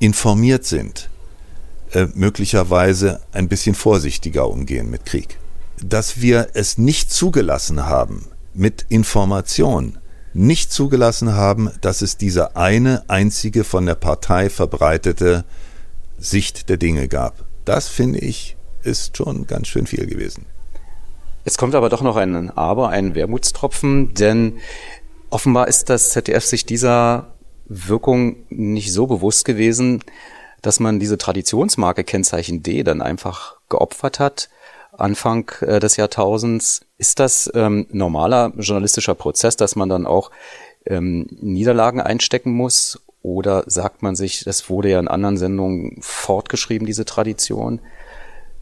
informiert 0.00 0.64
sind, 0.64 1.08
äh, 1.92 2.06
möglicherweise 2.14 3.20
ein 3.30 3.48
bisschen 3.48 3.76
vorsichtiger 3.76 4.48
umgehen 4.48 4.90
mit 4.90 5.06
Krieg. 5.06 5.38
Dass 5.80 6.20
wir 6.20 6.48
es 6.54 6.76
nicht 6.76 7.12
zugelassen 7.12 7.86
haben 7.86 8.26
mit 8.52 8.86
Information, 8.88 9.98
nicht 10.36 10.72
zugelassen 10.72 11.34
haben, 11.34 11.70
dass 11.80 12.02
es 12.02 12.16
diese 12.16 12.56
eine 12.56 13.04
einzige 13.08 13.64
von 13.64 13.86
der 13.86 13.94
Partei 13.94 14.50
verbreitete 14.50 15.44
Sicht 16.18 16.68
der 16.68 16.76
Dinge 16.76 17.08
gab. 17.08 17.44
Das 17.64 17.88
finde 17.88 18.18
ich 18.18 18.56
ist 18.82 19.16
schon 19.16 19.46
ganz 19.46 19.66
schön 19.66 19.86
viel 19.86 20.06
gewesen. 20.06 20.46
Jetzt 21.44 21.58
kommt 21.58 21.74
aber 21.74 21.88
doch 21.88 22.02
noch 22.02 22.16
ein 22.16 22.50
Aber, 22.50 22.90
ein 22.90 23.14
Wermutstropfen, 23.14 24.14
denn 24.14 24.58
offenbar 25.30 25.68
ist 25.68 25.90
das 25.90 26.10
ZDF 26.10 26.44
sich 26.44 26.66
dieser 26.66 27.34
Wirkung 27.66 28.36
nicht 28.48 28.92
so 28.92 29.06
bewusst 29.06 29.44
gewesen, 29.44 30.04
dass 30.62 30.80
man 30.80 31.00
diese 31.00 31.18
Traditionsmarke 31.18 32.04
Kennzeichen 32.04 32.62
D 32.62 32.82
dann 32.82 33.02
einfach 33.02 33.56
geopfert 33.68 34.20
hat 34.20 34.48
Anfang 34.92 35.50
äh, 35.60 35.78
des 35.78 35.96
Jahrtausends. 35.96 36.85
Ist 36.98 37.20
das 37.20 37.50
ähm, 37.54 37.86
normaler 37.90 38.52
journalistischer 38.56 39.14
Prozess, 39.14 39.56
dass 39.56 39.76
man 39.76 39.88
dann 39.88 40.06
auch 40.06 40.30
ähm, 40.86 41.26
Niederlagen 41.30 42.00
einstecken 42.00 42.52
muss? 42.52 43.02
Oder 43.22 43.64
sagt 43.66 44.02
man 44.02 44.16
sich, 44.16 44.44
das 44.44 44.70
wurde 44.70 44.90
ja 44.90 45.00
in 45.00 45.08
anderen 45.08 45.36
Sendungen 45.36 45.98
fortgeschrieben, 46.00 46.86
diese 46.86 47.04
Tradition? 47.04 47.80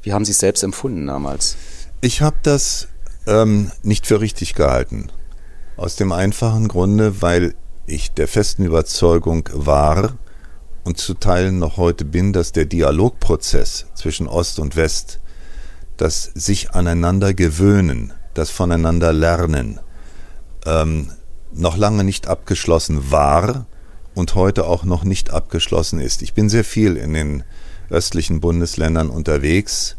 Wie 0.03 0.13
haben 0.13 0.25
Sie 0.25 0.33
es 0.33 0.39
selbst 0.39 0.63
empfunden 0.63 1.07
damals? 1.07 1.57
Ich 2.01 2.23
habe 2.23 2.37
das 2.43 2.89
ähm, 3.27 3.71
nicht 3.83 4.07
für 4.07 4.21
richtig 4.21 4.55
gehalten. 4.55 5.11
Aus 5.77 5.97
dem 5.97 6.13
einfachen 6.13 6.69
Grunde, 6.69 7.23
weil 7.23 7.55
ich 7.87 8.13
der 8.13 8.27
festen 8.27 8.65
Überzeugung 8.65 9.49
war 9.53 10.19
und 10.85 10.99
zu 10.99 11.15
Teilen 11.15 11.59
noch 11.59 11.77
heute 11.77 12.05
bin, 12.05 12.33
dass 12.33 12.53
der 12.53 12.65
Dialogprozess 12.65 13.87
zwischen 13.95 14.27
Ost 14.27 14.59
und 14.59 14.77
West 14.77 15.21
das 15.97 16.25
sich 16.35 16.73
aneinander 16.73 17.35
gewöhnen, 17.35 18.13
das 18.35 18.51
voneinander 18.51 19.13
lernen, 19.13 19.81
ähm, 20.67 21.11
noch 21.53 21.77
lange 21.77 22.05
nicht 22.05 22.27
abgeschlossen 22.27 23.11
war 23.11 23.67
und 24.15 24.35
heute 24.35 24.67
auch 24.67 24.85
noch 24.85 25.05
nicht 25.05 25.31
abgeschlossen 25.31 26.01
ist. 26.01 26.23
Ich 26.23 26.35
bin 26.35 26.49
sehr 26.49 26.65
viel 26.65 26.97
in 26.97 27.15
den 27.15 27.45
östlichen 27.91 28.41
Bundesländern 28.41 29.11
unterwegs 29.11 29.97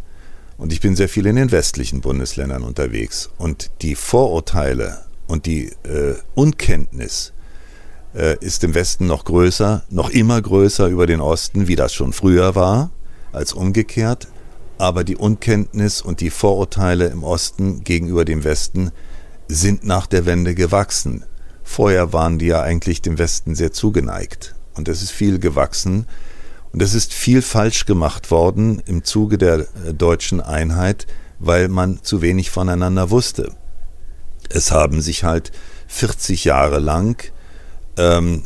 und 0.58 0.72
ich 0.72 0.82
bin 0.82 0.96
sehr 0.96 1.10
viel 1.10 1.26
in 1.26 1.36
den 1.36 1.52
westlichen 1.52 2.02
Bundesländern 2.02 2.64
unterwegs. 2.64 3.30
Und 3.38 3.72
die 3.82 3.96
Vorurteile 3.96 5.06
und 5.28 5.46
die 5.46 5.68
äh, 5.84 6.16
Unkenntnis 6.34 7.34
äh, 8.16 8.38
ist 8.40 8.64
im 8.64 8.74
Westen 8.74 9.08
noch 9.08 9.26
größer, 9.26 9.84
noch 9.90 10.10
immer 10.10 10.42
größer 10.42 10.88
über 10.88 11.08
den 11.08 11.22
Osten, 11.22 11.68
wie 11.68 11.76
das 11.76 11.94
schon 11.94 12.14
früher 12.14 12.56
war, 12.56 12.92
als 13.32 13.54
umgekehrt 13.54 14.28
aber 14.78 15.04
die 15.04 15.16
Unkenntnis 15.16 16.02
und 16.02 16.22
die 16.22 16.30
Vorurteile 16.30 17.08
im 17.08 17.24
Osten 17.24 17.84
gegenüber 17.84 18.26
dem 18.26 18.44
Westen 18.44 18.92
sind 19.48 19.86
nach 19.86 20.08
der 20.08 20.26
Wende 20.26 20.56
gewachsen. 20.56 21.24
Vorher 21.64 22.14
waren 22.14 22.40
die 22.40 22.48
ja 22.48 22.62
eigentlich 22.62 23.02
dem 23.02 23.18
Westen 23.18 23.56
sehr 23.56 23.72
zugeneigt. 23.72 24.56
Und 24.76 24.88
es 24.88 25.02
ist 25.02 25.12
viel 25.12 25.40
gewachsen. 25.40 26.06
Und 26.72 26.82
es 26.82 26.94
ist 26.94 27.14
viel 27.14 27.42
falsch 27.42 27.86
gemacht 27.86 28.32
worden 28.32 28.82
im 28.86 29.04
Zuge 29.04 29.38
der 29.38 29.60
äh, 29.60 29.94
deutschen 29.94 30.42
Einheit, 30.42 31.08
weil 31.40 31.70
man 31.70 32.00
zu 32.04 32.22
wenig 32.22 32.50
voneinander 32.50 33.10
wusste. 33.10 33.52
Es 34.50 34.72
haben 34.72 35.02
sich 35.02 35.24
halt 35.24 35.52
40 35.88 36.44
Jahre 36.44 36.80
lang 36.80 37.32
ähm, 37.98 38.44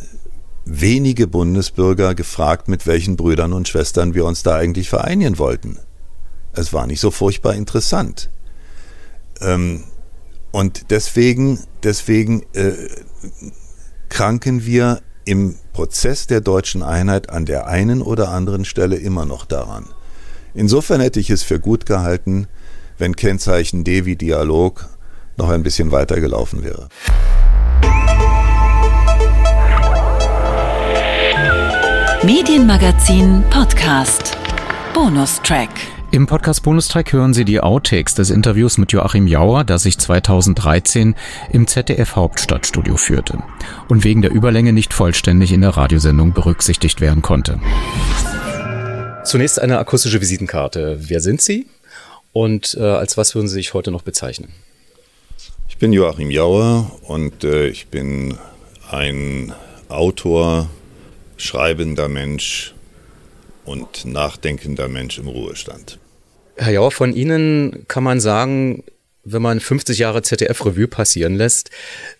wenige 0.66 1.28
Bundesbürger 1.28 2.14
gefragt, 2.14 2.68
mit 2.68 2.86
welchen 2.86 3.18
Brüdern 3.18 3.54
und 3.54 3.68
Schwestern 3.68 4.14
wir 4.14 4.26
uns 4.26 4.44
da 4.44 4.56
eigentlich 4.56 4.90
vereinigen 4.90 5.40
wollten. 5.40 5.80
Es 6.54 6.74
war 6.74 6.88
nicht 6.88 7.00
so 7.00 7.12
furchtbar 7.12 7.56
interessant. 7.56 8.30
Ähm, 9.42 9.84
und 10.52 10.90
deswegen, 10.90 11.60
deswegen 11.84 12.44
äh, 12.54 12.74
kranken 14.10 14.66
wir 14.66 15.02
im 15.26 15.56
Prozess 15.74 16.28
der 16.28 16.42
deutschen 16.42 16.82
Einheit 16.82 17.30
an 17.30 17.46
der 17.46 17.68
einen 17.68 18.02
oder 18.02 18.30
anderen 18.30 18.66
Stelle 18.66 18.96
immer 18.96 19.26
noch 19.26 19.46
daran. 19.46 19.86
Insofern 20.54 21.02
hätte 21.02 21.20
ich 21.20 21.30
es 21.30 21.44
für 21.44 21.60
gut 21.60 21.86
gehalten, 21.86 22.48
wenn 22.98 23.16
Kennzeichen 23.16 23.84
D 23.84 24.06
wie 24.06 24.16
Dialog 24.16 24.90
noch 25.38 25.50
ein 25.50 25.64
bisschen 25.64 25.92
weiter 25.92 26.20
gelaufen 26.20 26.64
wäre. 26.64 26.90
Medienmagazin 32.24 33.44
Podcast. 33.50 34.38
Bonustrack. 34.94 35.70
Im 36.12 36.26
Podcast 36.26 36.64
Bonustrack 36.64 37.14
hören 37.14 37.36
Sie 37.36 37.46
die 37.46 37.60
Outtakes 37.60 38.16
des 38.16 38.32
Interviews 38.32 38.80
mit 38.80 38.92
Joachim 38.92 39.28
Jauer, 39.28 39.64
das 39.64 39.86
ich 39.86 40.00
2013 40.00 41.14
im 41.54 41.68
ZDF 41.68 42.16
Hauptstadtstudio 42.16 42.98
führte 42.98 43.44
und 43.90 44.04
wegen 44.04 44.24
der 44.24 44.32
Überlänge 44.32 44.74
nicht 44.74 44.92
vollständig 44.92 45.52
in 45.52 45.62
der 45.62 45.78
Radiosendung 45.78 46.34
berücksichtigt 46.34 47.00
werden 47.00 47.22
konnte. 47.22 47.60
Zunächst 49.24 49.62
eine 49.62 49.78
akustische 49.78 50.20
Visitenkarte. 50.20 50.98
Wer 51.00 51.22
sind 51.22 51.42
Sie 51.42 51.68
und 52.34 52.76
äh, 52.80 52.82
als 52.82 53.16
was 53.16 53.36
würden 53.36 53.48
Sie 53.48 53.54
sich 53.54 53.76
heute 53.76 53.92
noch 53.92 54.02
bezeichnen? 54.02 54.50
Ich 55.68 55.78
bin 55.78 55.94
Joachim 55.94 56.32
Jauer 56.32 56.92
und 57.04 57.44
äh, 57.44 57.68
ich 57.68 57.88
bin 57.90 58.36
ein 58.90 59.54
Autor, 59.90 60.70
schreibender 61.38 62.08
Mensch 62.08 62.74
und 63.70 64.06
nachdenkender 64.06 64.88
Mensch 64.88 65.20
im 65.20 65.28
Ruhestand. 65.28 66.00
Herr 66.58 66.74
Jauer, 66.74 66.92
von 66.92 67.14
Ihnen 67.14 67.86
kann 67.88 68.04
man 68.04 68.20
sagen, 68.20 68.84
wenn 69.24 69.42
man 69.42 69.60
50 69.60 70.00
Jahre 70.00 70.24
ZDF-Revue 70.24 70.88
passieren 70.88 71.36
lässt, 71.36 71.70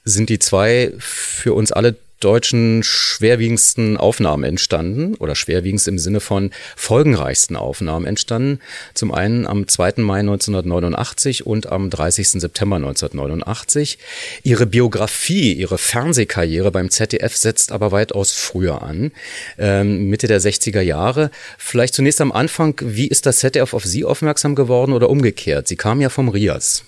sind 0.06 0.30
die 0.30 0.40
zwei 0.40 0.94
für 0.98 1.54
uns 1.54 1.72
alle 1.72 1.96
deutschen 2.20 2.84
schwerwiegendsten 2.84 3.98
Aufnahmen 3.98 4.44
entstanden 4.44 5.16
oder 5.16 5.36
schwerwiegendst 5.36 5.88
im 5.88 6.00
Sinne 6.00 6.20
von 6.20 6.52
folgenreichsten 6.76 7.56
Aufnahmen 7.56 8.06
entstanden. 8.06 8.60
Zum 8.94 9.14
einen 9.14 9.46
am 9.46 9.68
2. 9.68 9.94
Mai 9.98 10.20
1989 10.20 11.46
und 11.46 11.72
am 11.72 11.90
30. 11.90 12.42
September 12.42 12.78
1989. 12.78 13.98
Ihre 14.44 14.66
Biografie, 14.66 15.54
ihre 15.54 15.78
Fernsehkarriere 15.78 16.72
beim 16.72 16.90
ZDF 16.90 17.36
setzt 17.36 17.72
aber 17.72 17.92
weitaus 17.92 18.34
früher 18.34 18.82
an, 18.82 19.12
ähm, 19.58 20.10
Mitte 20.10 20.28
der 20.28 20.42
60er 20.42 20.82
Jahre. 20.82 21.32
Vielleicht 21.58 21.94
zunächst 21.94 22.22
am 22.22 22.32
Anfang, 22.32 22.76
wie 22.84 23.08
ist 23.08 23.26
das 23.26 23.40
ZDF 23.40 23.74
auf 23.74 23.86
Sie 23.86 24.06
aufmerksam 24.06 24.56
geworden 24.56 24.94
oder 24.94 25.10
umgekehrt? 25.10 25.68
Sie 25.68 25.76
kamen 25.76 26.02
ja 26.02 26.10
vom 26.10 26.30
RIAS. 26.30 26.84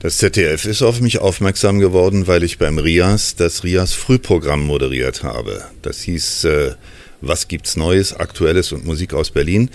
Das 0.00 0.18
ZDF 0.18 0.64
ist 0.64 0.82
auf 0.82 1.00
mich 1.00 1.18
aufmerksam 1.18 1.80
geworden, 1.80 2.28
weil 2.28 2.44
ich 2.44 2.58
beim 2.58 2.78
RIAS 2.78 3.34
das 3.34 3.64
RIAS 3.64 3.94
Frühprogramm 3.94 4.64
moderiert 4.64 5.24
habe. 5.24 5.64
Das 5.82 6.02
hieß 6.02 6.44
äh, 6.44 6.74
Was 7.20 7.48
gibt's 7.48 7.74
Neues, 7.74 8.14
Aktuelles 8.14 8.70
und 8.70 8.86
Musik 8.86 9.12
aus 9.12 9.32
Berlin. 9.32 9.70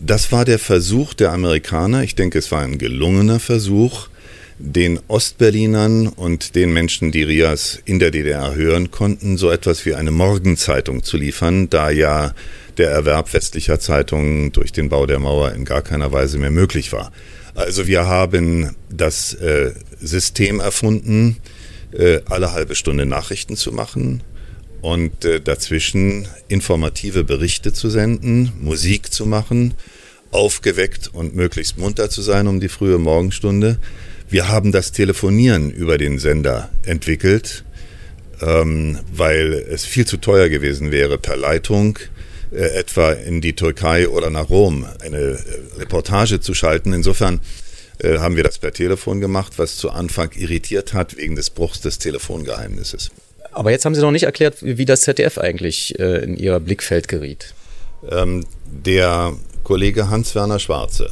Das 0.00 0.32
war 0.32 0.44
der 0.44 0.58
Versuch 0.58 1.14
der 1.14 1.30
Amerikaner, 1.30 2.02
ich 2.02 2.16
denke, 2.16 2.40
es 2.40 2.50
war 2.50 2.62
ein 2.62 2.78
gelungener 2.78 3.38
Versuch, 3.38 4.08
den 4.58 4.98
Ostberlinern 5.06 6.08
und 6.08 6.56
den 6.56 6.72
Menschen, 6.72 7.12
die 7.12 7.22
RIAS 7.22 7.78
in 7.84 8.00
der 8.00 8.10
DDR 8.10 8.56
hören 8.56 8.90
konnten, 8.90 9.36
so 9.36 9.52
etwas 9.52 9.86
wie 9.86 9.94
eine 9.94 10.10
Morgenzeitung 10.10 11.04
zu 11.04 11.16
liefern, 11.16 11.70
da 11.70 11.90
ja 11.90 12.34
der 12.76 12.90
Erwerb 12.90 13.32
westlicher 13.32 13.78
Zeitungen 13.78 14.50
durch 14.50 14.72
den 14.72 14.88
Bau 14.88 15.06
der 15.06 15.20
Mauer 15.20 15.52
in 15.52 15.64
gar 15.64 15.82
keiner 15.82 16.10
Weise 16.10 16.38
mehr 16.38 16.50
möglich 16.50 16.92
war. 16.92 17.12
Also 17.54 17.86
wir 17.86 18.06
haben 18.06 18.74
das 18.90 19.34
äh, 19.34 19.72
System 20.00 20.58
erfunden, 20.60 21.36
äh, 21.92 22.20
alle 22.26 22.52
halbe 22.52 22.74
Stunde 22.74 23.06
Nachrichten 23.06 23.56
zu 23.56 23.70
machen 23.70 24.22
und 24.80 25.24
äh, 25.24 25.40
dazwischen 25.40 26.26
informative 26.48 27.22
Berichte 27.22 27.72
zu 27.72 27.88
senden, 27.90 28.52
Musik 28.60 29.12
zu 29.12 29.24
machen, 29.24 29.74
aufgeweckt 30.32 31.08
und 31.12 31.36
möglichst 31.36 31.78
munter 31.78 32.10
zu 32.10 32.22
sein 32.22 32.48
um 32.48 32.58
die 32.58 32.68
frühe 32.68 32.98
Morgenstunde. 32.98 33.78
Wir 34.28 34.48
haben 34.48 34.72
das 34.72 34.90
Telefonieren 34.90 35.70
über 35.70 35.96
den 35.96 36.18
Sender 36.18 36.70
entwickelt, 36.84 37.64
ähm, 38.42 38.98
weil 39.12 39.52
es 39.52 39.84
viel 39.84 40.06
zu 40.06 40.16
teuer 40.16 40.48
gewesen 40.48 40.90
wäre, 40.90 41.18
per 41.18 41.36
Leitung 41.36 42.00
etwa 42.58 43.12
in 43.12 43.40
die 43.40 43.54
Türkei 43.54 44.08
oder 44.08 44.30
nach 44.30 44.50
Rom 44.50 44.86
eine 45.02 45.18
äh, 45.18 45.38
Reportage 45.78 46.40
zu 46.40 46.54
schalten. 46.54 46.92
Insofern 46.92 47.40
äh, 47.98 48.18
haben 48.18 48.36
wir 48.36 48.44
das 48.44 48.58
per 48.58 48.72
Telefon 48.72 49.20
gemacht, 49.20 49.54
was 49.56 49.76
zu 49.76 49.90
Anfang 49.90 50.30
irritiert 50.36 50.94
hat 50.94 51.16
wegen 51.16 51.36
des 51.36 51.50
Bruchs 51.50 51.80
des 51.80 51.98
Telefongeheimnisses. 51.98 53.10
Aber 53.52 53.70
jetzt 53.70 53.84
haben 53.84 53.94
Sie 53.94 54.00
noch 54.00 54.10
nicht 54.10 54.24
erklärt, 54.24 54.56
wie 54.60 54.84
das 54.84 55.02
ZDF 55.02 55.38
eigentlich 55.38 55.98
äh, 55.98 56.24
in 56.24 56.36
Ihr 56.36 56.58
Blickfeld 56.60 57.08
geriet. 57.08 57.54
Ähm, 58.10 58.44
der 58.66 59.32
Kollege 59.62 60.10
Hans-Werner 60.10 60.58
Schwarze, 60.58 61.10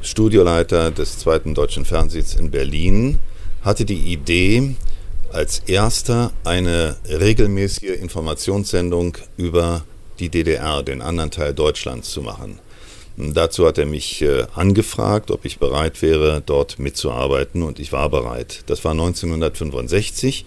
Studioleiter 0.00 0.90
des 0.90 1.18
zweiten 1.18 1.54
deutschen 1.54 1.84
Fernsehens 1.84 2.34
in 2.34 2.50
Berlin, 2.50 3.18
hatte 3.62 3.84
die 3.84 4.12
Idee, 4.12 4.76
als 5.32 5.62
erster 5.66 6.32
eine 6.44 6.96
regelmäßige 7.08 8.00
Informationssendung 8.00 9.16
über 9.36 9.84
die 10.20 10.28
DDR, 10.28 10.82
den 10.82 11.02
anderen 11.02 11.30
Teil 11.30 11.54
Deutschlands 11.54 12.10
zu 12.10 12.22
machen. 12.22 12.58
Dazu 13.16 13.66
hat 13.66 13.76
er 13.76 13.86
mich 13.86 14.22
äh, 14.22 14.44
angefragt, 14.54 15.30
ob 15.30 15.44
ich 15.44 15.58
bereit 15.58 16.00
wäre, 16.00 16.42
dort 16.44 16.78
mitzuarbeiten 16.78 17.62
und 17.62 17.78
ich 17.78 17.92
war 17.92 18.08
bereit. 18.08 18.62
Das 18.66 18.84
war 18.84 18.92
1965. 18.92 20.46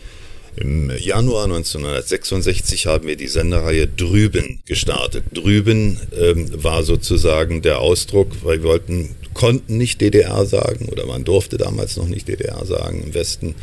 Im 0.56 0.92
Januar 0.98 1.46
1966 1.46 2.86
haben 2.86 3.08
wir 3.08 3.16
die 3.16 3.28
Sendereihe 3.28 3.88
Drüben 3.88 4.60
gestartet. 4.66 5.26
Drüben 5.34 6.00
ähm, 6.16 6.64
war 6.64 6.84
sozusagen 6.84 7.62
der 7.64 7.80
Ausdruck, 7.80 8.30
weil 8.44 8.62
wir 8.62 8.70
wollten, 8.70 9.16
konnten 9.34 9.78
nicht 9.78 10.00
DDR 10.00 10.46
sagen 10.46 10.90
oder 10.90 11.08
man 11.08 11.24
durfte 11.24 11.58
damals 11.58 11.98
noch 11.98 12.08
nicht 12.08 12.28
DDR 12.28 12.66
sagen 12.66 13.04
im 13.04 13.14
Westen. 13.14 13.56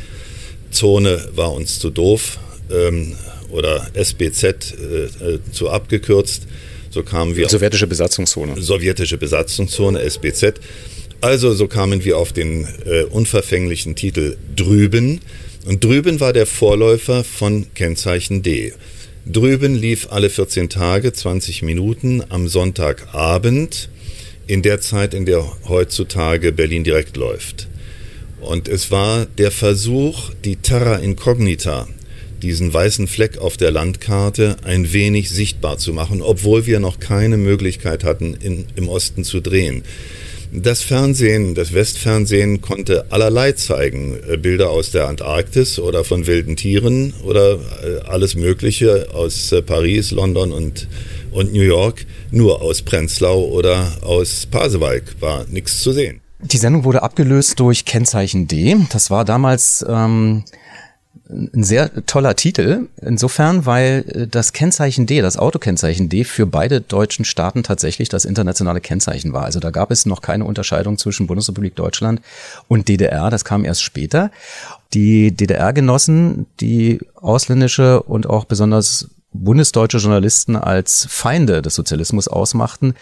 Zone 0.69 1.29
war 1.33 1.53
uns 1.53 1.79
zu 1.79 1.89
doof, 1.89 2.39
ähm, 2.69 3.15
oder 3.51 3.89
SBZ 3.93 4.43
äh, 4.43 4.53
äh, 4.53 5.39
zu 5.51 5.69
abgekürzt. 5.69 6.43
So 6.89 7.03
kamen 7.03 7.35
wir. 7.35 7.47
Sowjetische 7.47 7.87
Besatzungszone. 7.87 8.61
Sowjetische 8.61 9.17
Besatzungszone, 9.17 10.01
SBZ. 10.01 10.59
Also 11.21 11.53
so 11.53 11.67
kamen 11.67 12.03
wir 12.03 12.17
auf 12.17 12.33
den 12.33 12.67
äh, 12.85 13.03
unverfänglichen 13.03 13.95
Titel 13.95 14.37
Drüben. 14.55 15.21
Und 15.65 15.83
Drüben 15.83 16.19
war 16.19 16.33
der 16.33 16.47
Vorläufer 16.47 17.23
von 17.23 17.67
Kennzeichen 17.75 18.41
D. 18.41 18.73
Drüben 19.27 19.75
lief 19.75 20.07
alle 20.09 20.31
14 20.31 20.69
Tage 20.69 21.13
20 21.13 21.61
Minuten 21.61 22.23
am 22.29 22.47
Sonntagabend 22.47 23.89
in 24.47 24.63
der 24.63 24.81
Zeit, 24.81 25.13
in 25.13 25.25
der 25.25 25.45
heutzutage 25.67 26.51
Berlin 26.51 26.83
direkt 26.83 27.15
läuft. 27.17 27.67
Und 28.41 28.67
es 28.67 28.89
war 28.89 29.27
der 29.37 29.51
Versuch, 29.51 30.31
die 30.43 30.55
Terra 30.55 30.95
Incognita 30.95 31.87
diesen 32.41 32.73
weißen 32.73 33.07
Fleck 33.07 33.37
auf 33.37 33.57
der 33.57 33.71
Landkarte 33.71 34.57
ein 34.63 34.93
wenig 34.93 35.29
sichtbar 35.29 35.77
zu 35.77 35.93
machen, 35.93 36.21
obwohl 36.21 36.65
wir 36.65 36.79
noch 36.79 36.99
keine 36.99 37.37
Möglichkeit 37.37 38.03
hatten, 38.03 38.33
in, 38.33 38.65
im 38.75 38.89
Osten 38.89 39.23
zu 39.23 39.39
drehen. 39.39 39.83
Das 40.53 40.81
Fernsehen, 40.81 41.55
das 41.55 41.71
Westfernsehen 41.71 42.59
konnte 42.59 43.05
allerlei 43.09 43.53
zeigen. 43.53 44.19
Äh, 44.29 44.35
Bilder 44.35 44.69
aus 44.69 44.91
der 44.91 45.07
Antarktis 45.07 45.79
oder 45.79 46.03
von 46.03 46.27
wilden 46.27 46.57
Tieren 46.57 47.13
oder 47.23 47.53
äh, 47.53 48.01
alles 48.05 48.35
Mögliche 48.35 49.07
aus 49.13 49.53
äh, 49.53 49.61
Paris, 49.61 50.11
London 50.11 50.51
und, 50.51 50.89
und 51.31 51.53
New 51.53 51.61
York. 51.61 52.05
Nur 52.31 52.61
aus 52.61 52.81
Prenzlau 52.81 53.45
oder 53.45 53.93
aus 54.01 54.45
Pasewalk 54.45 55.03
war 55.21 55.45
nichts 55.49 55.79
zu 55.79 55.93
sehen. 55.93 56.19
Die 56.41 56.57
Sendung 56.57 56.83
wurde 56.83 57.01
abgelöst 57.01 57.57
durch 57.59 57.85
Kennzeichen 57.85 58.47
D. 58.47 58.75
Das 58.91 59.09
war 59.09 59.23
damals 59.23 59.85
ähm, 59.87 60.43
ein 61.31 61.63
sehr 61.63 62.05
toller 62.05 62.35
Titel, 62.35 62.87
insofern, 63.01 63.65
weil 63.65 64.05
äh, 64.07 64.27
das 64.27 64.53
Kennzeichen 64.53 65.05
D, 65.05 65.21
das 65.21 65.37
Autokennzeichen 65.37 66.09
D 66.09 66.23
für 66.23 66.45
beide 66.45 66.81
deutschen 66.81 67.25
Staaten 67.25 67.63
tatsächlich 67.63 68.09
das 68.09 68.25
internationale 68.25 68.81
Kennzeichen 68.81 69.33
war. 69.33 69.43
Also 69.43 69.59
da 69.59 69.71
gab 69.71 69.91
es 69.91 70.05
noch 70.05 70.21
keine 70.21 70.45
Unterscheidung 70.45 70.97
zwischen 70.97 71.27
Bundesrepublik 71.27 71.75
Deutschland 71.75 72.21
und 72.67 72.87
DDR, 72.87 73.29
das 73.29 73.45
kam 73.45 73.65
erst 73.65 73.83
später. 73.83 74.31
Die 74.93 75.31
DDR-Genossen, 75.31 76.47
die 76.59 76.99
ausländische 77.15 78.03
und 78.03 78.27
auch 78.27 78.45
besonders 78.45 79.09
bundesdeutsche 79.33 79.99
Journalisten 79.99 80.57
als 80.57 81.07
Feinde 81.09 81.61
des 81.61 81.75
Sozialismus 81.75 82.27
ausmachten, 82.27 82.95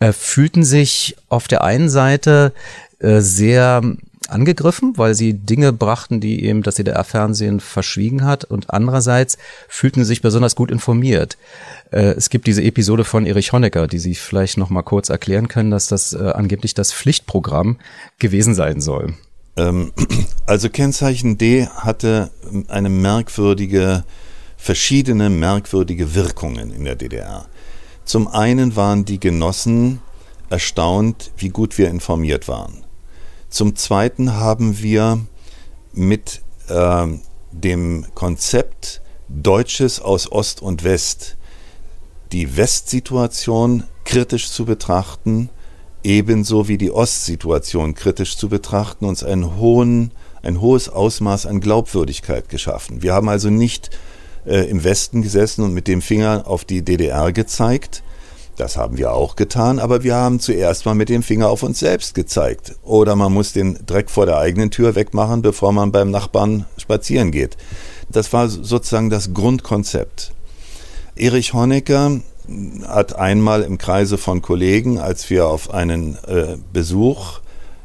äh, 0.00 0.12
fühlten 0.12 0.64
sich 0.64 1.16
auf 1.28 1.46
der 1.46 1.62
einen 1.62 1.88
Seite 1.88 2.52
äh, 2.98 3.20
sehr 3.20 3.82
angegriffen, 4.28 4.94
weil 4.96 5.14
sie 5.14 5.34
Dinge 5.34 5.72
brachten, 5.72 6.20
die 6.20 6.44
eben 6.44 6.62
das 6.62 6.76
DDR-Fernsehen 6.76 7.60
verschwiegen 7.60 8.24
hat 8.24 8.44
und 8.44 8.70
andererseits 8.70 9.38
fühlten 9.68 10.00
sie 10.00 10.08
sich 10.08 10.22
besonders 10.22 10.54
gut 10.54 10.70
informiert. 10.70 11.38
Äh, 11.90 12.12
es 12.12 12.30
gibt 12.30 12.46
diese 12.46 12.62
Episode 12.62 13.04
von 13.04 13.26
Erich 13.26 13.52
Honecker, 13.52 13.86
die 13.86 13.98
Sie 13.98 14.14
vielleicht 14.14 14.58
noch 14.58 14.70
mal 14.70 14.82
kurz 14.82 15.08
erklären 15.08 15.48
können, 15.48 15.70
dass 15.70 15.86
das 15.86 16.12
äh, 16.12 16.18
angeblich 16.18 16.74
das 16.74 16.92
Pflichtprogramm 16.92 17.78
gewesen 18.18 18.54
sein 18.54 18.80
soll. 18.80 19.14
Ähm, 19.56 19.92
also 20.46 20.68
Kennzeichen 20.70 21.38
D 21.38 21.66
hatte 21.66 22.30
eine 22.68 22.88
merkwürdige 22.88 24.04
verschiedene 24.56 25.30
merkwürdige 25.30 26.14
Wirkungen 26.14 26.70
in 26.72 26.84
der 26.84 26.96
DDR. 26.96 27.46
Zum 28.04 28.26
einen 28.26 28.74
waren 28.74 29.04
die 29.04 29.20
Genossen 29.20 30.00
erstaunt, 30.50 31.30
wie 31.36 31.50
gut 31.50 31.78
wir 31.78 31.88
informiert 31.88 32.48
waren. 32.48 32.84
Zum 33.48 33.76
zweiten 33.76 34.34
haben 34.34 34.82
wir 34.82 35.20
mit 35.92 36.42
äh, 36.68 37.06
dem 37.52 38.06
Konzept 38.14 39.00
Deutsches 39.28 40.00
aus 40.00 40.30
Ost 40.30 40.62
und 40.62 40.84
West 40.84 41.36
die 42.32 42.56
Westsituation 42.56 43.84
kritisch 44.04 44.50
zu 44.50 44.64
betrachten, 44.64 45.48
ebenso 46.04 46.68
wie 46.68 46.78
die 46.78 46.90
Ostsituation 46.90 47.94
kritisch 47.94 48.36
zu 48.36 48.48
betrachten, 48.48 49.04
uns 49.04 49.22
einen 49.22 49.56
hohen, 49.56 50.12
ein 50.42 50.60
hohes 50.60 50.88
Ausmaß 50.88 51.46
an 51.46 51.60
Glaubwürdigkeit 51.60 52.48
geschaffen. 52.48 53.02
Wir 53.02 53.14
haben 53.14 53.28
also 53.28 53.50
nicht 53.50 53.90
äh, 54.46 54.68
im 54.68 54.84
Westen 54.84 55.22
gesessen 55.22 55.62
und 55.62 55.74
mit 55.74 55.88
dem 55.88 56.02
Finger 56.02 56.44
auf 56.46 56.64
die 56.64 56.82
DDR 56.82 57.32
gezeigt. 57.32 58.02
Das 58.58 58.76
haben 58.76 58.98
wir 58.98 59.12
auch 59.12 59.36
getan, 59.36 59.78
aber 59.78 60.02
wir 60.02 60.16
haben 60.16 60.40
zuerst 60.40 60.84
mal 60.84 60.96
mit 60.96 61.08
dem 61.08 61.22
Finger 61.22 61.48
auf 61.48 61.62
uns 61.62 61.78
selbst 61.78 62.16
gezeigt. 62.16 62.74
Oder 62.82 63.14
man 63.14 63.32
muss 63.32 63.52
den 63.52 63.78
Dreck 63.86 64.10
vor 64.10 64.26
der 64.26 64.38
eigenen 64.38 64.72
Tür 64.72 64.96
wegmachen, 64.96 65.42
bevor 65.42 65.72
man 65.72 65.92
beim 65.92 66.10
Nachbarn 66.10 66.66
spazieren 66.76 67.30
geht. 67.30 67.56
Das 68.08 68.32
war 68.32 68.48
sozusagen 68.48 69.10
das 69.10 69.32
Grundkonzept. 69.32 70.32
Erich 71.14 71.54
Honecker 71.54 72.20
hat 72.84 73.14
einmal 73.14 73.62
im 73.62 73.78
Kreise 73.78 74.18
von 74.18 74.42
Kollegen, 74.42 74.98
als 74.98 75.30
wir 75.30 75.46
auf 75.46 75.72
einen 75.72 76.18
äh, 76.26 76.56
Besuch 76.72 77.38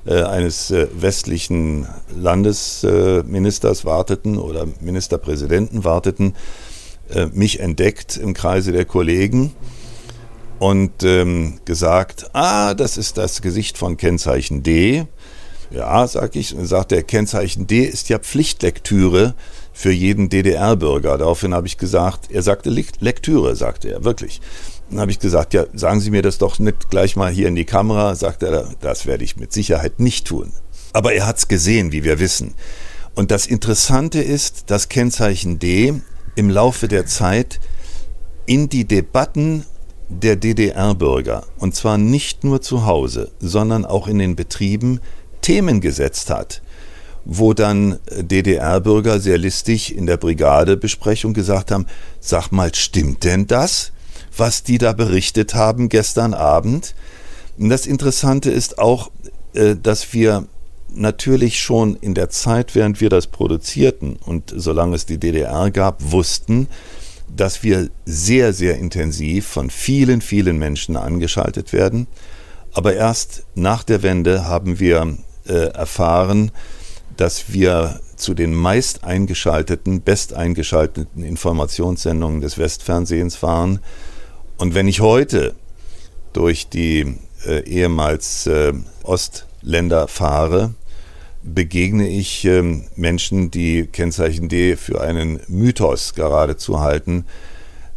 äh, 0.08 0.24
eines 0.24 0.72
äh, 0.72 0.88
westlichen 0.92 1.88
Landesministers 2.18 3.86
warteten 3.86 4.40
oder 4.40 4.66
Ministerpräsidenten 4.82 5.84
warteten, 5.84 6.34
äh, 7.14 7.28
mich 7.28 7.60
entdeckt 7.60 8.18
im 8.18 8.34
Kreise 8.34 8.72
der 8.72 8.86
Kollegen 8.86 9.52
und 10.64 11.04
ähm, 11.04 11.60
gesagt, 11.66 12.30
ah, 12.32 12.74
das 12.74 12.96
ist 12.96 13.18
das 13.18 13.42
Gesicht 13.42 13.78
von 13.78 13.98
Kennzeichen 13.98 14.64
D. 14.64 15.06
Ja, 15.72 16.08
sag 16.08 16.38
ich, 16.38 16.56
und 16.56 16.68
sagt 16.68 16.92
der 16.92 17.04
Kennzeichen 17.04 17.68
D 17.68 17.84
ist 17.84 18.08
ja 18.08 18.18
Pflichtlektüre 18.18 19.36
für 19.74 19.92
jeden 19.92 20.30
DDR-Bürger. 20.30 21.18
Daraufhin 21.18 21.54
habe 21.54 21.68
ich 21.68 21.78
gesagt, 21.78 22.32
er 22.32 22.44
sagte 22.44 22.70
Lektüre, 22.70 23.58
sagte 23.58 23.92
er, 23.92 24.06
wirklich. 24.06 24.40
Dann 24.90 25.02
habe 25.02 25.12
ich 25.12 25.20
gesagt, 25.20 25.54
ja, 25.54 25.66
sagen 25.74 26.00
Sie 26.00 26.12
mir 26.12 26.22
das 26.22 26.38
doch 26.38 26.60
nicht 26.60 26.90
gleich 26.90 27.18
mal 27.18 27.30
hier 27.30 27.50
in 27.50 27.56
die 27.56 27.66
Kamera. 27.66 28.16
Sagt 28.16 28.42
er, 28.42 28.70
das 28.80 29.06
werde 29.06 29.26
ich 29.26 29.36
mit 29.36 29.52
Sicherheit 29.52 30.00
nicht 30.00 30.28
tun. 30.28 30.54
Aber 30.94 31.12
er 31.12 31.28
hat 31.28 31.40
es 31.40 31.50
gesehen, 31.50 31.92
wie 31.92 32.06
wir 32.06 32.20
wissen. 32.20 32.54
Und 33.16 33.32
das 33.32 33.48
Interessante 33.48 34.22
ist, 34.22 34.72
dass 34.72 34.88
Kennzeichen 34.88 35.60
D 35.60 35.94
im 36.36 36.50
Laufe 36.50 36.88
der 36.88 37.06
Zeit 37.06 37.60
in 38.46 38.70
die 38.70 38.86
Debatten 38.86 39.66
der 40.22 40.36
DDR-Bürger, 40.36 41.46
und 41.60 41.76
zwar 41.76 41.98
nicht 41.98 42.44
nur 42.44 42.62
zu 42.62 42.86
Hause, 42.86 43.32
sondern 43.40 43.86
auch 43.86 44.08
in 44.08 44.20
den 44.20 44.36
Betrieben, 44.36 45.00
Themen 45.42 45.82
gesetzt 45.82 46.30
hat 46.30 46.62
wo 47.26 47.54
dann 47.54 48.00
DDR-Bürger 48.10 49.20
sehr 49.20 49.38
listig 49.38 49.96
in 49.96 50.06
der 50.06 50.18
Brigadebesprechung 50.18 51.34
gesagt 51.34 51.72
haben, 51.72 51.88
sag 52.20 52.52
mal, 52.52 52.74
stimmt 52.76 53.24
denn 53.24 53.48
das, 53.48 53.92
was 54.36 54.64
die 54.64 54.78
da 54.78 54.94
berichtet 54.94 55.56
haben 55.56 55.90
gestern 55.90 56.34
Abend? 56.34 56.96
Und 57.58 57.70
das 57.70 57.86
Interessante 57.86 58.52
ist 58.52 58.78
auch, 58.80 59.12
äh, 59.54 59.76
dass 59.82 60.14
wir 60.14 60.48
natürlich 60.96 61.60
schon 61.60 61.96
in 61.96 62.14
der 62.14 62.30
Zeit, 62.30 62.76
während 62.76 63.02
wir 63.02 63.10
das 63.10 63.28
produzierten 63.28 64.18
und 64.18 64.54
solange 64.56 64.96
es 64.96 65.06
die 65.06 65.18
DDR 65.18 65.72
gab, 65.72 66.12
wussten, 66.12 66.68
dass 67.36 67.64
wir 67.64 67.90
sehr, 68.06 68.54
sehr 68.54 68.78
intensiv 68.78 69.48
von 69.48 69.70
vielen, 69.70 70.22
vielen 70.22 70.58
Menschen 70.58 70.96
angeschaltet 70.96 71.74
werden. 71.74 72.08
Aber 72.74 72.94
erst 72.94 73.44
nach 73.56 73.84
der 73.84 74.04
Wende 74.04 74.46
haben 74.46 74.80
wir 74.80 75.18
äh, 75.48 75.68
erfahren, 75.74 76.52
dass 77.18 77.54
wir 77.54 78.00
zu 78.16 78.34
den 78.34 78.54
meist 78.54 79.04
eingeschalteten, 79.04 80.02
best 80.02 80.34
eingeschalteten 80.34 81.24
Informationssendungen 81.24 82.42
des 82.42 82.58
Westfernsehens 82.58 83.42
waren. 83.44 83.80
Und 84.58 84.76
wenn 84.76 84.88
ich 84.88 85.02
heute 85.02 85.56
durch 86.32 86.70
die 86.70 87.18
äh, 87.46 87.60
ehemals 87.66 88.48
äh, 88.48 88.74
Ostländer 89.04 90.08
fahre, 90.08 90.74
begegne 91.44 92.08
ich 92.08 92.46
äh, 92.46 92.82
Menschen, 92.96 93.52
die 93.52 93.88
Kennzeichen 93.88 94.50
D 94.50 94.76
für 94.76 95.02
einen 95.02 95.40
Mythos 95.48 96.14
geradezu 96.14 96.80
halten. 96.80 97.26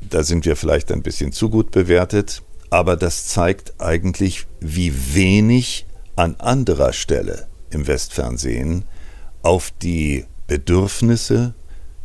Da 0.01 0.22
sind 0.22 0.44
wir 0.44 0.57
vielleicht 0.57 0.92
ein 0.92 1.03
bisschen 1.03 1.32
zu 1.32 1.49
gut 1.49 1.70
bewertet, 1.70 2.42
aber 2.70 2.97
das 2.97 3.26
zeigt 3.28 3.74
eigentlich, 3.80 4.47
wie 4.61 4.92
wenig 5.14 5.86
an 6.16 6.36
anderer 6.38 6.92
Stelle 6.92 7.47
im 7.70 7.86
Westfernsehen 7.86 8.84
auf 9.42 9.72
die 9.82 10.24
Bedürfnisse, 10.47 11.55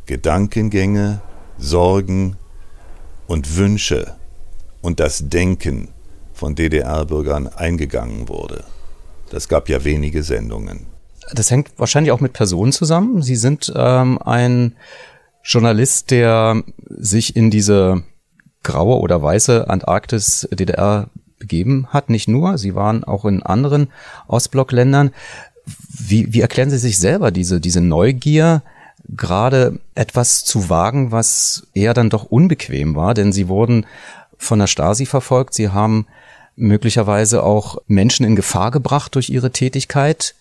Gedankengänge, 0.06 1.22
Sorgen 1.58 2.38
und 3.28 3.56
Wünsche 3.58 4.16
und 4.82 5.00
das 5.00 5.30
Denken 5.30 5.90
von 6.34 6.56
DDR-Bürgern 6.56 7.48
eingegangen 7.48 8.28
wurde. 8.28 8.64
Das 9.30 9.48
gab 9.48 9.70
ja 9.70 9.84
wenige 9.84 10.24
Sendungen. 10.24 10.91
Das 11.34 11.52
hängt 11.52 11.72
wahrscheinlich 11.78 12.12
auch 12.12 12.20
mit 12.20 12.34
Personen 12.34 12.72
zusammen. 12.72 13.22
Sie 13.22 13.36
sind 13.36 13.72
ähm, 13.76 14.20
ein 14.22 14.76
Journalist, 15.44 16.12
der 16.12 16.64
sich 16.90 17.36
in 17.36 17.50
diese 17.50 18.04
graue 18.64 19.00
oder 19.00 19.22
weiße 19.22 19.70
Antarktis 19.70 20.48
DDR 20.52 21.10
begeben 21.40 21.88
hat. 21.90 22.10
Nicht 22.10 22.28
nur, 22.28 22.58
Sie 22.58 22.76
waren 22.76 23.04
auch 23.04 23.26
in 23.26 23.44
anderen 23.44 23.90
Ostblockländern. 24.28 25.12
Wie, 25.90 26.34
wie 26.34 26.42
erklären 26.42 26.70
Sie 26.70 26.78
sich 26.78 27.00
selber 27.00 27.32
diese, 27.32 27.60
diese 27.60 27.82
Neugier, 27.82 28.62
gerade 29.10 29.80
etwas 29.96 30.46
zu 30.46 30.70
wagen, 30.70 31.12
was 31.12 31.68
eher 31.74 31.94
dann 31.94 32.10
doch 32.10 32.24
unbequem 32.24 32.96
war? 32.96 33.14
Denn 33.14 33.32
Sie 33.32 33.48
wurden 33.48 33.86
von 34.38 34.60
der 34.60 34.68
Stasi 34.68 35.06
verfolgt. 35.06 35.54
Sie 35.54 35.70
haben 35.70 36.08
möglicherweise 36.56 37.44
auch 37.44 37.78
Menschen 37.88 38.26
in 38.26 38.36
Gefahr 38.36 38.72
gebracht 38.72 39.16
durch 39.16 39.30
Ihre 39.30 39.52
Tätigkeit. 39.52 40.36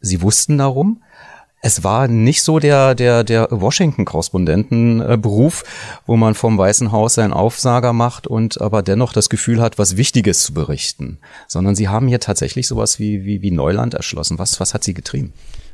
Sie 0.00 0.22
wussten 0.22 0.58
darum 0.58 1.00
es 1.66 1.82
war 1.82 2.06
nicht 2.06 2.44
so 2.44 2.60
der, 2.60 2.94
der, 2.94 3.24
der 3.24 3.48
Washington-Korrespondentenberuf, 3.50 5.64
wo 6.06 6.16
man 6.16 6.34
vom 6.34 6.58
Weißen 6.58 6.92
Haus 6.92 7.14
seinen 7.14 7.32
Aufsager 7.32 7.92
macht 7.92 8.28
und 8.28 8.60
aber 8.60 8.82
dennoch 8.82 9.12
das 9.12 9.28
Gefühl 9.28 9.60
hat, 9.60 9.76
was 9.78 9.96
Wichtiges 9.96 10.44
zu 10.44 10.54
berichten, 10.54 11.18
sondern 11.48 11.74
sie 11.74 11.88
haben 11.88 12.06
hier 12.06 12.20
tatsächlich 12.20 12.68
sowas 12.68 13.00
wie, 13.00 13.24
wie, 13.24 13.42
wie 13.42 13.50
Neuland 13.50 13.94
erschlossen. 13.94 14.38
Was, 14.38 14.60
was 14.60 14.74
hat 14.74 14.84
sie 14.84 14.94
getrieben? 14.94 15.32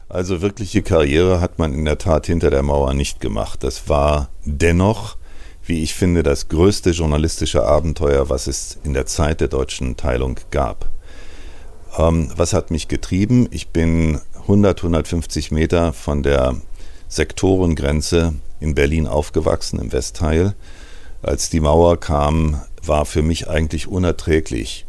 Also 0.08 0.40
wirkliche 0.40 0.80
Karriere 0.82 1.42
hat 1.42 1.58
man 1.58 1.74
in 1.74 1.84
der 1.84 1.98
Tat 1.98 2.24
hinter 2.26 2.48
der 2.50 2.62
Mauer 2.62 2.94
nicht 2.94 3.20
gemacht. 3.20 3.62
Das 3.62 3.90
war 3.90 4.30
dennoch, 4.46 5.18
wie 5.64 5.82
ich 5.82 5.92
finde, 5.94 6.22
das 6.22 6.48
größte 6.48 6.92
journalistische 6.92 7.64
Abenteuer, 7.64 8.30
was 8.30 8.46
es 8.46 8.78
in 8.84 8.94
der 8.94 9.04
Zeit 9.04 9.42
der 9.42 9.48
deutschen 9.48 9.98
Teilung 9.98 10.36
gab. 10.50 10.88
Ähm, 11.98 12.30
was 12.36 12.52
hat 12.52 12.70
mich 12.70 12.88
getrieben? 12.88 13.48
Ich 13.50 13.68
bin 13.68 14.20
100, 14.42 14.78
150 14.78 15.50
Meter 15.50 15.92
von 15.92 16.22
der 16.22 16.56
Sektorengrenze 17.08 18.34
in 18.60 18.74
Berlin 18.74 19.06
aufgewachsen, 19.06 19.78
im 19.78 19.92
Westteil. 19.92 20.54
Als 21.22 21.50
die 21.50 21.60
Mauer 21.60 22.00
kam, 22.00 22.62
war 22.84 23.04
für 23.04 23.22
mich 23.22 23.48
eigentlich 23.48 23.86
unerträglich. 23.86 24.86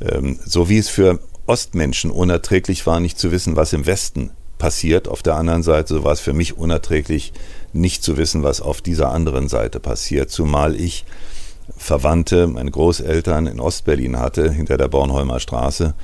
Ähm, 0.00 0.38
so 0.44 0.68
wie 0.68 0.78
es 0.78 0.88
für 0.88 1.18
Ostmenschen 1.46 2.10
unerträglich 2.10 2.86
war, 2.86 3.00
nicht 3.00 3.18
zu 3.18 3.30
wissen, 3.30 3.56
was 3.56 3.72
im 3.72 3.86
Westen 3.86 4.30
passiert. 4.58 5.08
Auf 5.08 5.22
der 5.22 5.36
anderen 5.36 5.62
Seite 5.62 5.94
so 5.94 6.04
war 6.04 6.12
es 6.12 6.20
für 6.20 6.32
mich 6.32 6.56
unerträglich, 6.56 7.32
nicht 7.72 8.02
zu 8.02 8.16
wissen, 8.16 8.42
was 8.42 8.60
auf 8.60 8.80
dieser 8.80 9.12
anderen 9.12 9.48
Seite 9.48 9.80
passiert, 9.80 10.30
zumal 10.30 10.74
ich 10.74 11.04
Verwandte, 11.76 12.46
meine 12.46 12.70
Großeltern 12.70 13.46
in 13.46 13.60
Ostberlin 13.60 14.18
hatte, 14.18 14.50
hinter 14.50 14.76
der 14.76 14.88
Bornholmer 14.88 15.40
Straße. 15.40 15.94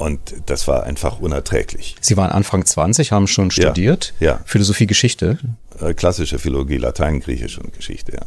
Und 0.00 0.34
das 0.46 0.66
war 0.66 0.84
einfach 0.84 1.20
unerträglich. 1.20 1.94
Sie 2.00 2.16
waren 2.16 2.32
Anfang 2.32 2.64
20, 2.64 3.12
haben 3.12 3.26
schon 3.26 3.50
studiert. 3.50 4.14
Ja. 4.18 4.28
ja. 4.28 4.40
Philosophie, 4.46 4.86
Geschichte. 4.86 5.38
Äh, 5.78 5.92
klassische 5.92 6.38
Philologie, 6.38 6.78
Latein, 6.78 7.20
Griechisch 7.20 7.58
und 7.58 7.74
Geschichte, 7.74 8.12
ja. 8.12 8.22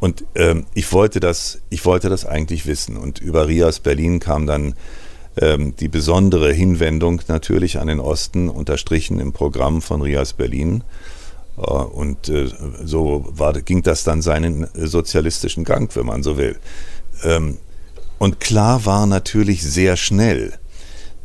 Und 0.00 0.24
ähm, 0.34 0.64
ich 0.72 0.90
wollte 0.94 1.20
das, 1.20 1.60
ich 1.68 1.84
wollte 1.84 2.08
das 2.08 2.24
eigentlich 2.24 2.64
wissen. 2.64 2.96
Und 2.96 3.18
über 3.18 3.48
Rias 3.48 3.80
Berlin 3.80 4.18
kam 4.18 4.46
dann 4.46 4.74
ähm, 5.36 5.76
die 5.76 5.88
besondere 5.88 6.54
Hinwendung 6.54 7.20
natürlich 7.28 7.78
an 7.78 7.88
den 7.88 8.00
Osten, 8.00 8.48
unterstrichen 8.48 9.20
im 9.20 9.34
Programm 9.34 9.82
von 9.82 10.00
Rias 10.00 10.32
Berlin. 10.32 10.84
Äh, 11.58 11.60
und 11.60 12.30
äh, 12.30 12.48
so 12.82 13.26
war, 13.28 13.52
ging 13.60 13.82
das 13.82 14.04
dann 14.04 14.22
seinen 14.22 14.74
äh, 14.74 14.86
sozialistischen 14.86 15.64
Gang, 15.64 15.94
wenn 15.94 16.06
man 16.06 16.22
so 16.22 16.38
will. 16.38 16.56
Ähm, 17.24 17.58
und 18.18 18.40
klar 18.40 18.86
war 18.86 19.04
natürlich 19.04 19.62
sehr 19.62 19.98
schnell, 19.98 20.54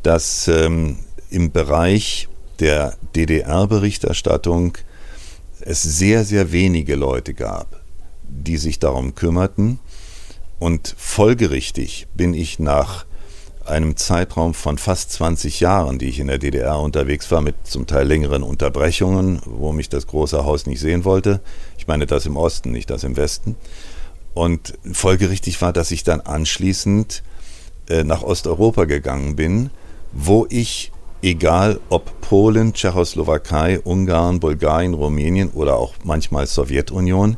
dass 0.06 0.48
ähm, 0.48 0.98
im 1.32 1.52
Bereich 1.52 2.28
der 2.60 2.96
DDR-Berichterstattung 3.16 4.78
es 5.62 5.82
sehr, 5.82 6.24
sehr 6.24 6.52
wenige 6.52 6.96
Leute 6.96 7.34
gab, 7.34 7.82
die 8.28 8.58
sich 8.58 8.78
darum 8.78 9.16
kümmerten. 9.16 9.80
Und 10.60 10.94
folgerichtig 10.96 12.06
bin 12.14 12.36
ich 12.36 12.60
nach 12.60 13.06
einem 13.66 13.98
Zeitraum 13.98 14.54
von 14.54 14.78
fast 14.78 15.12
20 15.14 15.60
Jahren, 15.60 15.98
die 15.98 16.10
ich 16.10 16.20
in 16.20 16.28
der 16.28 16.38
DDR 16.38 16.80
unterwegs 16.80 17.32
war, 17.32 17.42
mit 17.42 17.56
zum 17.64 17.88
Teil 17.88 18.08
längeren 18.08 18.44
Unterbrechungen, 18.44 19.42
wo 19.46 19.72
mich 19.72 19.90
das 19.90 20.06
große 20.06 20.46
Haus 20.46 20.68
nicht 20.68 20.80
sehen 20.80 21.04
wollte. 21.04 21.42
Ich 21.80 21.88
meine 21.88 22.06
das 22.06 22.28
im 22.28 22.38
Osten, 22.38 22.72
nicht 22.72 22.92
das 22.92 23.04
im 23.04 23.18
Westen. 23.18 23.56
Und 24.36 24.78
folgerichtig 24.92 25.60
war, 25.64 25.74
dass 25.74 25.90
ich 25.90 26.04
dann 26.04 26.22
anschließend 26.22 27.24
äh, 27.90 28.04
nach 28.04 28.22
Osteuropa 28.22 28.86
gegangen 28.86 29.36
bin, 29.36 29.72
wo 30.16 30.48
ich, 30.50 30.92
egal 31.22 31.80
ob 31.90 32.22
Polen, 32.22 32.74
Tschechoslowakei, 32.74 33.80
Ungarn, 33.82 34.40
Bulgarien, 34.40 34.94
Rumänien 34.94 35.50
oder 35.52 35.76
auch 35.76 35.94
manchmal 36.04 36.48
Sowjetunion, 36.48 37.38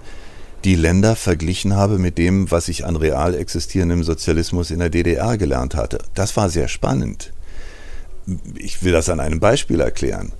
die 0.63 0.75
Länder 0.75 1.15
verglichen 1.15 1.75
habe 1.75 1.97
mit 1.97 2.17
dem, 2.17 2.49
was 2.51 2.67
ich 2.67 2.85
an 2.85 2.95
real 2.95 3.35
existierendem 3.35 4.03
Sozialismus 4.03 4.71
in 4.71 4.79
der 4.79 4.89
DDR 4.89 5.37
gelernt 5.37 5.75
hatte. 5.75 5.99
Das 6.13 6.37
war 6.37 6.49
sehr 6.49 6.67
spannend. 6.67 7.33
Ich 8.55 8.83
will 8.83 8.91
das 8.91 9.09
an 9.09 9.19
einem 9.19 9.39
Beispiel 9.39 9.79
erklären. 9.79 10.33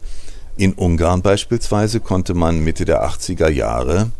In 0.57 0.73
Ungarn 0.73 1.21
beispielsweise 1.21 1.99
konnte 1.99 2.33
man 2.33 2.63
Mitte 2.63 2.85
der 2.85 3.03
80er 3.07 3.49
Jahre 3.49 4.11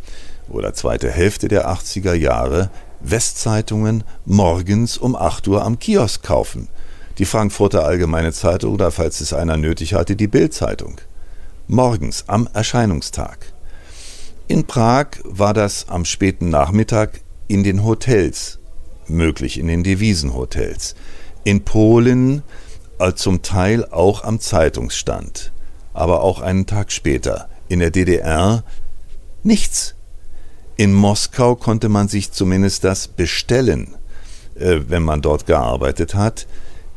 oder 0.50 0.74
zweite 0.74 1.10
Hälfte 1.10 1.48
der 1.48 1.70
80er 1.70 2.14
Jahre 2.14 2.70
Westzeitungen 3.00 4.04
morgens 4.26 4.98
um 4.98 5.16
8 5.16 5.48
Uhr 5.48 5.64
am 5.64 5.80
Kiosk 5.80 6.24
kaufen. 6.24 6.68
Die 7.18 7.26
Frankfurter 7.26 7.84
Allgemeine 7.84 8.32
Zeitung 8.32 8.74
oder 8.74 8.92
falls 8.92 9.22
es 9.22 9.34
einer 9.34 9.58
nötig 9.58 9.96
hatte, 9.96 10.16
die 10.16 10.28
Bildzeitung. 10.28 11.02
Morgens 11.68 12.26
am 12.28 12.48
Erscheinungstag. 12.54 13.54
In 14.48 14.66
Prag 14.66 15.08
war 15.24 15.54
das 15.54 15.90
am 15.90 16.06
späten 16.06 16.50
Nachmittag 16.50 17.22
in 17.48 17.64
den 17.64 17.84
Hotels 17.84 18.60
möglich, 19.08 19.58
in 19.58 19.68
den 19.68 19.84
Devisenhotels. 19.84 20.96
In 21.44 21.66
Polen 21.66 22.44
äh, 23.00 23.14
zum 23.14 23.42
Teil 23.42 23.86
auch 23.86 24.24
am 24.24 24.40
Zeitungsstand, 24.40 25.52
aber 25.94 26.22
auch 26.22 26.40
einen 26.40 26.68
Tag 26.68 26.92
später. 26.92 27.50
In 27.68 27.80
der 27.80 27.90
DDR 27.90 28.64
nichts. 29.44 29.96
In 30.78 30.94
Moskau 30.94 31.56
konnte 31.56 31.90
man 31.90 32.08
sich 32.08 32.32
zumindest 32.32 32.84
das 32.84 33.08
bestellen, 33.08 33.96
äh, 34.56 34.82
wenn 34.88 35.02
man 35.02 35.22
dort 35.22 35.48
gearbeitet 35.48 36.14
hat. 36.14 36.46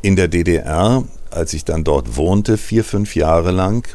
In 0.03 0.17
der 0.17 0.29
DDR, 0.29 1.05
als 1.31 1.53
ich 1.53 1.65
dann 1.65 1.85
dort 1.85 2.17
wohnte, 2.17 2.57
vier, 2.57 2.85
fünf 2.85 3.15
Jahre 3.15 3.51
lang, 3.51 3.87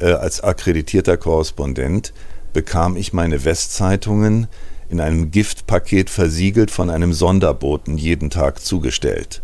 äh, 0.00 0.12
als 0.12 0.40
akkreditierter 0.40 1.18
Korrespondent, 1.18 2.14
bekam 2.54 2.96
ich 2.96 3.12
meine 3.12 3.44
Westzeitungen 3.44 4.46
in 4.88 5.00
einem 5.00 5.30
Giftpaket 5.30 6.08
versiegelt 6.08 6.70
von 6.70 6.88
einem 6.88 7.12
Sonderboten 7.12 7.98
jeden 7.98 8.30
Tag 8.30 8.60
zugestellt. 8.60 9.42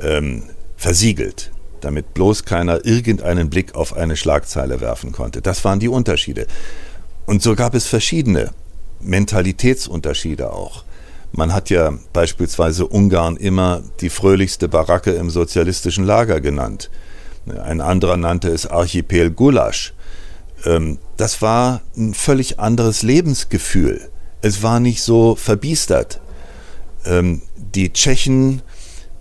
Ähm, 0.00 0.44
versiegelt, 0.76 1.50
damit 1.80 2.14
bloß 2.14 2.44
keiner 2.44 2.86
irgendeinen 2.86 3.50
Blick 3.50 3.74
auf 3.74 3.94
eine 3.94 4.16
Schlagzeile 4.16 4.80
werfen 4.80 5.12
konnte. 5.12 5.42
Das 5.42 5.64
waren 5.64 5.80
die 5.80 5.88
Unterschiede. 5.88 6.46
Und 7.26 7.42
so 7.42 7.54
gab 7.54 7.74
es 7.74 7.86
verschiedene 7.86 8.50
Mentalitätsunterschiede 9.00 10.50
auch. 10.50 10.84
Man 11.32 11.52
hat 11.52 11.70
ja 11.70 11.92
beispielsweise 12.12 12.86
Ungarn 12.86 13.36
immer 13.36 13.82
die 14.00 14.10
fröhlichste 14.10 14.68
Baracke 14.68 15.12
im 15.12 15.30
sozialistischen 15.30 16.04
Lager 16.04 16.40
genannt. 16.40 16.90
Ein 17.46 17.80
anderer 17.80 18.16
nannte 18.16 18.48
es 18.48 18.66
Archipel 18.66 19.30
Gulasch. 19.30 19.94
Ähm, 20.64 20.98
das 21.16 21.42
war 21.42 21.82
ein 21.96 22.14
völlig 22.14 22.58
anderes 22.58 23.02
Lebensgefühl. 23.02 24.10
Es 24.40 24.62
war 24.62 24.80
nicht 24.80 25.02
so 25.02 25.34
verbiestert. 25.36 26.20
Ähm, 27.04 27.42
die 27.56 27.92
Tschechen 27.92 28.62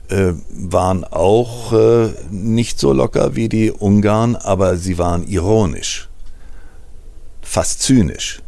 äh, 0.10 0.34
waren 0.50 1.04
auch 1.04 1.74
äh, 1.74 2.10
nicht 2.30 2.80
so 2.80 2.94
locker 2.94 3.36
wie 3.36 3.50
die 3.50 3.72
Ungarn, 3.72 4.36
aber 4.36 4.78
sie 4.78 4.98
waren 4.98 5.28
ironisch, 5.28 6.10
fast 7.42 7.82
zynisch. 7.82 8.42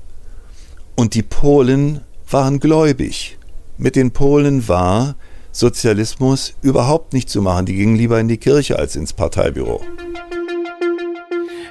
Und 0.96 1.14
die 1.14 1.24
Polen 1.24 2.02
waren 2.30 2.60
gläubig. 2.60 3.39
Mit 3.82 3.96
den 3.96 4.12
Polen 4.12 4.68
war 4.68 5.16
Sozialismus 5.54 6.54
überhaupt 6.62 7.14
nicht 7.14 7.30
zu 7.30 7.42
machen. 7.42 7.66
Die 7.66 7.76
gingen 7.76 7.96
lieber 7.96 8.20
in 8.20 8.28
die 8.28 8.36
Kirche 8.36 8.78
als 8.78 8.98
ins 8.98 9.14
Parteibüro. 9.14 9.82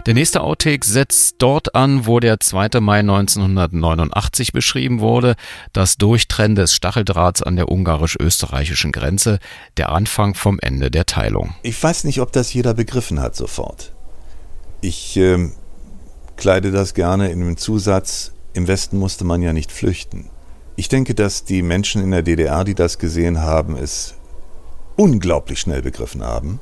Der 0.07 0.15
nächste 0.15 0.41
Outtake 0.41 0.87
setzt 0.87 1.35
dort 1.37 1.75
an, 1.75 2.07
wo 2.07 2.19
der 2.19 2.41
2. 2.41 2.81
Mai 2.81 3.01
1989 3.01 4.55
beschrieben 4.55 5.01
wurde, 5.01 5.37
das 5.75 5.99
Durchtrennen 5.99 6.55
des 6.55 6.73
Stacheldrahts 6.73 7.43
an 7.43 7.57
der 7.57 7.69
ungarisch-österreichischen 7.69 8.91
Grenze, 8.91 9.39
der 9.77 9.93
Anfang 9.93 10.35
vom 10.35 10.59
Ende 10.63 10.91
der 10.91 11.05
Teilung. 11.05 11.57
Ich 11.63 11.83
weiß 11.83 12.05
nicht, 12.05 12.23
ob 12.23 12.33
das 12.33 12.55
jeder 12.55 12.73
begriffen 12.73 13.21
hat 13.21 13.37
sofort. 13.37 13.93
Ich 14.81 15.15
äh, 15.19 15.51
kleide 16.37 16.71
das 16.71 16.95
gerne 16.95 17.31
in 17.31 17.41
dem 17.41 17.59
Zusatz, 17.59 18.33
im 18.55 18.67
Westen 18.67 18.97
musste 18.97 19.25
man 19.25 19.43
ja 19.43 19.53
nicht 19.53 19.71
flüchten. 19.71 20.31
Ich 20.79 20.89
denke, 20.89 21.13
dass 21.17 21.43
die 21.43 21.63
Menschen 21.63 22.01
in 22.05 22.13
der 22.13 22.23
DDR, 22.23 22.63
die 22.63 22.77
das 22.77 22.99
gesehen 22.99 23.43
haben, 23.43 23.77
es 23.77 24.15
unglaublich 24.95 25.59
schnell 25.59 25.83
begriffen 25.83 26.23
haben. 26.23 26.61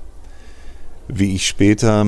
Wie 1.07 1.35
ich 1.35 1.47
später 1.47 2.07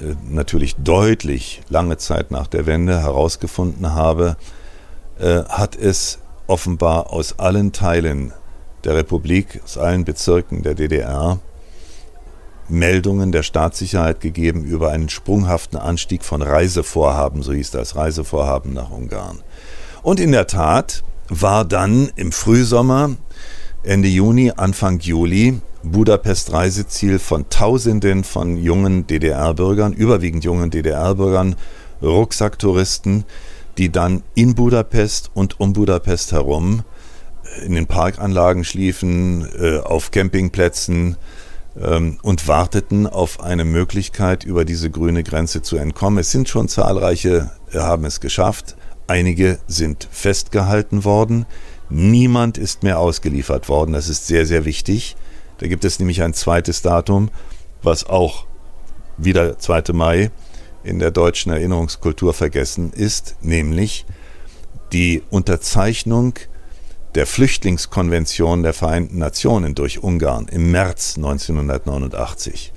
äh, 0.00 0.16
natürlich 0.28 0.74
deutlich 0.74 1.60
lange 1.68 1.96
Zeit 1.96 2.32
nach 2.32 2.48
der 2.48 2.66
Wende 2.66 3.00
herausgefunden 3.00 3.94
habe, 3.94 4.36
äh, 5.20 5.44
hat 5.44 5.76
es 5.76 6.18
offenbar 6.48 7.12
aus 7.12 7.38
allen 7.38 7.70
Teilen 7.70 8.32
der 8.82 8.96
Republik, 8.96 9.60
aus 9.62 9.78
allen 9.78 10.04
Bezirken 10.04 10.64
der 10.64 10.74
DDR, 10.74 11.38
Meldungen 12.66 13.30
der 13.30 13.44
Staatssicherheit 13.44 14.20
gegeben 14.20 14.64
über 14.64 14.90
einen 14.90 15.08
sprunghaften 15.08 15.78
Anstieg 15.78 16.24
von 16.24 16.42
Reisevorhaben, 16.42 17.44
so 17.44 17.52
hieß 17.52 17.70
das, 17.70 17.94
Reisevorhaben 17.94 18.72
nach 18.72 18.90
Ungarn. 18.90 19.44
Und 20.02 20.18
in 20.18 20.32
der 20.32 20.48
Tat 20.48 21.04
war 21.28 21.64
dann 21.64 22.10
im 22.16 22.32
Frühsommer, 22.32 23.16
Ende 23.82 24.08
Juni, 24.08 24.52
Anfang 24.56 24.98
Juli, 25.00 25.60
Budapest 25.82 26.52
Reiseziel 26.52 27.18
von 27.18 27.48
Tausenden 27.48 28.24
von 28.24 28.56
jungen 28.56 29.06
DDR-Bürgern, 29.06 29.92
überwiegend 29.92 30.44
jungen 30.44 30.70
DDR-Bürgern, 30.70 31.56
Rucksacktouristen, 32.02 33.24
die 33.76 33.90
dann 33.90 34.22
in 34.34 34.54
Budapest 34.54 35.30
und 35.34 35.60
um 35.60 35.72
Budapest 35.72 36.32
herum 36.32 36.82
äh, 37.44 37.64
in 37.64 37.74
den 37.74 37.86
Parkanlagen 37.86 38.64
schliefen, 38.64 39.48
äh, 39.58 39.78
auf 39.78 40.10
Campingplätzen 40.10 41.16
ähm, 41.80 42.18
und 42.22 42.48
warteten 42.48 43.06
auf 43.06 43.40
eine 43.40 43.64
Möglichkeit, 43.64 44.44
über 44.44 44.64
diese 44.64 44.90
grüne 44.90 45.22
Grenze 45.22 45.62
zu 45.62 45.76
entkommen. 45.76 46.18
Es 46.18 46.32
sind 46.32 46.48
schon 46.48 46.68
zahlreiche, 46.68 47.50
äh, 47.72 47.78
haben 47.78 48.04
es 48.04 48.20
geschafft. 48.20 48.76
Einige 49.08 49.58
sind 49.66 50.06
festgehalten 50.10 51.04
worden. 51.04 51.46
Niemand 51.88 52.58
ist 52.58 52.82
mehr 52.82 52.98
ausgeliefert 52.98 53.70
worden. 53.70 53.94
Das 53.94 54.08
ist 54.10 54.26
sehr, 54.26 54.44
sehr 54.44 54.66
wichtig. 54.66 55.16
Da 55.58 55.66
gibt 55.66 55.86
es 55.86 55.98
nämlich 55.98 56.22
ein 56.22 56.34
zweites 56.34 56.82
Datum, 56.82 57.30
was 57.82 58.04
auch 58.04 58.44
wieder 59.16 59.58
2. 59.58 59.94
Mai 59.94 60.30
in 60.84 60.98
der 60.98 61.10
deutschen 61.10 61.50
Erinnerungskultur 61.50 62.34
vergessen 62.34 62.92
ist, 62.92 63.36
nämlich 63.40 64.04
die 64.92 65.22
Unterzeichnung 65.30 66.34
der 67.14 67.26
Flüchtlingskonvention 67.26 68.62
der 68.62 68.74
Vereinten 68.74 69.18
Nationen 69.18 69.74
durch 69.74 70.02
Ungarn 70.02 70.48
im 70.48 70.70
März 70.70 71.16
1989. 71.16 72.74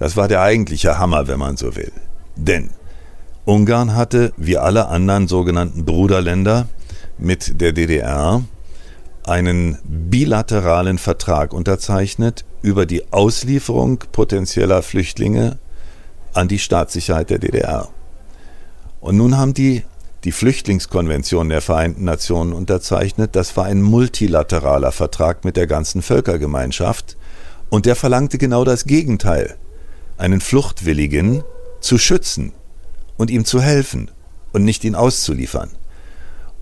Das 0.00 0.16
war 0.16 0.26
der 0.26 0.42
eigentliche 0.42 0.98
Hammer, 0.98 1.28
wenn 1.28 1.38
man 1.38 1.56
so 1.56 1.76
will. 1.76 1.92
Denn 2.34 2.70
Ungarn 3.44 3.94
hatte, 3.94 4.32
wie 4.36 4.58
alle 4.58 4.88
anderen 4.88 5.28
sogenannten 5.28 5.84
Bruderländer 5.84 6.68
mit 7.18 7.60
der 7.60 7.72
DDR, 7.72 8.42
einen 9.24 9.78
bilateralen 9.84 10.98
Vertrag 10.98 11.52
unterzeichnet 11.52 12.44
über 12.62 12.86
die 12.86 13.12
Auslieferung 13.12 13.98
potenzieller 14.12 14.82
Flüchtlinge 14.82 15.58
an 16.32 16.48
die 16.48 16.58
Staatssicherheit 16.58 17.30
der 17.30 17.38
DDR. 17.38 17.88
Und 19.00 19.16
nun 19.16 19.36
haben 19.36 19.54
die 19.54 19.84
die 20.24 20.32
Flüchtlingskonvention 20.32 21.48
der 21.48 21.62
Vereinten 21.62 22.04
Nationen 22.04 22.52
unterzeichnet. 22.52 23.34
Das 23.36 23.56
war 23.56 23.64
ein 23.64 23.80
multilateraler 23.80 24.92
Vertrag 24.92 25.46
mit 25.46 25.56
der 25.56 25.66
ganzen 25.66 26.02
Völkergemeinschaft 26.02 27.16
und 27.70 27.86
der 27.86 27.96
verlangte 27.96 28.36
genau 28.36 28.64
das 28.64 28.84
Gegenteil, 28.84 29.56
einen 30.18 30.42
Fluchtwilligen 30.42 31.42
zu 31.80 31.96
schützen 31.96 32.52
und 33.20 33.30
ihm 33.30 33.44
zu 33.44 33.60
helfen 33.60 34.10
und 34.52 34.64
nicht 34.64 34.82
ihn 34.82 34.94
auszuliefern. 34.94 35.70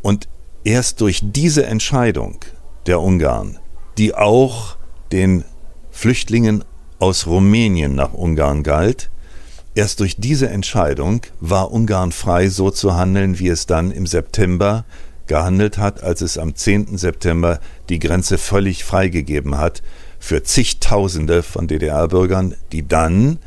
Und 0.02 0.28
erst 0.64 1.00
durch 1.00 1.20
diese 1.22 1.64
Entscheidung 1.66 2.40
der 2.86 3.00
Ungarn, 3.00 3.58
die 3.96 4.14
auch 4.14 4.76
den 5.12 5.44
Flüchtlingen 5.90 6.64
aus 6.98 7.26
Rumänien 7.26 7.94
nach 7.94 8.12
Ungarn 8.12 8.64
galt, 8.64 9.10
Erst 9.74 10.00
durch 10.00 10.16
diese 10.16 10.48
Entscheidung 10.48 11.20
war 11.38 11.70
Ungarn 11.70 12.10
frei, 12.10 12.48
so 12.48 12.72
zu 12.72 12.96
handeln, 12.96 13.38
wie 13.38 13.46
es 13.46 13.66
dann 13.66 13.92
im 13.92 14.08
September 14.08 14.84
gehandelt 15.28 15.78
hat, 15.78 16.02
als 16.02 16.20
es 16.20 16.36
am 16.36 16.56
10. 16.56 16.98
September 16.98 17.60
die 17.88 18.00
Grenze 18.00 18.38
völlig 18.38 18.82
freigegeben 18.82 19.56
hat 19.56 19.84
für 20.18 20.42
zigtausende 20.42 21.44
von 21.44 21.68
DDR-Bürgern, 21.68 22.56
die 22.72 22.88
dann 22.88 23.38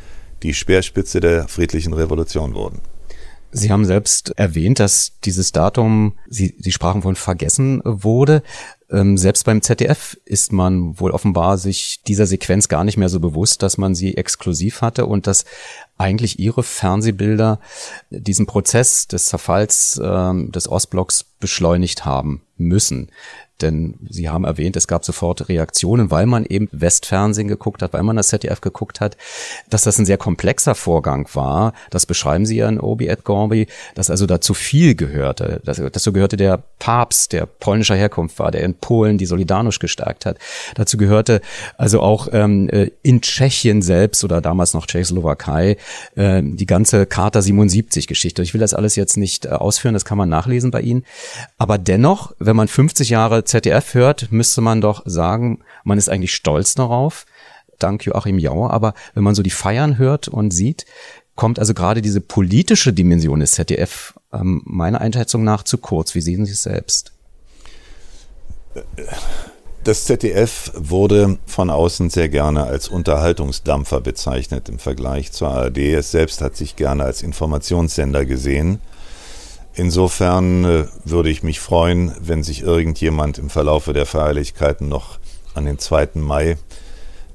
die 0.42 0.54
Speerspitze 0.54 1.20
der 1.20 1.50
friedlichen 1.50 1.92
Revolution 1.92 2.54
wurden. 2.54 2.80
Sie 3.52 3.72
haben 3.72 3.86
selbst 3.86 4.32
erwähnt, 4.38 4.80
dass 4.80 5.20
dieses 5.24 5.52
Datum, 5.52 6.14
Sie, 6.28 6.56
Sie 6.58 6.72
sprachen 6.72 7.02
von 7.02 7.16
vergessen 7.16 7.82
wurde. 7.84 8.44
Ähm, 8.90 9.18
selbst 9.18 9.46
beim 9.46 9.62
ZDF 9.62 10.18
ist 10.26 10.52
man 10.52 11.00
wohl 11.00 11.12
offenbar 11.12 11.58
sich 11.58 12.02
dieser 12.08 12.26
Sequenz 12.26 12.68
gar 12.68 12.84
nicht 12.84 12.98
mehr 12.98 13.10
so 13.10 13.20
bewusst, 13.20 13.64
dass 13.64 13.78
man 13.78 13.96
sie 13.96 14.18
exklusiv 14.18 14.82
hatte 14.82 15.06
und 15.06 15.28
dass 15.28 15.46
eigentlich 15.98 16.40
ihre 16.40 16.64
Fernsehbilder 16.64 17.60
diesen 18.10 18.48
Prozess 18.48 19.08
des 19.08 19.26
Zerfalls 19.26 20.00
ähm, 20.04 20.52
des 20.52 20.68
Ostblocks 20.70 21.24
beschleunigt 21.24 22.06
haben 22.06 22.42
müssen. 22.58 23.10
Denn 23.62 23.96
Sie 24.10 24.30
haben 24.30 24.44
erwähnt, 24.44 24.76
es 24.76 24.88
gab 24.88 25.06
sofort 25.06 25.50
Reaktionen, 25.50 26.12
weil 26.12 26.26
man 26.26 26.46
eben 26.46 26.68
Westfernsehen 26.72 27.48
geguckt 27.48 27.82
hat, 27.82 27.94
weil 27.94 28.04
man 28.04 28.16
das 28.16 28.30
ZDF 28.30 28.62
geguckt 28.62 29.02
hat, 29.02 29.18
dass 29.70 29.84
das 29.84 29.98
ein 29.98 30.06
sehr 30.06 30.18
komplexer 30.18 30.76
Vorgang 30.76 31.28
war. 31.34 31.74
Das 31.90 32.06
beschreiben 32.06 32.46
Sie 32.46 32.58
ja 32.58 32.70
in 32.70 32.80
Obi 32.80 33.08
et 33.08 33.24
Gorbi, 33.24 33.68
dass 33.96 34.10
also 34.10 34.26
dazu 34.26 34.54
viel 34.54 34.96
gehörte. 34.96 35.62
Dazu 35.64 36.14
gehörte 36.14 36.38
der 36.38 36.64
Papst, 36.80 37.34
der 37.34 37.46
polnischer 37.46 37.96
Herkunft 37.96 38.40
war, 38.40 38.52
der 38.52 38.64
in 38.64 38.74
Polen 38.74 39.18
die 39.18 39.28
Solidarność 39.28 39.80
gestärkt 39.80 40.26
hat. 40.26 40.38
Dazu 40.76 40.98
gehörte 40.98 41.42
also 41.78 42.02
auch 42.02 42.28
ähm, 42.32 42.70
äh, 42.70 42.92
in 43.04 43.22
Tschechien 43.22 43.82
selbst 43.82 44.24
oder 44.24 44.42
damals 44.42 44.74
noch 44.74 44.88
Tschechoslowakei 44.88 45.78
äh, 46.16 46.42
die 46.44 46.66
ganze 46.66 47.06
Charta 47.06 47.42
77 47.42 48.08
Geschichte. 48.08 48.42
Ich 48.42 48.54
will 48.54 48.62
das 48.62 48.74
alles 48.74 48.96
jetzt 48.96 49.18
nicht 49.18 49.46
äh, 49.46 49.50
ausführen, 49.50 49.94
das 49.94 50.06
kann 50.06 50.18
man 50.18 50.30
nachlesen 50.30 50.72
bei 50.72 50.82
Ihnen. 50.82 51.06
Aber 51.58 51.78
dennoch, 51.78 52.34
wenn 52.40 52.56
man 52.56 52.68
50 52.68 53.10
Jahre 53.10 53.44
ZDF 53.52 53.94
hört, 53.94 54.32
müsste 54.32 54.62
man 54.62 54.82
doch 54.82 55.04
sagen, 55.06 55.60
man 55.84 55.98
ist 55.98 56.10
eigentlich 56.10 56.34
stolz 56.34 56.74
darauf, 56.74 57.26
dank 57.80 58.06
Joachim 58.06 58.40
Jauer, 58.40 58.72
aber 58.72 58.94
wenn 59.14 59.24
man 59.24 59.36
so 59.36 59.44
die 59.44 59.50
Feiern 59.50 59.98
hört 59.98 60.28
und 60.28 60.52
sieht, 60.52 60.86
kommt 61.36 61.60
also 61.60 61.74
gerade 61.74 62.02
diese 62.02 62.22
politische 62.22 62.94
Dimension 62.94 63.40
des 63.40 63.54
ZDF 63.54 64.14
ähm, 64.34 64.62
meiner 64.66 65.02
Einschätzung 65.02 65.44
nach 65.44 65.64
zu 65.64 65.78
kurz. 65.78 66.16
Wie 66.16 66.22
sehen 66.22 66.46
Sie 66.46 66.52
es 66.54 66.64
selbst? 66.64 67.14
Das 69.84 70.06
ZDF 70.06 70.72
wurde 70.76 71.40
von 71.46 71.70
außen 71.70 72.10
sehr 72.10 72.30
gerne 72.30 72.64
als 72.66 72.88
Unterhaltungsdampfer 72.88 74.00
bezeichnet 74.00 74.70
im 74.70 74.78
Vergleich 74.78 75.32
zur 75.32 75.50
ARD. 75.50 75.80
Es 75.80 76.12
selbst 76.12 76.42
hat 76.42 76.56
sich 76.56 76.76
gerne 76.76 77.04
als 77.04 77.24
Informationssender 77.24 78.26
gesehen. 78.26 78.80
Insofern 79.74 80.66
äh, 80.66 80.86
würde 81.06 81.30
ich 81.30 81.44
mich 81.44 81.60
freuen, 81.60 82.14
wenn 82.20 82.44
sich 82.44 82.62
irgendjemand 82.62 83.38
im 83.38 83.50
Verlaufe 83.50 83.94
der 83.94 84.06
Feierlichkeiten 84.06 84.90
noch 84.90 85.20
an 85.54 85.66
den 85.66 85.80
2. 85.80 86.10
Mai 86.16 86.58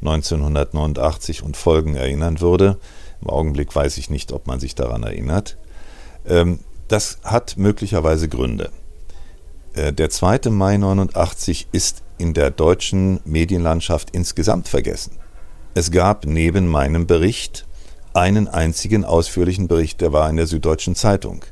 1989 0.01 1.43
und 1.43 1.57
Folgen 1.57 1.97
erinnern 1.97 2.41
würde. 2.41 2.79
Im 3.23 3.31
Augenblick 3.31 3.75
weiß 3.75 3.97
ich 3.97 4.11
nicht, 4.11 4.33
ob 4.33 4.47
man 4.47 4.61
sich 4.61 4.75
daran 4.75 5.03
erinnert. 5.03 5.57
Ähm, 6.27 6.61
das 6.89 7.19
hat 7.25 7.57
möglicherweise 7.57 8.29
Gründe. 8.29 8.71
Äh, 9.75 9.93
der 9.93 10.11
2. 10.11 10.51
Mai 10.51 10.75
1989 10.75 11.69
ist 11.73 12.03
in 12.19 12.35
der 12.35 12.51
deutschen 12.51 13.21
Medienlandschaft 13.25 14.11
insgesamt 14.11 14.69
vergessen. 14.69 15.19
Es 15.75 15.91
gab 15.91 16.27
neben 16.27 16.69
meinem 16.69 17.07
Bericht 17.07 17.67
einen 18.15 18.49
einzigen 18.49 19.05
ausführlichen 19.05 19.69
Bericht, 19.69 20.01
der 20.01 20.13
war 20.13 20.29
in 20.31 20.37
der 20.37 20.47
Süddeutschen 20.47 20.95
Zeitung. 20.95 21.45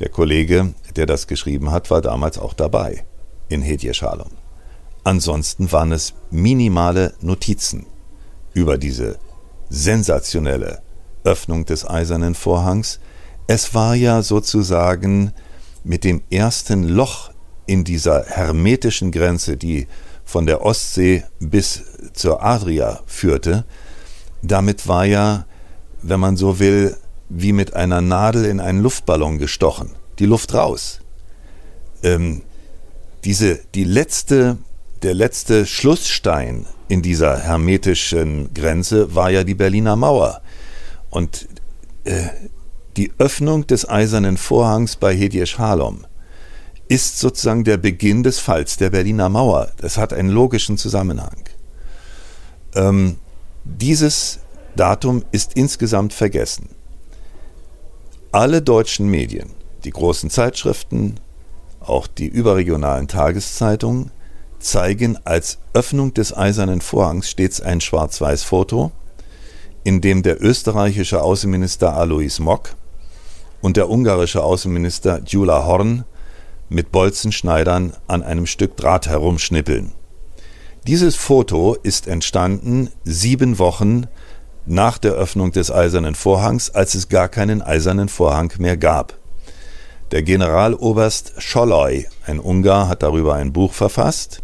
Der 0.00 0.08
Kollege, 0.08 0.74
der 0.96 1.04
das 1.04 1.26
geschrieben 1.26 1.70
hat, 1.70 1.90
war 1.90 2.00
damals 2.00 2.38
auch 2.38 2.54
dabei 2.54 3.04
in 3.48 3.60
Hedje 3.60 3.92
Schalom. 3.92 4.30
Ansonsten 5.04 5.70
waren 5.72 5.92
es 5.92 6.14
minimale 6.30 7.14
Notizen 7.20 7.86
über 8.54 8.78
diese 8.78 9.18
sensationelle 9.68 10.80
Öffnung 11.24 11.66
des 11.66 11.88
eisernen 11.88 12.34
Vorhangs. 12.34 12.98
Es 13.46 13.74
war 13.74 13.94
ja 13.94 14.22
sozusagen 14.22 15.32
mit 15.84 16.04
dem 16.04 16.22
ersten 16.30 16.84
Loch 16.84 17.30
in 17.66 17.84
dieser 17.84 18.24
hermetischen 18.24 19.12
Grenze, 19.12 19.58
die 19.58 19.86
von 20.24 20.46
der 20.46 20.64
Ostsee 20.64 21.24
bis 21.40 21.82
zur 22.14 22.42
Adria 22.42 23.00
führte, 23.06 23.64
damit 24.42 24.88
war 24.88 25.04
ja, 25.04 25.44
wenn 26.02 26.20
man 26.20 26.36
so 26.36 26.58
will, 26.58 26.96
wie 27.30 27.52
mit 27.52 27.74
einer 27.74 28.00
Nadel 28.00 28.44
in 28.44 28.60
einen 28.60 28.82
Luftballon 28.82 29.38
gestochen. 29.38 29.92
Die 30.18 30.26
Luft 30.26 30.52
raus. 30.52 31.00
Ähm, 32.02 32.42
diese, 33.24 33.60
die 33.74 33.84
letzte, 33.84 34.58
der 35.02 35.14
letzte 35.14 35.64
Schlussstein 35.64 36.66
in 36.88 37.02
dieser 37.02 37.38
hermetischen 37.38 38.52
Grenze 38.52 39.14
war 39.14 39.30
ja 39.30 39.44
die 39.44 39.54
Berliner 39.54 39.94
Mauer. 39.94 40.42
Und 41.08 41.48
äh, 42.04 42.28
die 42.96 43.12
Öffnung 43.18 43.66
des 43.66 43.88
eisernen 43.88 44.36
Vorhangs 44.36 44.96
bei 44.96 45.14
Hedje 45.14 45.46
Schalom 45.46 46.04
ist 46.88 47.20
sozusagen 47.20 47.62
der 47.62 47.76
Beginn 47.76 48.24
des 48.24 48.40
Falls 48.40 48.76
der 48.76 48.90
Berliner 48.90 49.28
Mauer. 49.28 49.70
Das 49.76 49.96
hat 49.96 50.12
einen 50.12 50.30
logischen 50.30 50.76
Zusammenhang. 50.76 51.44
Ähm, 52.74 53.18
dieses 53.64 54.40
Datum 54.74 55.24
ist 55.30 55.52
insgesamt 55.54 56.12
vergessen 56.12 56.70
alle 58.32 58.62
deutschen 58.62 59.08
Medien, 59.08 59.50
die 59.84 59.90
großen 59.90 60.30
Zeitschriften, 60.30 61.16
auch 61.80 62.06
die 62.06 62.28
überregionalen 62.28 63.08
Tageszeitungen, 63.08 64.10
zeigen 64.60 65.18
als 65.24 65.58
Öffnung 65.72 66.14
des 66.14 66.36
Eisernen 66.36 66.80
Vorhangs 66.80 67.30
stets 67.30 67.60
ein 67.60 67.80
Schwarz-Weiß-Foto, 67.80 68.92
in 69.82 70.00
dem 70.00 70.22
der 70.22 70.42
österreichische 70.42 71.22
Außenminister 71.22 71.94
Alois 71.94 72.38
Mock 72.38 72.76
und 73.62 73.76
der 73.76 73.90
ungarische 73.90 74.44
Außenminister 74.44 75.20
Gyula 75.22 75.64
Horn 75.64 76.04
mit 76.68 76.92
Bolzenschneidern 76.92 77.94
an 78.06 78.22
einem 78.22 78.46
Stück 78.46 78.76
Draht 78.76 79.08
herumschnippeln. 79.08 79.92
Dieses 80.86 81.16
Foto 81.16 81.74
ist 81.82 82.06
entstanden 82.06 82.90
sieben 83.04 83.58
Wochen 83.58 84.06
nach 84.70 84.98
der 84.98 85.12
Öffnung 85.12 85.50
des 85.50 85.72
Eisernen 85.72 86.14
Vorhangs, 86.14 86.70
als 86.70 86.94
es 86.94 87.08
gar 87.08 87.28
keinen 87.28 87.60
Eisernen 87.60 88.08
Vorhang 88.08 88.52
mehr 88.58 88.76
gab. 88.76 89.18
Der 90.12 90.22
Generaloberst 90.22 91.34
Scholloy, 91.38 92.06
ein 92.24 92.38
Ungar, 92.38 92.88
hat 92.88 93.02
darüber 93.02 93.34
ein 93.34 93.52
Buch 93.52 93.72
verfasst, 93.72 94.42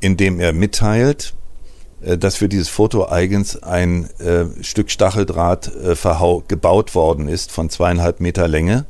in 0.00 0.16
dem 0.16 0.38
er 0.38 0.52
mitteilt, 0.52 1.34
äh, 2.02 2.16
dass 2.16 2.36
für 2.36 2.48
dieses 2.48 2.68
Foto 2.68 3.08
eigens 3.08 3.60
ein 3.60 4.08
äh, 4.20 4.44
Stück 4.62 4.90
Stacheldraht 4.90 5.72
äh, 5.74 5.96
gebaut 6.46 6.94
worden 6.94 7.26
ist 7.26 7.50
von 7.50 7.70
zweieinhalb 7.70 8.20
Meter 8.20 8.46
Länge. 8.46 8.86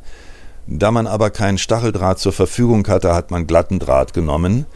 Da 0.66 0.90
man 0.90 1.06
aber 1.06 1.30
keinen 1.30 1.56
Stacheldraht 1.56 2.18
zur 2.18 2.34
Verfügung 2.34 2.86
hatte, 2.86 3.14
hat 3.14 3.30
man 3.30 3.46
glatten 3.46 3.78
Draht 3.78 4.12
genommen. 4.12 4.66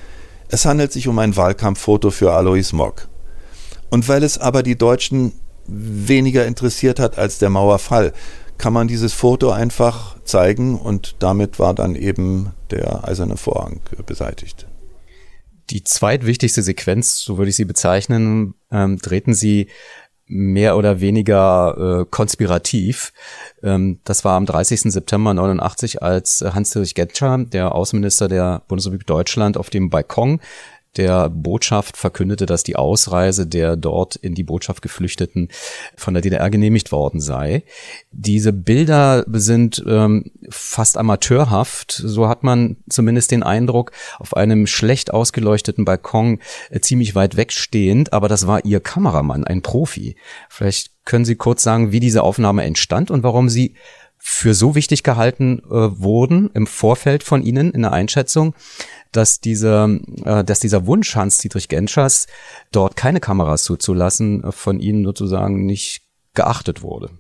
Es 0.49 0.65
handelt 0.65 0.93
sich 0.93 1.09
um 1.09 1.19
ein 1.19 1.37
Wahlkampffoto 1.37 2.11
für 2.11 2.33
Alois 2.33 2.73
Mock. 2.73 3.09
Und 3.91 4.09
weil 4.09 4.23
es 4.23 4.39
aber 4.39 4.63
die 4.63 4.77
Deutschen 4.77 5.33
weniger 5.69 6.47
interessiert 6.47 6.99
hat 6.99 7.19
als 7.19 7.39
der 7.39 7.51
Mauerfall, 7.51 8.13
kann 8.57 8.73
man 8.73 8.89
dieses 8.89 9.13
Foto 9.13 9.51
einfach 9.51 10.17
zeigen 10.25 10.79
und 10.79 11.17
damit 11.21 11.59
war 11.59 11.75
dann 11.75 11.95
eben 11.95 12.51
der 12.71 13.07
eiserne 13.07 13.37
Vorhang 13.37 13.81
beseitigt. 14.05 14.67
Die 15.71 15.85
zweitwichtigste 15.85 16.63
Sequenz, 16.63 17.21
so 17.21 17.39
würde 17.39 17.51
ich 17.51 17.57
sie 17.57 17.67
bezeichnen, 17.67 18.55
ähm, 18.73 18.99
drehten 18.99 19.35
sie 19.35 19.69
mehr 20.27 20.77
oder 20.77 21.01
weniger 21.01 22.01
äh, 22.01 22.07
konspirativ. 22.11 23.13
Ähm, 23.63 24.01
das 24.05 24.25
war 24.25 24.37
am 24.37 24.47
30. 24.47 24.93
September 24.93 25.35
89, 25.35 26.03
als 26.03 26.43
Hans-Dietrich 26.43 26.95
Genscher, 26.95 27.39
der 27.39 27.75
Außenminister 27.75 28.29
der 28.29 28.63
Bundesrepublik 28.69 29.07
Deutschland, 29.07 29.57
auf 29.57 29.71
dem 29.71 29.91
Balkon 29.91 30.41
der 30.99 31.31
Botschaft 31.31 31.97
verkündete, 31.97 32.45
dass 32.45 32.65
die 32.65 32.77
Ausreise 32.77 33.47
der 33.47 33.77
dort 33.77 34.17
in 34.17 34.35
die 34.35 34.43
Botschaft 34.43 34.83
Geflüchteten 34.83 35.49
von 35.97 36.15
der 36.15 36.23
DDR 36.23 36.51
genehmigt 36.51 36.93
worden 36.93 37.21
sei. 37.21 37.63
Diese 38.11 38.53
Bilder 38.53 39.25
sind 39.33 39.83
ähm, 39.87 40.31
fast 40.51 40.99
amateurhaft, 40.99 41.93
so 41.93 42.29
hat 42.29 42.43
man 42.43 42.77
zumindest 42.89 43.31
den 43.31 43.43
Eindruck, 43.43 43.93
auf 44.19 44.37
einem 44.37 44.67
schlecht 44.67 45.13
ausgeleuchteten 45.13 45.85
Balkon 45.85 46.41
äh, 46.71 46.81
ziemlich 46.81 47.15
weit 47.15 47.37
weg 47.37 47.53
stehend, 47.53 48.13
aber 48.13 48.29
das 48.29 48.47
war 48.47 48.65
ihr 48.65 48.81
Kameramann, 48.81 49.45
ein 49.45 49.63
Profi. 49.63 50.17
Vielleicht 50.49 50.91
können 51.05 51.25
Sie 51.25 51.37
kurz 51.37 51.63
sagen, 51.63 51.93
wie 51.93 52.01
diese 52.01 52.23
Aufnahme 52.23 52.65
entstand 52.65 53.11
und 53.11 53.23
warum 53.23 53.49
sie 53.49 53.75
für 54.31 54.53
so 54.53 54.75
wichtig 54.75 55.03
gehalten 55.03 55.63
äh, 55.65 55.71
wurden 55.71 56.51
im 56.53 56.67
Vorfeld 56.67 57.23
von 57.23 57.43
Ihnen 57.43 57.73
in 57.73 57.81
der 57.81 57.95
Einschätzung, 57.95 58.55
dass 59.11 59.41
dieser, 59.41 59.89
äh, 60.25 60.45
dass 60.45 60.61
dieser 60.61 60.87
Wunsch 60.87 61.17
Hans-Dietrich 61.17 61.69
Genschers, 61.69 62.27
dort 62.71 62.95
keine 62.95 63.21
Kameras 63.21 63.65
zuzulassen, 63.65 64.45
äh, 64.45 64.53
von 64.53 64.81
Ihnen 64.81 65.03
sozusagen 65.05 65.65
nicht 65.65 66.03
geachtet 66.35 66.83
wurde. 66.83 67.11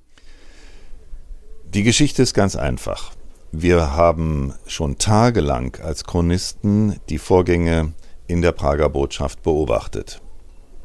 Die 1.72 1.82
Geschichte 1.82 2.22
ist 2.22 2.34
ganz 2.34 2.56
einfach. 2.56 3.12
Wir 3.52 3.96
haben 3.96 4.52
schon 4.66 4.98
tagelang 4.98 5.78
als 5.82 6.04
Chronisten 6.04 7.00
die 7.08 7.18
Vorgänge 7.18 7.94
in 8.26 8.42
der 8.42 8.52
Prager 8.52 8.90
Botschaft 8.90 9.42
beobachtet. 9.42 10.20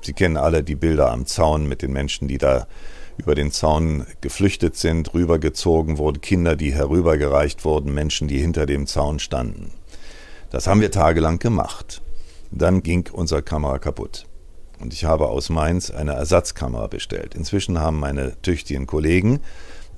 Sie 0.01 0.13
kennen 0.13 0.37
alle 0.37 0.63
die 0.63 0.75
Bilder 0.75 1.11
am 1.11 1.25
Zaun 1.25 1.67
mit 1.67 1.81
den 1.81 1.91
Menschen, 1.91 2.29
die 2.29 2.37
da 2.37 2.65
über 3.17 3.35
den 3.35 3.51
Zaun 3.51 4.05
geflüchtet 4.21 4.75
sind, 4.75 5.13
rübergezogen 5.13 5.97
wurden, 5.97 6.21
Kinder, 6.21 6.55
die 6.55 6.73
herübergereicht 6.73 7.65
wurden, 7.65 7.93
Menschen, 7.93 8.27
die 8.27 8.39
hinter 8.39 8.65
dem 8.65 8.87
Zaun 8.87 9.19
standen. 9.19 9.71
Das 10.49 10.67
haben 10.67 10.81
wir 10.81 10.91
tagelang 10.91 11.39
gemacht. 11.39 12.01
Dann 12.51 12.83
ging 12.83 13.09
unsere 13.11 13.41
Kamera 13.41 13.79
kaputt. 13.79 14.27
Und 14.79 14.93
ich 14.93 15.05
habe 15.05 15.29
aus 15.29 15.49
Mainz 15.49 15.89
eine 15.91 16.13
Ersatzkamera 16.13 16.87
bestellt. 16.87 17.35
Inzwischen 17.35 17.79
haben 17.79 17.99
meine 17.99 18.39
tüchtigen 18.41 18.85
Kollegen 18.85 19.39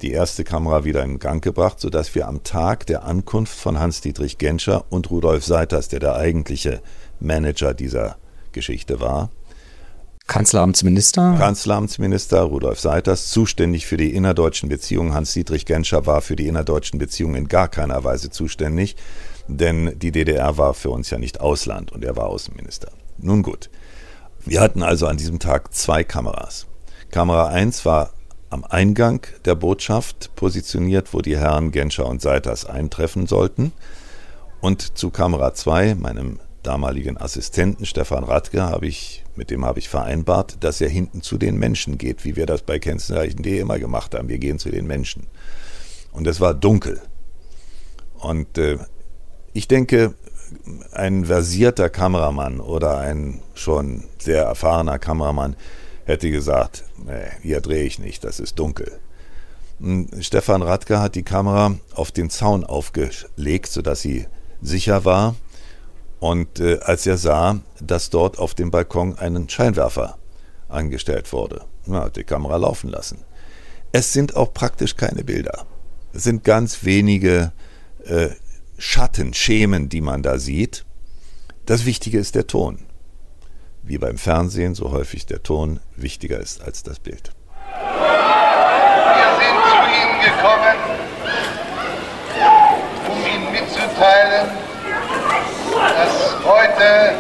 die 0.01 0.11
erste 0.11 0.43
Kamera 0.43 0.83
wieder 0.83 1.03
in 1.03 1.19
Gang 1.19 1.43
gebracht, 1.43 1.79
sodass 1.79 2.15
wir 2.15 2.27
am 2.27 2.43
Tag 2.43 2.85
der 2.85 3.03
Ankunft 3.03 3.57
von 3.57 3.79
Hans-Dietrich 3.79 4.37
Genscher 4.37 4.85
und 4.89 5.09
Rudolf 5.09 5.45
Seiters, 5.45 5.87
der 5.87 5.99
der 5.99 6.15
eigentliche 6.15 6.81
Manager 7.19 7.73
dieser 7.73 8.17
Geschichte 8.51 8.99
war, 8.99 9.29
Kanzleramtsminister? 10.27 11.35
Kanzleramtsminister 11.37 12.41
Rudolf 12.41 12.79
Seiters, 12.79 13.29
zuständig 13.29 13.85
für 13.85 13.97
die 13.97 14.13
innerdeutschen 14.13 14.69
Beziehungen. 14.69 15.13
Hans-Dietrich 15.13 15.65
Genscher 15.65 16.07
war 16.07 16.21
für 16.21 16.35
die 16.35 16.47
innerdeutschen 16.47 16.97
Beziehungen 16.97 17.35
in 17.35 17.47
gar 17.47 17.67
keiner 17.67 18.03
Weise 18.03 18.31
zuständig, 18.31 18.95
denn 19.47 19.97
die 19.99 20.11
DDR 20.11 20.57
war 20.57 20.73
für 20.73 20.89
uns 20.89 21.11
ja 21.11 21.19
nicht 21.19 21.41
Ausland 21.41 21.91
und 21.91 22.03
er 22.03 22.15
war 22.15 22.25
Außenminister. 22.25 22.91
Nun 23.17 23.43
gut. 23.43 23.69
Wir 24.43 24.61
hatten 24.61 24.81
also 24.81 25.05
an 25.07 25.17
diesem 25.17 25.39
Tag 25.39 25.73
zwei 25.73 26.03
Kameras. 26.03 26.65
Kamera 27.11 27.47
1 27.47 27.85
war 27.85 28.11
am 28.49 28.63
Eingang 28.63 29.25
der 29.45 29.55
Botschaft 29.55 30.35
positioniert, 30.35 31.13
wo 31.13 31.21
die 31.21 31.37
Herren 31.37 31.71
Genscher 31.71 32.07
und 32.07 32.21
Seiters 32.21 32.65
eintreffen 32.65 33.27
sollten. 33.27 33.73
Und 34.61 34.97
zu 34.97 35.11
Kamera 35.11 35.53
2, 35.53 35.95
meinem 35.95 36.39
damaligen 36.65 37.17
Assistenten 37.17 37.85
Stefan 37.85 38.23
Radke, 38.23 38.63
habe 38.63 38.87
ich, 38.87 39.23
mit 39.35 39.49
dem 39.49 39.65
habe 39.65 39.79
ich 39.79 39.89
vereinbart, 39.89 40.57
dass 40.61 40.81
er 40.81 40.89
hinten 40.89 41.21
zu 41.21 41.37
den 41.37 41.57
Menschen 41.57 41.97
geht, 41.97 42.25
wie 42.25 42.35
wir 42.35 42.45
das 42.45 42.61
bei 42.61 42.79
Kennzeichen.de 42.79 43.59
immer 43.59 43.79
gemacht 43.79 44.15
haben. 44.15 44.29
Wir 44.29 44.39
gehen 44.39 44.59
zu 44.59 44.69
den 44.69 44.87
Menschen. 44.87 45.27
Und 46.11 46.27
es 46.27 46.39
war 46.39 46.53
dunkel. 46.53 47.01
Und 48.19 48.57
äh, 48.57 48.77
ich 49.53 49.67
denke, 49.67 50.15
ein 50.91 51.25
versierter 51.25 51.89
Kameramann 51.89 52.59
oder 52.59 52.99
ein 52.99 53.41
schon 53.53 54.05
sehr 54.19 54.43
erfahrener 54.43 54.99
Kameramann 54.99 55.55
hätte 56.05 56.29
gesagt, 56.31 56.83
nee, 56.97 57.27
hier 57.41 57.61
drehe 57.61 57.83
ich 57.83 57.99
nicht, 57.99 58.23
das 58.23 58.39
ist 58.39 58.59
dunkel. 58.59 58.99
Und 59.79 60.09
Stefan 60.21 60.61
Radke 60.61 60.99
hat 60.99 61.15
die 61.15 61.23
Kamera 61.23 61.75
auf 61.93 62.11
den 62.11 62.29
Zaun 62.29 62.63
aufgelegt, 62.63 63.67
sodass 63.67 64.01
sie 64.01 64.27
sicher 64.61 65.03
war. 65.03 65.35
Und 66.25 66.59
äh, 66.59 66.79
als 66.81 67.05
er 67.05 67.17
sah, 67.17 67.59
dass 67.79 68.09
dort 68.09 68.39
auf 68.39 68.55
dem 68.55 68.71
Balkon 68.71 69.15
ein 69.19 69.47
Scheinwerfer 69.47 70.17
angestellt 70.67 71.31
wurde, 71.31 71.65
na, 71.85 72.05
hat 72.05 72.15
die 72.15 72.23
Kamera 72.23 72.57
laufen 72.57 72.89
lassen. 72.89 73.23
Es 73.91 74.11
sind 74.11 74.35
auch 74.35 74.51
praktisch 74.51 74.95
keine 74.95 75.23
Bilder. 75.23 75.67
Es 76.13 76.23
sind 76.23 76.43
ganz 76.43 76.83
wenige 76.83 77.51
äh, 78.05 78.29
Schatten, 78.79 79.35
Schemen, 79.35 79.87
die 79.87 80.01
man 80.01 80.23
da 80.23 80.39
sieht. 80.39 80.83
Das 81.67 81.85
Wichtige 81.85 82.17
ist 82.17 82.33
der 82.33 82.47
Ton 82.47 82.79
wie 83.83 83.99
beim 83.99 84.17
Fernsehen 84.17 84.73
so 84.73 84.89
häufig 84.89 85.27
der 85.27 85.43
Ton 85.43 85.79
wichtiger 85.95 86.39
ist 86.39 86.63
als 86.63 86.81
das 86.81 86.97
Bild. 86.97 87.29
Wir 87.69 89.29
sind 89.37 89.57
zu 89.69 89.77
Ihnen 89.93 90.17
gekommen, 90.25 90.77
um 93.11 93.19
Ihnen 93.27 93.51
mitzuteilen, 93.51 94.49
heute 96.85 97.13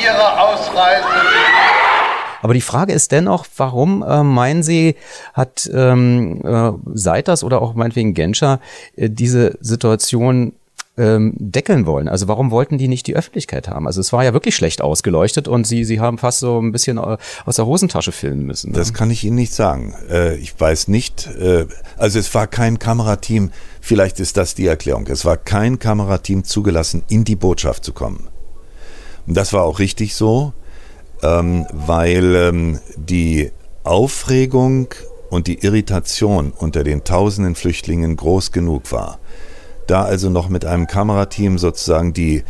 Ihre 0.00 0.40
Ausreise 0.40 1.04
aber 2.40 2.54
die 2.54 2.60
Frage 2.60 2.92
ist 2.92 3.10
dennoch, 3.10 3.46
warum 3.56 4.04
äh, 4.08 4.22
meinen 4.22 4.62
Sie, 4.62 4.94
hat 5.34 5.68
ähm, 5.74 6.40
äh, 6.44 6.70
Seiters 6.94 7.42
oder 7.42 7.60
auch 7.60 7.74
meinetwegen 7.74 8.14
Genscher 8.14 8.60
äh, 8.94 9.10
diese 9.10 9.58
Situation 9.60 10.52
ähm, 10.96 11.32
deckeln 11.36 11.84
wollen. 11.84 12.06
Also 12.06 12.28
warum 12.28 12.52
wollten 12.52 12.78
die 12.78 12.86
nicht 12.86 13.08
die 13.08 13.16
Öffentlichkeit 13.16 13.66
haben? 13.68 13.88
Also 13.88 14.00
es 14.00 14.12
war 14.12 14.22
ja 14.22 14.34
wirklich 14.34 14.54
schlecht 14.54 14.82
ausgeleuchtet 14.82 15.48
und 15.48 15.66
sie, 15.66 15.82
sie 15.82 15.98
haben 15.98 16.16
fast 16.16 16.38
so 16.38 16.60
ein 16.60 16.70
bisschen 16.70 16.98
äh, 16.98 17.16
aus 17.44 17.56
der 17.56 17.66
Hosentasche 17.66 18.12
filmen 18.12 18.46
müssen. 18.46 18.70
Ne? 18.70 18.78
Das 18.78 18.94
kann 18.94 19.10
ich 19.10 19.24
Ihnen 19.24 19.36
nicht 19.36 19.52
sagen. 19.52 19.92
Äh, 20.08 20.36
ich 20.36 20.58
weiß 20.58 20.86
nicht. 20.86 21.26
Äh, 21.26 21.66
also 21.96 22.20
es 22.20 22.32
war 22.36 22.46
kein 22.46 22.78
Kamerateam, 22.78 23.50
vielleicht 23.80 24.20
ist 24.20 24.36
das 24.36 24.54
die 24.54 24.68
Erklärung. 24.68 25.08
Es 25.08 25.24
war 25.24 25.36
kein 25.36 25.80
Kamerateam 25.80 26.44
zugelassen, 26.44 27.02
in 27.08 27.24
die 27.24 27.36
Botschaft 27.36 27.84
zu 27.84 27.92
kommen. 27.92 28.28
Das 29.28 29.52
war 29.52 29.64
auch 29.64 29.78
richtig 29.78 30.14
so, 30.14 30.52
ähm, 31.22 31.66
weil 31.72 32.34
ähm, 32.34 32.78
die 32.96 33.50
Aufregung 33.84 34.88
und 35.30 35.46
die 35.46 35.64
Irritation 35.64 36.52
unter 36.56 36.84
den 36.84 37.04
tausenden 37.04 37.54
Flüchtlingen 37.54 38.16
groß 38.16 38.52
genug 38.52 38.90
war 38.92 39.18
da 39.88 40.04
also 40.04 40.30
noch 40.30 40.48
mit 40.48 40.64
einem 40.64 40.86
Kamerateam 40.86 41.58
sozusagen 41.58 42.12
die, 42.12 42.44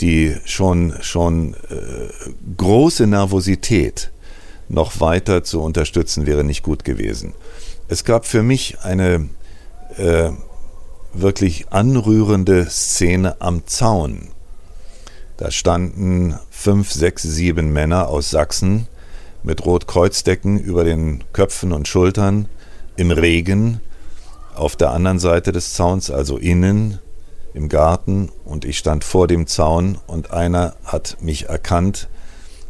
die 0.00 0.36
schon, 0.44 0.94
schon 1.00 1.54
äh, 1.54 2.30
große 2.56 3.06
Nervosität 3.06 4.12
noch 4.68 5.00
weiter 5.00 5.44
zu 5.44 5.60
unterstützen, 5.60 6.26
wäre 6.26 6.44
nicht 6.44 6.62
gut 6.62 6.84
gewesen. 6.84 7.34
Es 7.88 8.04
gab 8.04 8.24
für 8.24 8.42
mich 8.42 8.78
eine 8.80 9.28
äh, 9.96 10.30
wirklich 11.12 11.68
anrührende 11.70 12.66
Szene 12.68 13.40
am 13.40 13.66
Zaun. 13.66 14.28
Da 15.36 15.50
standen 15.50 16.38
fünf, 16.50 16.92
sechs, 16.92 17.22
sieben 17.22 17.72
Männer 17.72 18.08
aus 18.08 18.30
Sachsen 18.30 18.88
mit 19.42 19.64
Rotkreuzdecken 19.64 20.58
über 20.58 20.84
den 20.84 21.24
Köpfen 21.32 21.72
und 21.72 21.88
Schultern 21.88 22.48
im 22.96 23.10
Regen 23.10 23.80
auf 24.54 24.76
der 24.76 24.90
anderen 24.90 25.18
Seite 25.18 25.52
des 25.52 25.74
Zauns, 25.74 26.10
also 26.10 26.38
innen 26.38 26.98
im 27.52 27.68
Garten, 27.68 28.30
und 28.44 28.64
ich 28.64 28.78
stand 28.78 29.04
vor 29.04 29.26
dem 29.26 29.46
Zaun 29.46 29.98
und 30.06 30.30
einer 30.30 30.74
hat 30.84 31.18
mich 31.20 31.48
erkannt 31.48 32.08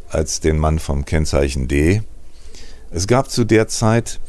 als 0.09 0.41
den 0.41 0.59
Mann 0.59 0.79
vom 0.79 1.05
Kennzeichen 1.05 1.69
D. 1.69 2.03
Es 2.91 3.07
gab 3.07 3.31
zu 3.31 3.45
der 3.45 3.69
Zeit 3.69 4.21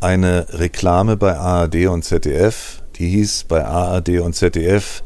eine 0.00 0.46
Reklame 0.50 1.16
bei 1.16 1.36
ARD 1.36 1.86
und 1.86 2.04
ZDF, 2.04 2.82
die 2.96 3.08
hieß 3.08 3.44
bei 3.44 3.64
ARD 3.64 4.20
und 4.20 4.34
ZDF 4.34 5.02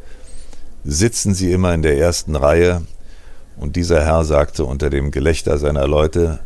sitzen 0.85 1.35
Sie 1.35 1.53
immer 1.53 1.75
in 1.75 1.83
der 1.83 1.99
ersten 1.99 2.37
Reihe 2.37 2.83
und 3.57 3.77
dieser 3.77 4.05
Herr 4.05 4.25
sagte 4.25 4.65
unter 4.65 4.91
dem 4.91 5.11
Gelächter 5.11 5.59
seiner 5.59 5.87
Leute, 5.87 6.41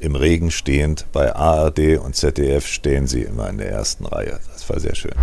im 0.00 0.14
Regen 0.14 0.50
stehend, 0.50 1.06
bei 1.12 1.34
ARD 1.34 1.98
und 1.98 2.14
ZDF 2.14 2.66
stehen 2.66 3.06
Sie 3.06 3.22
immer 3.22 3.48
in 3.48 3.58
der 3.58 3.70
ersten 3.70 4.06
Reihe. 4.06 4.38
Das 4.52 4.68
war 4.68 4.78
sehr 4.78 4.94
schön. 4.94 5.14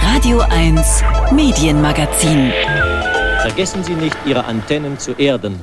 Radio 0.00 0.40
1 0.40 1.02
Medienmagazin. 1.32 2.52
Vergessen 3.42 3.84
Sie 3.84 3.94
nicht, 3.94 4.16
Ihre 4.24 4.44
Antennen 4.44 4.98
zu 4.98 5.12
erden. 5.12 5.60